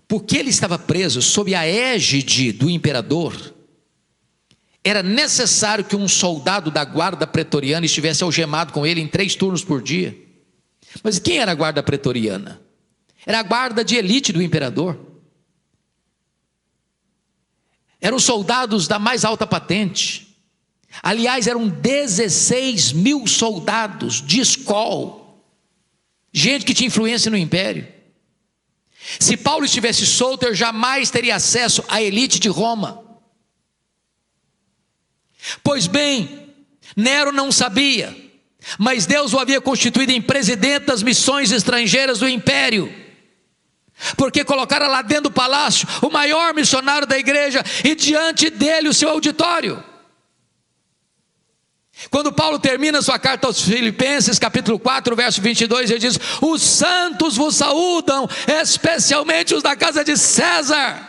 Porque 0.07 0.37
ele 0.37 0.51
estava 0.51 0.77
preso 0.77 1.23
sob 1.23 1.55
a 1.55 1.65
égide 1.65 2.51
do 2.51 2.69
imperador, 2.69 3.55
era 4.83 5.01
necessário 5.01 5.83
que 5.83 5.95
um 5.95 6.07
soldado 6.07 6.69
da 6.69 6.85
guarda 6.85 7.25
pretoriana 7.25 7.87
estivesse 7.87 8.23
algemado 8.23 8.73
com 8.73 8.85
ele 8.85 9.01
em 9.01 9.07
três 9.07 9.33
turnos 9.33 9.63
por 9.63 9.81
dia. 9.81 10.28
Mas 11.03 11.19
quem 11.19 11.37
era 11.37 11.51
a 11.51 11.55
guarda 11.55 11.83
pretoriana? 11.83 12.61
Era 13.25 13.39
a 13.39 13.43
guarda 13.43 13.83
de 13.83 13.95
elite 13.95 14.33
do 14.33 14.41
imperador. 14.41 14.99
Eram 18.01 18.17
soldados 18.17 18.87
da 18.87 18.97
mais 18.97 19.25
alta 19.25 19.45
patente. 19.45 20.35
Aliás, 21.03 21.47
eram 21.47 21.67
16 21.67 22.93
mil 22.93 23.27
soldados 23.27 24.25
de 24.25 24.39
escola, 24.39 25.37
gente 26.33 26.65
que 26.65 26.73
tinha 26.73 26.87
influência 26.87 27.29
no 27.29 27.37
império. 27.37 27.87
Se 29.19 29.37
Paulo 29.37 29.65
estivesse 29.65 30.05
solto, 30.05 30.45
ele 30.45 30.55
jamais 30.55 31.09
teria 31.09 31.35
acesso 31.35 31.83
à 31.87 32.01
elite 32.01 32.39
de 32.39 32.49
Roma. 32.49 33.03
Pois 35.63 35.87
bem, 35.87 36.53
Nero 36.95 37.31
não 37.31 37.51
sabia 37.51 38.28
mas 38.77 39.05
Deus 39.05 39.33
o 39.33 39.39
havia 39.39 39.61
constituído 39.61 40.11
em 40.11 40.21
presidente 40.21 40.85
das 40.85 41.01
missões 41.01 41.51
estrangeiras 41.51 42.19
do 42.19 42.29
império. 42.29 42.93
Porque 44.15 44.45
colocaram 44.45 44.87
lá 44.87 45.01
dentro 45.01 45.23
do 45.23 45.31
palácio 45.31 45.87
o 46.01 46.09
maior 46.09 46.53
missionário 46.53 47.07
da 47.07 47.17
igreja 47.17 47.63
e 47.83 47.95
diante 47.95 48.49
dele 48.49 48.89
o 48.89 48.93
seu 48.93 49.09
auditório. 49.09 49.83
Quando 52.09 52.31
Paulo 52.31 52.57
termina 52.59 53.01
sua 53.01 53.19
carta 53.19 53.47
aos 53.47 53.61
Filipenses, 53.61 54.39
capítulo 54.39 54.79
4, 54.79 55.13
verso 55.17 55.41
22, 55.41 55.89
ele 55.89 55.99
diz: 55.99 56.17
Os 56.41 56.61
santos 56.61 57.35
vos 57.35 57.55
saúdam, 57.55 58.29
especialmente 58.61 59.53
os 59.53 59.61
da 59.61 59.75
casa 59.75 60.03
de 60.03 60.15
César. 60.15 61.08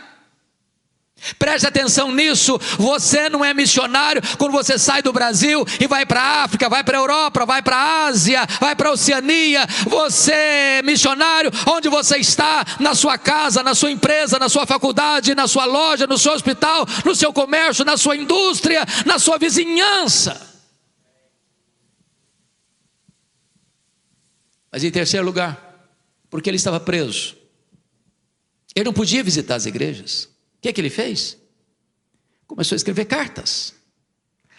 Preste 1.39 1.67
atenção 1.67 2.11
nisso, 2.11 2.59
você 2.79 3.29
não 3.29 3.45
é 3.45 3.53
missionário 3.53 4.23
quando 4.39 4.53
você 4.53 4.79
sai 4.79 5.03
do 5.03 5.13
Brasil 5.13 5.67
e 5.79 5.87
vai 5.87 6.07
para 6.07 6.21
a 6.21 6.45
África, 6.45 6.69
vai 6.69 6.83
para 6.83 6.97
a 6.97 7.01
Europa, 7.01 7.45
vai 7.45 7.61
para 7.61 7.77
a 7.77 8.07
Ásia, 8.07 8.47
vai 8.59 8.75
para 8.75 8.89
a 8.89 8.93
Oceania. 8.93 9.67
Você 9.87 10.33
é 10.33 10.83
missionário 10.83 11.51
onde 11.67 11.91
você 11.91 12.17
está, 12.17 12.65
na 12.79 12.95
sua 12.95 13.19
casa, 13.19 13.63
na 13.63 13.75
sua 13.75 13.91
empresa, 13.91 14.39
na 14.39 14.49
sua 14.49 14.65
faculdade, 14.65 15.35
na 15.35 15.47
sua 15.47 15.67
loja, 15.67 16.07
no 16.07 16.17
seu 16.17 16.33
hospital, 16.33 16.87
no 17.05 17.15
seu 17.15 17.33
comércio, 17.33 17.85
na 17.85 17.99
sua 17.99 18.17
indústria, 18.17 18.87
na 19.05 19.19
sua 19.19 19.37
vizinhança. 19.37 20.49
Mas 24.73 24.85
em 24.85 24.91
terceiro 24.91 25.27
lugar, 25.27 25.91
porque 26.31 26.49
ele 26.49 26.57
estava 26.57 26.81
preso. 26.81 27.37
Ele 28.75 28.87
não 28.87 28.93
podia 28.93 29.23
visitar 29.23 29.57
as 29.57 29.67
igrejas. 29.67 30.30
O 30.61 30.63
que, 30.63 30.69
é 30.69 30.73
que 30.75 30.81
ele 30.81 30.91
fez? 30.91 31.39
Começou 32.47 32.77
a 32.77 32.77
escrever 32.77 33.07
cartas. 33.07 33.73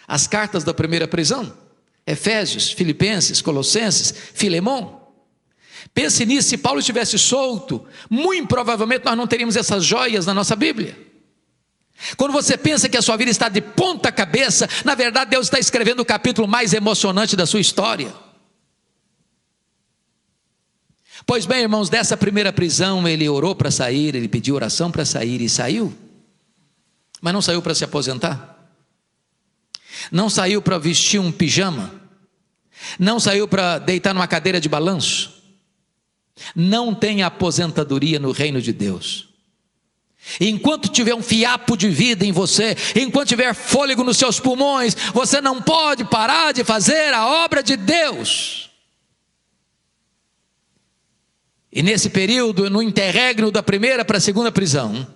As 0.08 0.26
cartas 0.26 0.64
da 0.64 0.74
primeira 0.74 1.06
prisão. 1.06 1.56
Efésios, 2.04 2.72
Filipenses, 2.72 3.40
Colossenses, 3.40 4.12
Filemão. 4.34 5.00
Pense 5.94 6.26
nisso, 6.26 6.48
se 6.48 6.58
Paulo 6.58 6.80
estivesse 6.80 7.16
solto, 7.20 7.86
muito 8.10 8.48
provavelmente 8.48 9.04
nós 9.04 9.16
não 9.16 9.28
teríamos 9.28 9.54
essas 9.54 9.84
joias 9.84 10.26
na 10.26 10.34
nossa 10.34 10.56
Bíblia. 10.56 10.98
Quando 12.16 12.32
você 12.32 12.58
pensa 12.58 12.88
que 12.88 12.96
a 12.96 13.02
sua 13.02 13.16
vida 13.16 13.30
está 13.30 13.48
de 13.48 13.60
ponta 13.60 14.10
cabeça, 14.10 14.68
na 14.84 14.96
verdade 14.96 15.30
Deus 15.30 15.46
está 15.46 15.60
escrevendo 15.60 16.00
o 16.00 16.04
capítulo 16.04 16.48
mais 16.48 16.72
emocionante 16.72 17.36
da 17.36 17.46
sua 17.46 17.60
história. 17.60 18.12
Pois 21.26 21.46
bem, 21.46 21.62
irmãos, 21.62 21.88
dessa 21.88 22.16
primeira 22.16 22.52
prisão 22.52 23.06
ele 23.06 23.28
orou 23.28 23.54
para 23.54 23.70
sair, 23.70 24.14
ele 24.14 24.28
pediu 24.28 24.54
oração 24.54 24.90
para 24.90 25.04
sair 25.04 25.40
e 25.40 25.48
saiu. 25.48 25.94
Mas 27.20 27.32
não 27.32 27.42
saiu 27.42 27.62
para 27.62 27.74
se 27.74 27.84
aposentar. 27.84 28.58
Não 30.10 30.28
saiu 30.28 30.60
para 30.60 30.78
vestir 30.78 31.20
um 31.20 31.30
pijama. 31.30 31.92
Não 32.98 33.20
saiu 33.20 33.46
para 33.46 33.78
deitar 33.78 34.12
numa 34.12 34.26
cadeira 34.26 34.60
de 34.60 34.68
balanço. 34.68 35.42
Não 36.56 36.94
tem 36.94 37.22
aposentadoria 37.22 38.18
no 38.18 38.32
reino 38.32 38.60
de 38.60 38.72
Deus. 38.72 39.28
Enquanto 40.40 40.88
tiver 40.88 41.14
um 41.14 41.22
fiapo 41.22 41.76
de 41.76 41.88
vida 41.88 42.24
em 42.24 42.32
você, 42.32 42.76
enquanto 42.96 43.28
tiver 43.28 43.54
fôlego 43.54 44.04
nos 44.04 44.16
seus 44.16 44.38
pulmões, 44.38 44.96
você 45.12 45.40
não 45.40 45.60
pode 45.60 46.04
parar 46.04 46.52
de 46.52 46.64
fazer 46.64 47.12
a 47.12 47.44
obra 47.44 47.62
de 47.62 47.76
Deus. 47.76 48.71
E 51.72 51.82
nesse 51.82 52.10
período, 52.10 52.68
no 52.68 52.82
interregno 52.82 53.50
da 53.50 53.62
primeira 53.62 54.04
para 54.04 54.18
a 54.18 54.20
segunda 54.20 54.52
prisão, 54.52 55.06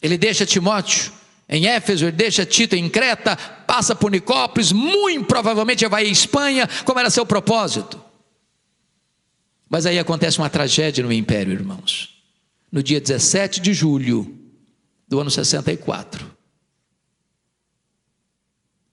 ele 0.00 0.16
deixa 0.16 0.46
Timóteo 0.46 1.12
em 1.48 1.66
Éfeso, 1.66 2.04
ele 2.04 2.12
deixa 2.16 2.46
Tito 2.46 2.76
em 2.76 2.88
Creta, 2.88 3.36
passa 3.36 3.94
por 3.94 4.10
Nicópolis, 4.10 4.70
muito 4.70 5.26
provavelmente 5.26 5.86
vai 5.88 6.04
à 6.04 6.08
Espanha, 6.08 6.68
como 6.84 7.00
era 7.00 7.10
seu 7.10 7.26
propósito. 7.26 8.00
Mas 9.68 9.84
aí 9.84 9.98
acontece 9.98 10.38
uma 10.38 10.48
tragédia 10.48 11.02
no 11.02 11.12
império, 11.12 11.52
irmãos. 11.52 12.22
No 12.70 12.82
dia 12.82 13.00
17 13.00 13.60
de 13.60 13.74
julho 13.74 14.38
do 15.08 15.20
ano 15.20 15.30
64, 15.30 16.30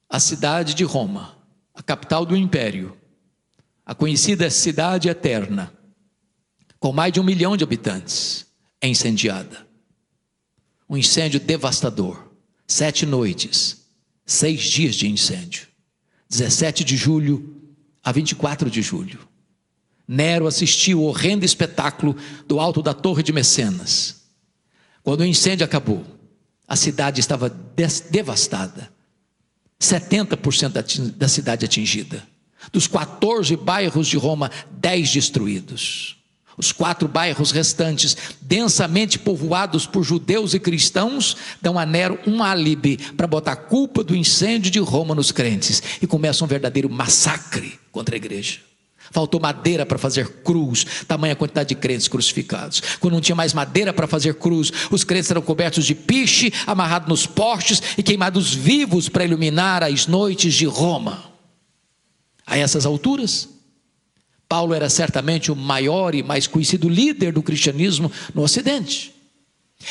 a 0.09 0.19
cidade 0.19 0.73
de 0.73 0.84
Roma, 0.84 1.38
a 1.73 1.82
capital 1.82 2.25
do 2.25 2.36
império, 2.36 2.97
a 3.86 3.93
conhecida 3.95 4.49
cidade 4.49 5.09
eterna, 5.09 5.71
com 6.82 6.91
mais 6.91 7.13
de 7.13 7.19
um 7.19 7.23
milhão 7.23 7.55
de 7.55 7.63
habitantes, 7.63 8.47
é 8.82 8.88
incendiada. 8.88 9.67
Um 10.89 10.97
incêndio 10.97 11.39
devastador. 11.39 12.27
Sete 12.67 13.05
noites, 13.05 13.86
seis 14.25 14.63
dias 14.63 14.95
de 14.95 15.07
incêndio. 15.07 15.67
17 16.27 16.84
de 16.84 16.97
julho 16.97 17.55
a 18.03 18.11
24 18.11 18.67
de 18.67 18.82
julho. 18.82 19.19
Nero 20.07 20.47
assistiu 20.47 21.01
o 21.01 21.03
horrendo 21.03 21.45
espetáculo 21.45 22.17
do 22.47 22.59
alto 22.59 22.82
da 22.82 22.95
Torre 22.95 23.21
de 23.21 23.32
Mecenas. 23.32 24.23
Quando 25.03 25.21
o 25.21 25.25
incêndio 25.25 25.63
acabou, 25.63 26.03
a 26.67 26.75
cidade 26.75 27.19
estava 27.19 27.47
devastada. 28.09 28.91
70% 29.79 31.11
da 31.15 31.27
cidade 31.27 31.63
atingida. 31.63 32.27
Dos 32.71 32.88
14 32.88 33.55
bairros 33.55 34.07
de 34.07 34.17
Roma, 34.17 34.49
10 34.71 35.11
destruídos. 35.11 36.20
Os 36.58 36.72
quatro 36.72 37.08
bairros 37.08 37.52
restantes, 37.52 38.16
densamente 38.41 39.18
povoados 39.18 39.86
por 39.86 40.04
judeus 40.04 40.54
e 40.54 40.60
cristãos, 40.60 41.38
dão 41.62 41.80
a 41.80 41.86
Nero 41.86 42.20
um 42.28 42.43
álibi 42.43 42.97
para 43.16 43.28
botar 43.28 43.54
a 43.54 43.56
culpa 43.56 44.04
do 44.04 44.16
incêndio 44.16 44.72
de 44.72 44.80
Roma 44.80 45.16
nos 45.16 45.32
crentes 45.32 45.82
e 46.02 46.08
começa 46.08 46.43
um 46.43 46.47
verdadeiro 46.47 46.89
massacre 46.89 47.80
contra 47.91 48.16
a 48.16 48.18
igreja. 48.18 48.60
Faltou 49.12 49.41
madeira 49.41 49.86
para 49.86 49.97
fazer 49.97 50.28
cruz, 50.41 50.86
tamanha 51.06 51.36
quantidade 51.36 51.70
de 51.70 51.76
crentes 51.76 52.08
crucificados. 52.08 52.82
Quando 52.99 53.14
não 53.14 53.22
tinha 53.22 53.36
mais 53.36 53.54
madeira 53.54 53.91
para 53.91 54.08
fazer 54.08 54.36
cruz, 54.36 54.72
os 54.89 55.04
crentes 55.04 55.30
eram 55.30 55.41
cobertos 55.41 55.86
de 55.86 55.93
piche, 55.93 56.54
amarrados 56.66 57.10
nos 57.10 57.26
postes 57.26 57.82
e 57.97 58.04
queimados 58.04 58.54
vivos 58.54 59.10
para 59.10 59.26
iluminar 59.26 59.84
as 59.84 60.08
noites 60.08 60.54
de 60.54 60.66
Roma. 60.66 61.26
A 62.45 62.58
essas 62.58 62.86
alturas, 62.86 63.49
Paulo 64.52 64.74
era 64.74 64.89
certamente 64.89 65.49
o 65.49 65.56
maior 65.56 66.14
e 66.14 66.22
mais 66.22 66.45
conhecido 66.45 66.89
líder 66.89 67.32
do 67.32 67.41
cristianismo 67.41 68.12
no 68.36 68.41
Ocidente. 68.41 69.16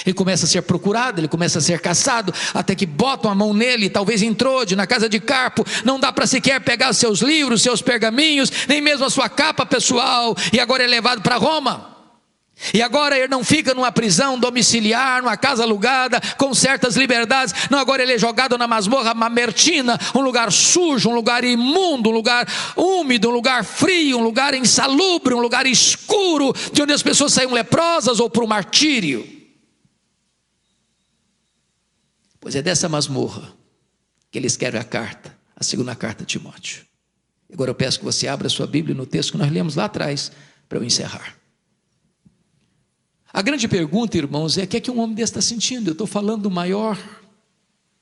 Ele 0.05 0.13
começa 0.13 0.45
a 0.45 0.49
ser 0.49 0.61
procurado, 0.61 1.19
ele 1.19 1.29
começa 1.29 1.59
a 1.59 1.63
ser 1.63 1.81
caçado, 1.81 2.31
até 2.53 2.75
que 2.75 2.85
botam 2.85 3.31
a 3.31 3.35
mão 3.35 3.55
nele, 3.55 3.89
talvez 3.89 4.21
em 4.21 4.35
Trode, 4.35 4.77
na 4.77 4.87
casa 4.87 5.09
de 5.09 5.19
Carpo, 5.19 5.65
não 5.83 5.99
dá 5.99 6.13
para 6.13 6.27
sequer 6.27 6.61
pegar 6.61 6.93
seus 6.93 7.23
livros, 7.23 7.63
seus 7.63 7.81
pergaminhos, 7.81 8.53
nem 8.69 8.83
mesmo 8.83 9.07
a 9.07 9.11
sua 9.11 9.31
capa 9.31 9.65
pessoal, 9.65 10.37
e 10.53 10.61
agora 10.61 10.85
é 10.85 10.87
levado 10.87 11.23
para 11.23 11.37
Roma. 11.37 11.97
E 12.75 12.83
agora 12.83 13.17
ele 13.17 13.29
não 13.29 13.43
fica 13.43 13.75
numa 13.75 13.91
prisão 13.91 14.39
domiciliar, 14.39 15.23
numa 15.23 15.37
casa 15.37 15.63
alugada, 15.63 16.21
com 16.37 16.53
certas 16.53 16.95
liberdades. 16.95 17.55
Não, 17.71 17.79
agora 17.79 18.03
ele 18.03 18.13
é 18.13 18.19
jogado 18.19 18.59
na 18.59 18.69
masmorra 18.69 19.15
mamertina, 19.15 19.99
um 20.15 20.21
lugar 20.21 20.53
sujo, 20.53 21.09
um 21.09 21.15
lugar 21.15 21.43
imundo, 21.43 22.11
um 22.11 22.13
lugar 22.13 22.47
úmido, 22.77 23.31
um 23.31 23.33
lugar 23.33 23.65
frio, 23.65 24.19
um 24.19 24.23
lugar 24.23 24.53
insalubre, 24.55 25.35
um 25.35 25.41
lugar 25.41 25.67
escuro, 25.67 26.53
de 26.73 26.83
onde 26.83 26.93
as 26.93 27.03
pessoas 27.03 27.33
saem 27.33 27.51
leprosas 27.51 28.21
ou 28.21 28.29
para 28.29 28.45
o 28.45 28.49
martírio. 28.49 29.27
Pois 32.39 32.55
é 32.55 32.63
dessa 32.63 32.89
masmorra 32.89 33.53
que 34.31 34.39
ele 34.39 34.47
escreve 34.47 34.79
a 34.79 34.85
carta, 34.85 35.37
a 35.57 35.65
segunda 35.65 35.95
carta 35.95 36.25
de 36.25 36.39
Timóteo. 36.39 36.85
Agora 37.53 37.71
eu 37.71 37.75
peço 37.75 37.99
que 37.99 38.05
você 38.05 38.29
abra 38.29 38.49
sua 38.49 38.67
Bíblia 38.67 38.95
no 38.95 39.07
texto 39.07 39.33
que 39.33 39.39
nós 39.39 39.51
lemos 39.51 39.75
lá 39.75 39.87
atrás, 39.87 40.31
para 40.69 40.79
eu 40.79 40.85
encerrar. 40.85 41.40
A 43.33 43.43
grande 43.43 43.69
pergunta, 43.69 44.19
irmãos, 44.19 44.59
é 44.59 44.65
o 44.65 44.67
que 44.67 44.77
é 44.77 44.81
que 44.81 44.91
um 44.91 44.99
homem 44.99 45.15
desse 45.15 45.31
está 45.33 45.41
sentindo? 45.41 45.89
Eu 45.89 45.93
estou 45.93 46.07
falando 46.07 46.43
do 46.43 46.51
maior 46.51 46.99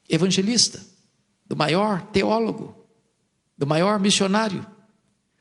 evangelista, 0.08 0.80
do 1.46 1.54
maior 1.54 2.02
teólogo, 2.06 2.74
do 3.56 3.66
maior 3.66 4.00
missionário, 4.00 4.66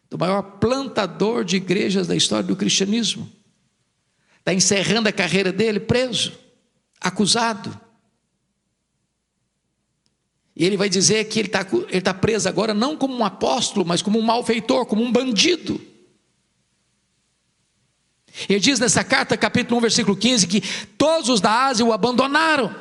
do 0.09 0.17
maior 0.17 0.41
plantador 0.41 1.45
de 1.45 1.55
igrejas 1.55 2.05
da 2.05 2.15
história 2.15 2.45
do 2.45 2.55
cristianismo. 2.55 3.31
Está 4.39 4.53
encerrando 4.53 5.07
a 5.07 5.11
carreira 5.11 5.53
dele 5.53 5.79
preso, 5.79 6.33
acusado. 6.99 7.79
E 10.53 10.65
ele 10.65 10.75
vai 10.75 10.89
dizer 10.89 11.25
que 11.25 11.39
ele 11.39 11.47
está 11.47 11.63
tá 12.03 12.13
preso 12.13 12.49
agora 12.49 12.73
não 12.73 12.97
como 12.97 13.15
um 13.15 13.23
apóstolo, 13.23 13.85
mas 13.85 14.01
como 14.01 14.19
um 14.19 14.23
malfeitor, 14.23 14.85
como 14.85 15.03
um 15.03 15.11
bandido. 15.11 15.79
Ele 18.47 18.59
diz 18.59 18.79
nessa 18.79 19.03
carta, 19.03 19.35
capítulo 19.35 19.77
1, 19.79 19.81
versículo 19.81 20.15
15, 20.15 20.47
que 20.47 20.61
todos 20.97 21.29
os 21.29 21.41
da 21.41 21.65
Ásia 21.65 21.85
o 21.85 21.91
abandonaram. 21.91 22.67
O 22.67 22.75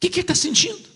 que, 0.00 0.08
que 0.08 0.20
ele 0.20 0.24
está 0.24 0.34
sentindo? 0.34 0.90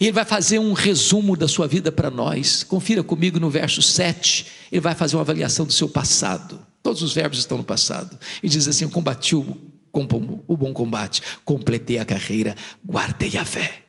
E 0.00 0.04
ele 0.04 0.12
vai 0.12 0.24
fazer 0.24 0.58
um 0.58 0.72
resumo 0.72 1.36
da 1.36 1.48
sua 1.48 1.66
vida 1.66 1.90
para 1.90 2.10
nós. 2.10 2.62
Confira 2.62 3.02
comigo 3.02 3.40
no 3.40 3.50
verso 3.50 3.80
7. 3.80 4.46
Ele 4.70 4.80
vai 4.80 4.94
fazer 4.94 5.16
uma 5.16 5.22
avaliação 5.22 5.66
do 5.66 5.72
seu 5.72 5.88
passado. 5.88 6.64
Todos 6.82 7.02
os 7.02 7.12
verbos 7.12 7.38
estão 7.38 7.58
no 7.58 7.64
passado. 7.64 8.18
E 8.42 8.48
diz 8.48 8.68
assim: 8.68 8.88
combati 8.88 9.34
o, 9.34 9.56
o 9.92 10.56
bom 10.56 10.72
combate, 10.72 11.22
completei 11.44 11.98
a 11.98 12.04
carreira, 12.04 12.54
guardei 12.84 13.36
a 13.36 13.44
fé. 13.44 13.84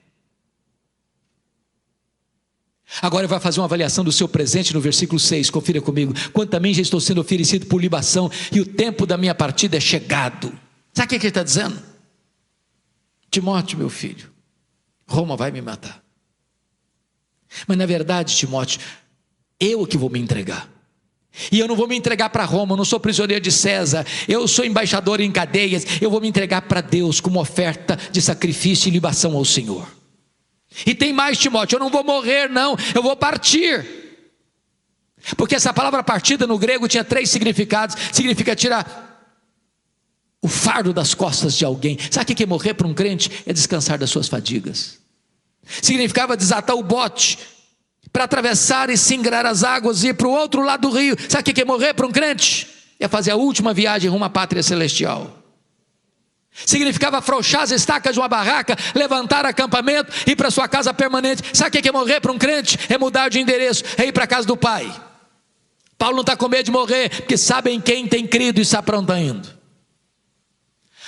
Agora 3.00 3.28
vai 3.28 3.40
fazer 3.40 3.60
uma 3.60 3.66
avaliação 3.66 4.04
do 4.04 4.12
seu 4.12 4.28
presente 4.28 4.74
no 4.74 4.82
versículo 4.82 5.20
6, 5.20 5.50
confira 5.50 5.80
comigo. 5.80 6.14
Quanto 6.34 6.50
também 6.50 6.74
já 6.74 6.82
estou 6.82 7.00
sendo 7.00 7.22
oferecido 7.22 7.68
por 7.68 7.80
libação 7.80 8.30
e 8.52 8.60
o 8.60 8.66
tempo 8.66 9.06
da 9.06 9.18
minha 9.18 9.36
partida 9.36 9.78
é 9.78 9.80
chegado. 9.80 10.52
Sabe 10.94 11.06
o 11.06 11.10
que 11.10 11.16
ele 11.16 11.28
está 11.28 11.44
dizendo? 11.44 11.82
Timóteo, 13.30 13.78
meu 13.78 13.90
filho, 13.90 14.30
Roma 15.08 15.38
vai 15.38 15.52
me 15.52 15.62
matar. 15.62 16.04
Mas 17.66 17.78
na 17.78 17.86
verdade, 17.86 18.36
Timóteo, 18.36 18.82
eu 19.58 19.88
que 19.88 19.98
vou 19.98 20.10
me 20.10 20.20
entregar. 20.20 20.70
E 21.50 21.60
eu 21.60 21.68
não 21.68 21.78
vou 21.78 21.88
me 21.88 21.96
entregar 21.96 22.30
para 22.30 22.44
Roma, 22.44 22.74
eu 22.74 22.78
não 22.78 22.84
sou 22.84 23.00
prisioneiro 23.00 23.42
de 23.42 23.54
César, 23.54 24.06
eu 24.28 24.46
sou 24.50 24.66
embaixador 24.66 25.22
em 25.22 25.32
cadeias, 25.32 25.86
eu 26.02 26.10
vou 26.10 26.20
me 26.20 26.28
entregar 26.28 26.64
para 26.64 26.82
Deus 26.82 27.22
como 27.22 27.40
oferta 27.40 27.98
de 28.12 28.22
sacrifício 28.22 28.90
e 28.90 28.92
libação 28.92 29.38
ao 29.38 29.46
Senhor. 29.46 30.01
E 30.86 30.96
tem 30.96 31.12
mais, 31.12 31.38
Timóteo, 31.38 31.76
eu 31.76 31.80
não 31.80 31.90
vou 31.90 32.04
morrer, 32.04 32.50
não, 32.50 32.78
eu 32.96 33.04
vou 33.04 33.16
partir. 33.16 33.86
Porque 35.38 35.56
essa 35.56 35.74
palavra 35.74 36.04
partida 36.04 36.48
no 36.48 36.58
grego 36.58 36.88
tinha 36.88 37.04
três 37.04 37.30
significados: 37.30 37.96
significa 38.12 38.56
tirar 38.56 39.10
o 40.42 40.48
fardo 40.48 40.92
das 40.92 41.14
costas 41.14 41.56
de 41.56 41.64
alguém. 41.64 41.98
Sabe 42.10 42.34
o 42.34 42.36
que 42.36 42.44
é 42.44 42.48
morrer 42.48 42.74
para 42.74 42.88
um 42.88 42.94
crente? 42.94 43.44
É 43.46 43.54
descansar 43.54 44.00
das 44.00 44.10
suas 44.10 44.28
fadigas. 44.28 45.00
Significava 45.82 46.36
desatar 46.36 46.76
o 46.76 46.82
bote 46.82 47.38
para 48.12 48.24
atravessar 48.24 48.90
e 48.90 48.98
singrar 48.98 49.46
as 49.46 49.64
águas 49.64 50.04
e 50.04 50.08
ir 50.08 50.14
para 50.16 50.28
o 50.28 50.32
outro 50.32 50.64
lado 50.64 50.90
do 50.90 50.96
rio. 50.96 51.16
Sabe 51.30 51.52
o 51.52 51.54
que 51.54 51.62
é 51.62 51.66
morrer 51.66 51.94
para 51.94 52.08
um 52.08 52.12
crente? 52.12 52.68
É 53.00 53.08
fazer 53.08 53.32
a 53.32 53.36
última 53.36 53.74
viagem 53.74 54.10
rumo 54.10 54.26
à 54.26 54.30
pátria 54.30 54.64
celestial. 54.64 55.41
Significava 56.54 57.20
afrouxar 57.20 57.62
as 57.62 57.72
estacas 57.72 58.14
de 58.14 58.20
uma 58.20 58.28
barraca, 58.28 58.76
levantar 58.94 59.46
acampamento 59.46 60.12
e 60.28 60.32
ir 60.32 60.36
para 60.36 60.52
sua 60.52 60.68
casa 60.68 60.94
permanente. 60.94 61.44
Sabe 61.54 61.80
o 61.80 61.82
que 61.82 61.90
é 61.90 61.92
morrer 61.92 62.20
para 62.20 62.32
um 62.32 62.38
crente? 62.38 62.78
É 62.90 62.98
mudar 62.98 63.30
de 63.30 63.40
endereço, 63.40 63.84
é 63.98 64.06
ir 64.06 64.12
para 64.12 64.26
a 64.26 64.28
casa 64.28 64.46
do 64.46 64.58
Pai. 64.58 64.92
Paulo 65.98 66.16
não 66.16 66.22
está 66.22 66.36
com 66.36 66.50
medo 66.50 66.66
de 66.66 66.72
morrer, 66.72 67.10
porque 67.10 67.38
sabem 67.38 67.80
quem 67.80 68.08
tem 68.08 68.28
crido 68.28 68.60
e 68.60 68.64
está 68.64 68.82
pronto 68.82 69.14
indo. 69.14 69.48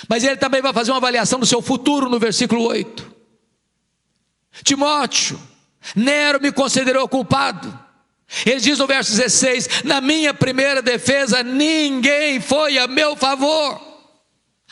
Mas 0.08 0.24
ele 0.24 0.36
também 0.36 0.62
vai 0.62 0.72
fazer 0.72 0.90
uma 0.92 0.98
avaliação 0.98 1.38
do 1.38 1.46
seu 1.46 1.60
futuro 1.60 2.08
no 2.08 2.18
versículo 2.18 2.62
8. 2.64 3.14
Timóteo, 4.62 5.40
Nero 5.94 6.40
me 6.40 6.52
considerou 6.52 7.08
culpado. 7.08 7.78
Ele 8.46 8.60
diz 8.60 8.78
no 8.78 8.86
verso 8.86 9.14
16: 9.16 9.82
Na 9.84 10.00
minha 10.00 10.32
primeira 10.32 10.80
defesa, 10.80 11.42
ninguém 11.42 12.40
foi 12.40 12.78
a 12.78 12.86
meu 12.86 13.16
favor, 13.16 13.93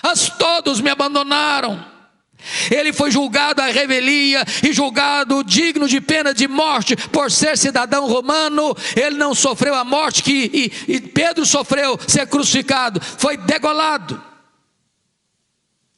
as 0.03 0.29
todos 0.29 0.81
me 0.81 0.91
abandonaram. 0.91 1.93
Ele 2.71 2.93
foi 2.93 3.11
julgado 3.11 3.63
à 3.63 3.67
revelia 3.67 4.45
e 4.63 4.73
julgado 4.73 5.45
digno 5.45 5.87
de 5.87 6.01
pena 6.01 6.35
de 6.35 6.49
morte 6.49 6.97
por 6.97 7.31
ser 7.31 7.57
cidadão 7.57 8.07
romano. 8.09 8.77
Ele 8.97 9.17
não 9.17 9.35
sofreu 9.35 9.75
a 9.75 9.85
morte 9.85 10.23
que 10.23 10.51
e, 10.53 10.93
e 10.93 11.01
Pedro 11.01 11.47
sofreu, 11.47 11.99
ser 12.07 12.27
crucificado, 12.27 13.01
foi 13.01 13.37
degolado. 13.37 14.32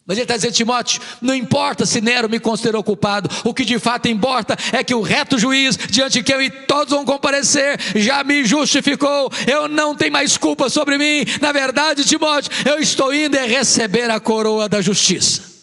Mas 0.07 0.19
ele 0.19 0.25
está 0.25 0.37
dizendo, 0.37 0.53
Timóteo, 0.53 1.01
não 1.23 1.35
importa 1.35 1.87
se 1.87 2.01
Nero 2.01 2.29
me 2.29 2.39
considerou 2.39 2.85
culpado, 2.85 3.29
o 3.43 3.55
que 3.55 3.65
de 3.65 3.79
fato 3.79 4.07
importa 4.07 4.55
é 4.71 4.85
que 4.85 4.95
o 4.95 5.01
reto 5.01 5.39
juiz, 5.39 5.79
diante 5.79 6.15
de 6.15 6.23
quem 6.23 6.35
eu 6.35 6.43
e 6.43 6.51
todos 6.51 6.93
vão 6.93 7.07
comparecer, 7.07 7.81
já 7.97 8.23
me 8.23 8.45
justificou, 8.45 9.31
eu 9.51 9.67
não 9.67 9.95
tenho 9.95 10.13
mais 10.13 10.37
culpa 10.37 10.69
sobre 10.69 10.99
mim. 10.99 11.25
Na 11.41 11.53
verdade, 11.53 12.05
Timóteo, 12.05 12.53
eu 12.69 12.79
estou 12.79 13.15
indo 13.15 13.35
é 13.37 13.47
receber 13.47 14.11
a 14.11 14.21
coroa 14.21 14.69
da 14.69 14.83
justiça. 14.83 15.55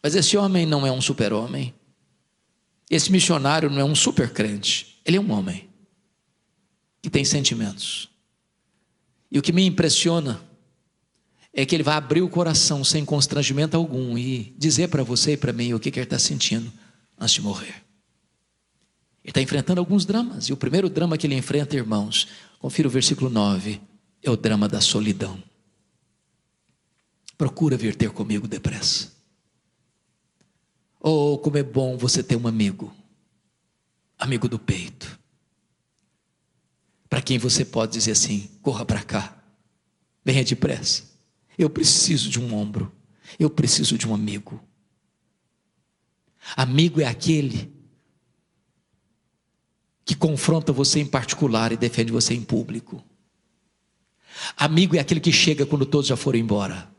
Mas 0.00 0.14
esse 0.14 0.36
homem 0.36 0.64
não 0.64 0.86
é 0.86 0.92
um 0.92 1.00
super-homem, 1.00 1.74
esse 2.88 3.10
missionário 3.10 3.68
não 3.68 3.80
é 3.80 3.84
um 3.84 3.96
super-crente, 3.96 5.00
ele 5.04 5.16
é 5.16 5.20
um 5.20 5.32
homem 5.32 5.68
que 7.02 7.10
tem 7.10 7.24
sentimentos. 7.24 8.08
E 9.30 9.38
o 9.38 9.42
que 9.42 9.52
me 9.52 9.66
impressiona 9.66 10.47
é 11.60 11.66
que 11.66 11.74
ele 11.74 11.82
vai 11.82 11.96
abrir 11.96 12.22
o 12.22 12.28
coração 12.28 12.84
sem 12.84 13.04
constrangimento 13.04 13.76
algum 13.76 14.16
e 14.16 14.54
dizer 14.56 14.86
para 14.86 15.02
você 15.02 15.32
e 15.32 15.36
para 15.36 15.52
mim 15.52 15.74
o 15.74 15.80
que, 15.80 15.90
que 15.90 15.98
ele 15.98 16.06
está 16.06 16.16
sentindo 16.16 16.72
antes 17.18 17.34
de 17.34 17.42
morrer. 17.42 17.84
Ele 19.24 19.32
está 19.32 19.42
enfrentando 19.42 19.80
alguns 19.80 20.04
dramas, 20.06 20.44
e 20.44 20.52
o 20.52 20.56
primeiro 20.56 20.88
drama 20.88 21.18
que 21.18 21.26
ele 21.26 21.34
enfrenta, 21.34 21.74
irmãos, 21.74 22.28
confira 22.60 22.86
o 22.86 22.90
versículo 22.92 23.28
9, 23.28 23.80
é 24.22 24.30
o 24.30 24.36
drama 24.36 24.68
da 24.68 24.80
solidão. 24.80 25.42
Procura 27.36 27.76
vir 27.76 27.96
ter 27.96 28.10
comigo 28.10 28.46
depressa. 28.46 29.10
Oh, 31.00 31.38
como 31.38 31.56
é 31.58 31.62
bom 31.64 31.96
você 31.98 32.22
ter 32.22 32.36
um 32.36 32.46
amigo, 32.46 32.94
amigo 34.16 34.48
do 34.48 34.60
peito, 34.60 35.18
para 37.10 37.20
quem 37.20 37.36
você 37.36 37.64
pode 37.64 37.94
dizer 37.94 38.12
assim: 38.12 38.48
corra 38.62 38.84
para 38.84 39.02
cá, 39.02 39.36
venha 40.24 40.44
depressa. 40.44 41.17
Eu 41.58 41.68
preciso 41.68 42.30
de 42.30 42.40
um 42.40 42.54
ombro. 42.54 42.92
Eu 43.38 43.50
preciso 43.50 43.98
de 43.98 44.06
um 44.06 44.14
amigo. 44.14 44.62
Amigo 46.56 47.00
é 47.00 47.04
aquele 47.04 47.72
que 50.04 50.14
confronta 50.14 50.72
você 50.72 51.00
em 51.00 51.06
particular 51.06 51.72
e 51.72 51.76
defende 51.76 52.12
você 52.12 52.32
em 52.32 52.42
público. 52.42 53.04
Amigo 54.56 54.96
é 54.96 55.00
aquele 55.00 55.20
que 55.20 55.32
chega 55.32 55.66
quando 55.66 55.84
todos 55.84 56.06
já 56.06 56.16
foram 56.16 56.38
embora. 56.38 56.90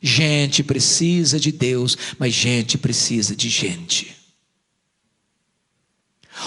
Gente 0.00 0.62
precisa 0.62 1.40
de 1.40 1.50
Deus, 1.50 1.96
mas 2.18 2.32
gente 2.32 2.76
precisa 2.76 3.34
de 3.34 3.48
gente. 3.48 4.14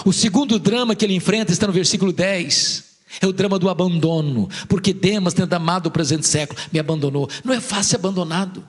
O 0.04 0.12
segundo 0.12 0.58
drama 0.58 0.94
que 0.94 1.04
ele 1.04 1.14
enfrenta 1.14 1.52
está 1.52 1.66
no 1.66 1.72
versículo 1.72 2.12
10. 2.12 2.87
É 3.20 3.26
o 3.26 3.32
drama 3.32 3.58
do 3.58 3.70
abandono, 3.70 4.48
porque 4.68 4.92
Demas, 4.92 5.34
tendo 5.34 5.52
amado 5.54 5.86
o 5.86 5.90
presente 5.90 6.26
século, 6.26 6.60
me 6.72 6.78
abandonou. 6.78 7.28
Não 7.44 7.54
é 7.54 7.60
fácil 7.60 7.90
ser 7.90 7.96
abandonado. 7.96 8.64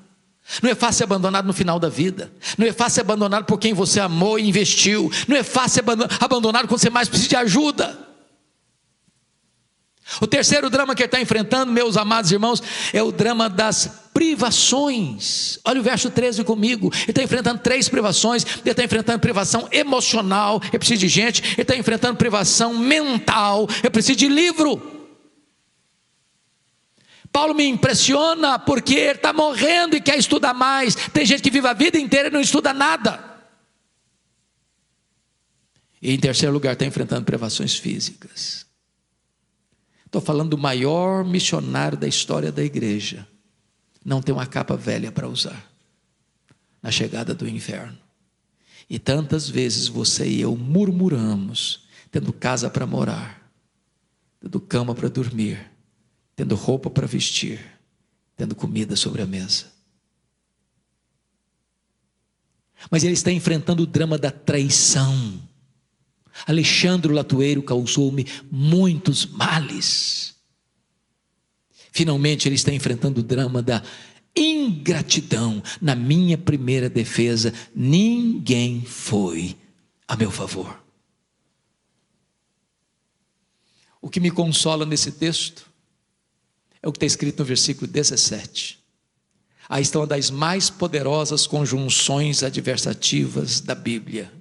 Não 0.64 0.70
é 0.70 0.76
fácil 0.76 1.00
ser 1.00 1.04
abandonado 1.04 1.46
no 1.46 1.54
final 1.54 1.80
da 1.80 1.90
vida. 1.90 2.32
Não 2.58 2.66
é 2.66 2.72
fácil 2.72 2.96
ser 2.96 3.02
abandonado 3.02 3.46
por 3.46 3.60
quem 3.60 3.74
você 3.74 4.00
amou 4.00 4.40
e 4.40 4.48
investiu. 4.48 5.12
Não 5.28 5.36
é 5.36 5.44
fácil 5.44 5.84
ser 5.84 6.24
abandonado 6.24 6.68
quando 6.68 6.80
você 6.80 6.90
mais 6.90 7.08
precisa 7.08 7.30
de 7.30 7.36
ajuda. 7.36 8.10
O 10.20 10.26
terceiro 10.26 10.70
drama 10.70 10.96
que 10.96 11.04
ele 11.04 11.08
está 11.08 11.22
enfrentando, 11.22 11.72
meus 11.72 11.96
amados 11.96 12.32
irmãos, 12.32 12.64
é 12.92 13.04
o 13.04 13.12
drama 13.12 13.48
das 13.48 14.09
privações. 14.20 15.60
Olha 15.64 15.80
o 15.80 15.84
verso 15.84 16.10
13 16.10 16.44
comigo. 16.44 16.92
Ele 16.94 17.12
está 17.12 17.24
enfrentando 17.24 17.62
três 17.62 17.88
privações. 17.88 18.44
Ele 18.44 18.72
está 18.72 18.84
enfrentando 18.84 19.18
privação 19.18 19.70
emocional. 19.72 20.60
Ele 20.62 20.78
precisa 20.78 21.00
de 21.00 21.08
gente. 21.08 21.42
Ele 21.54 21.62
está 21.62 21.74
enfrentando 21.78 22.18
privação 22.18 22.78
mental. 22.78 23.66
Ele 23.82 23.90
precisa 23.90 24.18
de 24.18 24.28
livro. 24.28 25.08
Paulo 27.32 27.54
me 27.54 27.64
impressiona 27.66 28.60
porque 28.60 28.96
ele 28.96 29.12
está 29.12 29.32
morrendo 29.32 29.96
e 29.96 30.02
quer 30.02 30.20
estudar 30.20 30.54
mais. 30.54 30.96
Tem 30.96 31.26
gente 31.26 31.42
que 31.42 31.50
vive 31.50 31.70
a 31.70 31.74
vida 31.74 31.98
inteira 31.98 32.28
e 32.28 32.32
não 32.32 32.42
estuda 32.42 32.74
nada. 32.74 33.24
E 36.02 36.14
em 36.14 36.20
terceiro 36.20 36.52
lugar, 36.52 36.74
está 36.74 36.86
enfrentando 36.86 37.24
privações 37.24 37.78
físicas. 37.78 38.66
Estou 40.06 40.20
falando 40.20 40.50
do 40.50 40.58
maior 40.58 41.24
missionário 41.24 41.98
da 41.98 42.08
história 42.08 42.52
da 42.52 42.62
igreja. 42.62 43.26
Não 44.10 44.24
tem 44.24 44.34
uma 44.34 44.48
capa 44.48 44.76
velha 44.76 45.12
para 45.12 45.30
usar 45.30 45.72
na 46.82 46.90
chegada 46.90 47.36
do 47.36 47.48
inverno. 47.48 47.96
E 48.90 48.98
tantas 48.98 49.48
vezes 49.48 49.88
você 49.88 50.28
e 50.28 50.42
eu 50.42 50.58
murmuramos, 50.58 51.84
tendo 52.10 52.34
casa 52.34 52.72
para 52.72 52.88
morar, 52.88 53.48
tendo 54.40 54.60
cama 54.60 54.96
para 54.96 55.10
dormir, 55.10 55.64
tendo 56.36 56.56
roupa 56.56 56.90
para 56.90 57.06
vestir, 57.06 57.64
tendo 58.36 58.56
comida 58.56 58.96
sobre 58.96 59.22
a 59.22 59.28
mesa. 59.28 59.68
Mas 62.90 63.04
ele 63.04 63.14
está 63.14 63.32
enfrentando 63.32 63.84
o 63.84 63.86
drama 63.86 64.18
da 64.18 64.32
traição. 64.32 65.40
Alexandre 66.48 67.14
Latueiro 67.14 67.62
causou-me 67.62 68.26
muitos 68.50 69.28
males. 69.28 70.39
Finalmente 71.92 72.48
ele 72.48 72.56
está 72.56 72.72
enfrentando 72.72 73.20
o 73.20 73.24
drama 73.24 73.62
da 73.62 73.84
ingratidão. 74.36 75.62
Na 75.82 75.96
minha 75.96 76.38
primeira 76.38 76.90
defesa, 76.90 77.54
ninguém 77.76 78.82
foi 78.82 79.56
a 80.08 80.16
meu 80.16 80.32
favor. 80.32 80.82
O 84.02 84.10
que 84.10 84.20
me 84.20 84.32
consola 84.32 84.86
nesse 84.86 85.12
texto 85.12 85.66
é 86.82 86.88
o 86.88 86.92
que 86.92 86.98
está 86.98 87.06
escrito 87.06 87.40
no 87.40 87.46
versículo 87.46 87.86
17. 87.86 88.80
Aí 89.68 89.84
estão 89.84 90.08
das 90.08 90.32
mais 90.32 90.70
poderosas 90.70 91.46
conjunções 91.46 92.42
adversativas 92.42 93.60
da 93.60 93.76
Bíblia. 93.76 94.39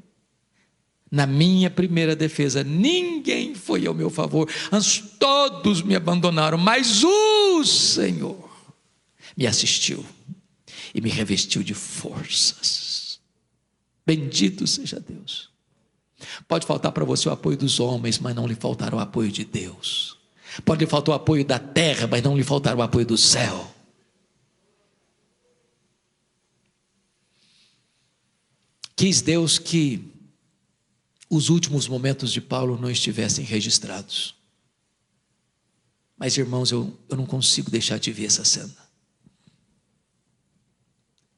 Na 1.10 1.26
minha 1.26 1.70
primeira 1.70 2.14
defesa, 2.14 2.62
ninguém 2.62 3.54
foi 3.54 3.86
ao 3.86 3.94
meu 3.94 4.10
favor, 4.10 4.48
todos 5.18 5.82
me 5.82 5.96
abandonaram, 5.96 6.58
mas 6.58 7.02
o 7.02 7.64
Senhor 7.64 8.48
me 9.36 9.46
assistiu 9.46 10.04
e 10.94 11.00
me 11.00 11.08
revestiu 11.08 11.62
de 11.62 11.74
forças. 11.74 13.20
Bendito 14.06 14.66
seja 14.66 15.00
Deus. 15.00 15.50
Pode 16.46 16.66
faltar 16.66 16.92
para 16.92 17.04
você 17.04 17.28
o 17.28 17.32
apoio 17.32 17.56
dos 17.56 17.78
homens, 17.78 18.18
mas 18.18 18.34
não 18.34 18.46
lhe 18.46 18.54
faltará 18.54 18.96
o 18.96 19.00
apoio 19.00 19.30
de 19.30 19.44
Deus. 19.44 20.16
Pode 20.64 20.84
lhe 20.84 20.90
faltar 20.90 21.12
o 21.12 21.16
apoio 21.16 21.44
da 21.44 21.58
terra, 21.58 22.06
mas 22.06 22.22
não 22.22 22.36
lhe 22.36 22.42
faltará 22.42 22.76
o 22.76 22.82
apoio 22.82 23.06
do 23.06 23.16
céu. 23.16 23.72
Quis 28.96 29.22
Deus 29.22 29.58
que 29.58 30.17
os 31.30 31.50
últimos 31.50 31.86
momentos 31.86 32.32
de 32.32 32.40
Paulo 32.40 32.78
não 32.80 32.90
estivessem 32.90 33.44
registrados. 33.44 34.34
Mas, 36.16 36.36
irmãos, 36.36 36.70
eu, 36.72 36.98
eu 37.08 37.16
não 37.16 37.26
consigo 37.26 37.70
deixar 37.70 37.98
de 37.98 38.10
ver 38.10 38.26
essa 38.26 38.44
cena. 38.44 38.76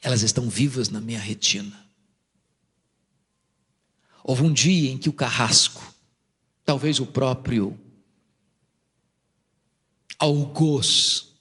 Elas 0.00 0.22
estão 0.22 0.48
vivas 0.48 0.88
na 0.88 1.00
minha 1.00 1.18
retina. 1.18 1.86
Houve 4.22 4.42
um 4.42 4.52
dia 4.52 4.90
em 4.90 4.96
que 4.96 5.08
o 5.08 5.12
carrasco, 5.12 5.94
talvez 6.64 7.00
o 7.00 7.06
próprio 7.06 7.78
algoz, 10.18 11.34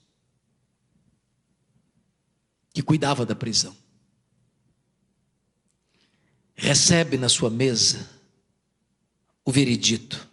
que 2.74 2.82
cuidava 2.82 3.24
da 3.24 3.34
prisão, 3.34 3.76
recebe 6.54 7.16
na 7.16 7.28
sua 7.28 7.48
mesa 7.48 8.19
o 9.50 9.52
veredito 9.52 10.30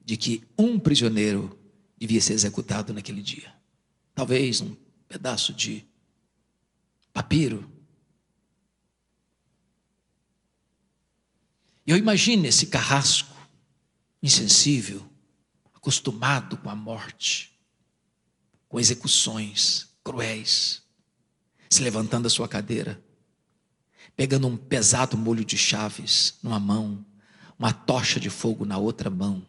de 0.00 0.16
que 0.16 0.44
um 0.56 0.78
prisioneiro 0.78 1.58
devia 1.98 2.20
ser 2.20 2.34
executado 2.34 2.94
naquele 2.94 3.20
dia. 3.20 3.52
Talvez 4.14 4.60
um 4.60 4.76
pedaço 5.08 5.52
de 5.52 5.84
papiro. 7.12 7.68
Eu 11.84 11.96
imagino 11.96 12.46
esse 12.46 12.66
carrasco 12.66 13.36
insensível, 14.22 15.04
acostumado 15.74 16.56
com 16.58 16.70
a 16.70 16.76
morte, 16.76 17.58
com 18.68 18.78
execuções 18.78 19.88
cruéis, 20.04 20.80
se 21.68 21.82
levantando 21.82 22.22
da 22.22 22.30
sua 22.30 22.46
cadeira, 22.46 23.02
pegando 24.14 24.46
um 24.46 24.56
pesado 24.56 25.18
molho 25.18 25.44
de 25.44 25.58
chaves 25.58 26.38
numa 26.40 26.60
mão, 26.60 27.04
uma 27.62 27.72
tocha 27.72 28.18
de 28.18 28.28
fogo 28.28 28.64
na 28.64 28.76
outra 28.76 29.08
mão, 29.08 29.46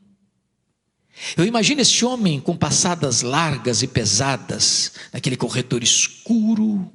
eu 1.37 1.45
imagino 1.45 1.81
esse 1.81 2.03
homem 2.05 2.39
com 2.39 2.55
passadas 2.55 3.21
largas 3.21 3.81
e 3.81 3.87
pesadas, 3.87 4.93
naquele 5.11 5.37
corredor 5.37 5.83
escuro, 5.83 6.91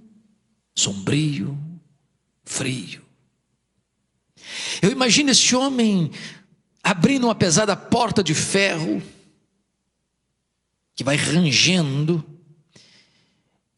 sombrio, 0.74 1.58
frio. 2.44 3.04
Eu 4.82 4.90
imagino 4.90 5.30
esse 5.30 5.54
homem 5.54 6.10
abrindo 6.82 7.24
uma 7.24 7.34
pesada 7.34 7.76
porta 7.76 8.22
de 8.22 8.34
ferro, 8.34 9.02
que 10.94 11.04
vai 11.04 11.16
rangendo, 11.16 12.24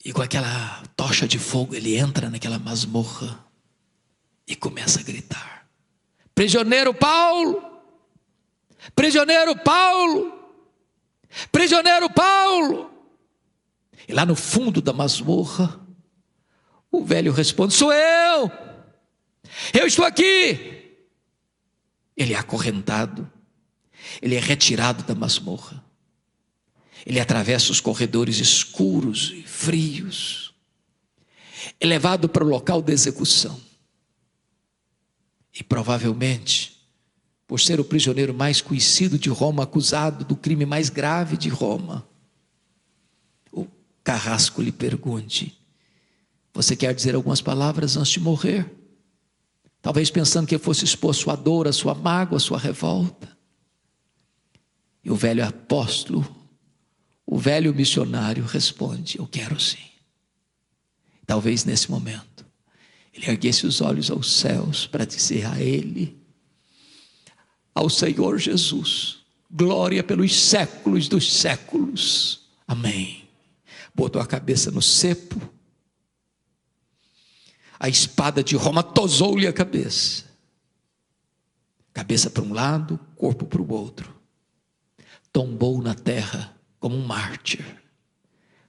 e 0.03 0.13
com 0.13 0.23
aquela 0.23 0.83
tocha 0.97 1.29
de 1.29 1.39
fogo 1.39 1.75
ele 1.75 1.97
entra 1.97 2.31
naquela 2.31 2.59
masmorra 2.59 3.45
e 4.47 4.57
começa 4.57 5.01
a 5.01 5.03
gritar: 5.03 5.60
Prisioneiro 6.41 6.95
Paulo! 6.95 7.63
Prisioneiro 8.97 9.55
Paulo! 9.57 10.33
Prisioneiro 11.53 12.09
Paulo! 12.09 12.91
E 14.09 14.13
lá 14.15 14.25
no 14.25 14.35
fundo 14.35 14.81
da 14.81 14.91
masmorra, 14.91 15.79
o 16.91 17.05
velho 17.05 17.31
responde: 17.31 17.75
Sou 17.75 17.93
eu! 17.93 18.51
Eu 19.75 19.87
estou 19.87 20.03
aqui! 20.03 20.97
Ele 22.17 22.33
é 22.33 22.39
acorrentado, 22.39 23.31
ele 24.23 24.35
é 24.35 24.41
retirado 24.41 25.03
da 25.03 25.15
masmorra, 25.15 25.85
ele 27.05 27.21
atravessa 27.21 27.71
os 27.71 27.83
corredores 27.83 28.39
escuros 28.39 29.31
e 29.35 29.43
frios, 29.43 30.55
é 31.79 31.85
levado 31.87 32.31
para 32.31 32.43
o 32.43 32.49
local 32.49 32.81
da 32.81 32.95
execução. 32.95 33.69
E 35.53 35.65
provavelmente, 35.65 36.81
por 37.47 37.61
ser 37.61 37.81
o 37.81 37.85
prisioneiro 37.85 38.33
mais 38.33 38.61
conhecido 38.61 39.19
de 39.19 39.29
Roma, 39.29 39.65
acusado 39.65 40.25
do 40.25 40.37
crime 40.37 40.65
mais 40.65 40.89
grave 40.89 41.37
de 41.37 41.49
Roma. 41.49 42.07
O 43.53 43.67
carrasco 44.05 44.63
lhe 44.63 44.71
pergunte: 44.71 45.59
Você 46.55 46.77
quer 46.77 46.95
dizer 46.95 47.15
algumas 47.15 47.41
palavras 47.41 47.97
antes 47.97 48.13
de 48.13 48.21
morrer? 48.21 48.71
Talvez 49.83 50.11
pensando 50.11 50.47
que 50.47 50.59
fosse 50.59 50.85
expor 50.85 51.15
sua 51.15 51.35
dor, 51.35 51.67
a 51.67 51.73
sua 51.73 51.95
mágoa, 51.95 52.37
a 52.37 52.41
sua 52.41 52.59
revolta. 52.59 53.37
E 55.03 55.11
o 55.11 55.17
velho 55.17 55.45
apóstolo, 55.45 56.37
o 57.27 57.39
velho 57.39 57.75
missionário 57.75 58.45
responde: 58.45 59.19
Eu 59.19 59.27
quero 59.27 59.59
sim. 59.59 59.79
Talvez 61.27 61.65
nesse 61.65 61.91
momento, 61.91 62.45
ele 63.21 63.31
erguesse 63.31 63.67
os 63.67 63.81
olhos 63.81 64.11
aos 64.11 64.33
céus 64.33 64.87
para 64.87 65.05
dizer 65.05 65.47
a 65.47 65.61
ele: 65.61 66.19
ao 67.75 67.89
Senhor 67.91 68.39
Jesus. 68.39 69.19
Glória 69.51 70.03
pelos 70.03 70.35
séculos 70.35 71.09
dos 71.09 71.33
séculos. 71.33 72.49
Amém. 72.67 73.29
Botou 73.93 74.23
a 74.23 74.27
cabeça 74.27 74.71
no 74.71 74.81
cepo. 74.81 75.41
A 77.79 77.89
espada 77.89 78.45
de 78.45 78.55
Roma 78.55 78.83
tosou-lhe 78.83 79.49
a 79.49 79.53
cabeça. 79.53 80.25
Cabeça 81.93 82.31
para 82.31 82.45
um 82.45 82.53
lado, 82.53 82.99
corpo 83.17 83.45
para 83.45 83.61
o 83.61 83.73
outro. 83.73 84.15
Tombou 85.33 85.83
na 85.83 85.95
terra 85.95 86.57
como 86.79 86.97
um 86.97 87.05
mártir. 87.05 87.65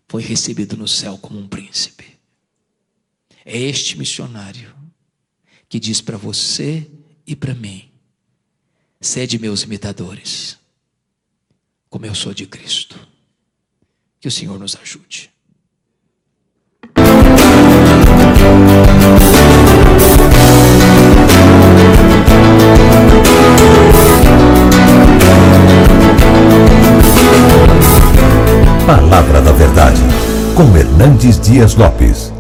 Foi 0.08 0.24
recebido 0.24 0.76
no 0.76 0.88
céu 0.88 1.18
como 1.18 1.39
um 1.39 1.47
príncipe. 1.47 2.11
É 3.46 3.58
este 3.58 3.98
missionário 3.98 4.74
que 5.68 5.80
diz 5.80 6.02
para 6.02 6.18
você 6.18 6.89
e 7.26 7.36
para 7.36 7.54
mim: 7.54 7.89
Sede 9.00 9.39
meus 9.39 9.64
imitadores, 9.64 10.58
como 11.89 12.06
eu 12.06 12.14
sou 12.14 12.34
de 12.34 12.46
Cristo. 12.46 13.08
Que 14.20 14.28
o 14.28 14.32
Senhor 14.32 14.60
nos 14.60 14.76
ajude. 14.76 15.32
Palavra 28.86 29.42
da 29.42 29.52
Verdade, 29.52 30.02
com 30.56 30.78
Hernandes 30.78 31.39
Dias 31.39 31.74
Lopes. 31.74 32.31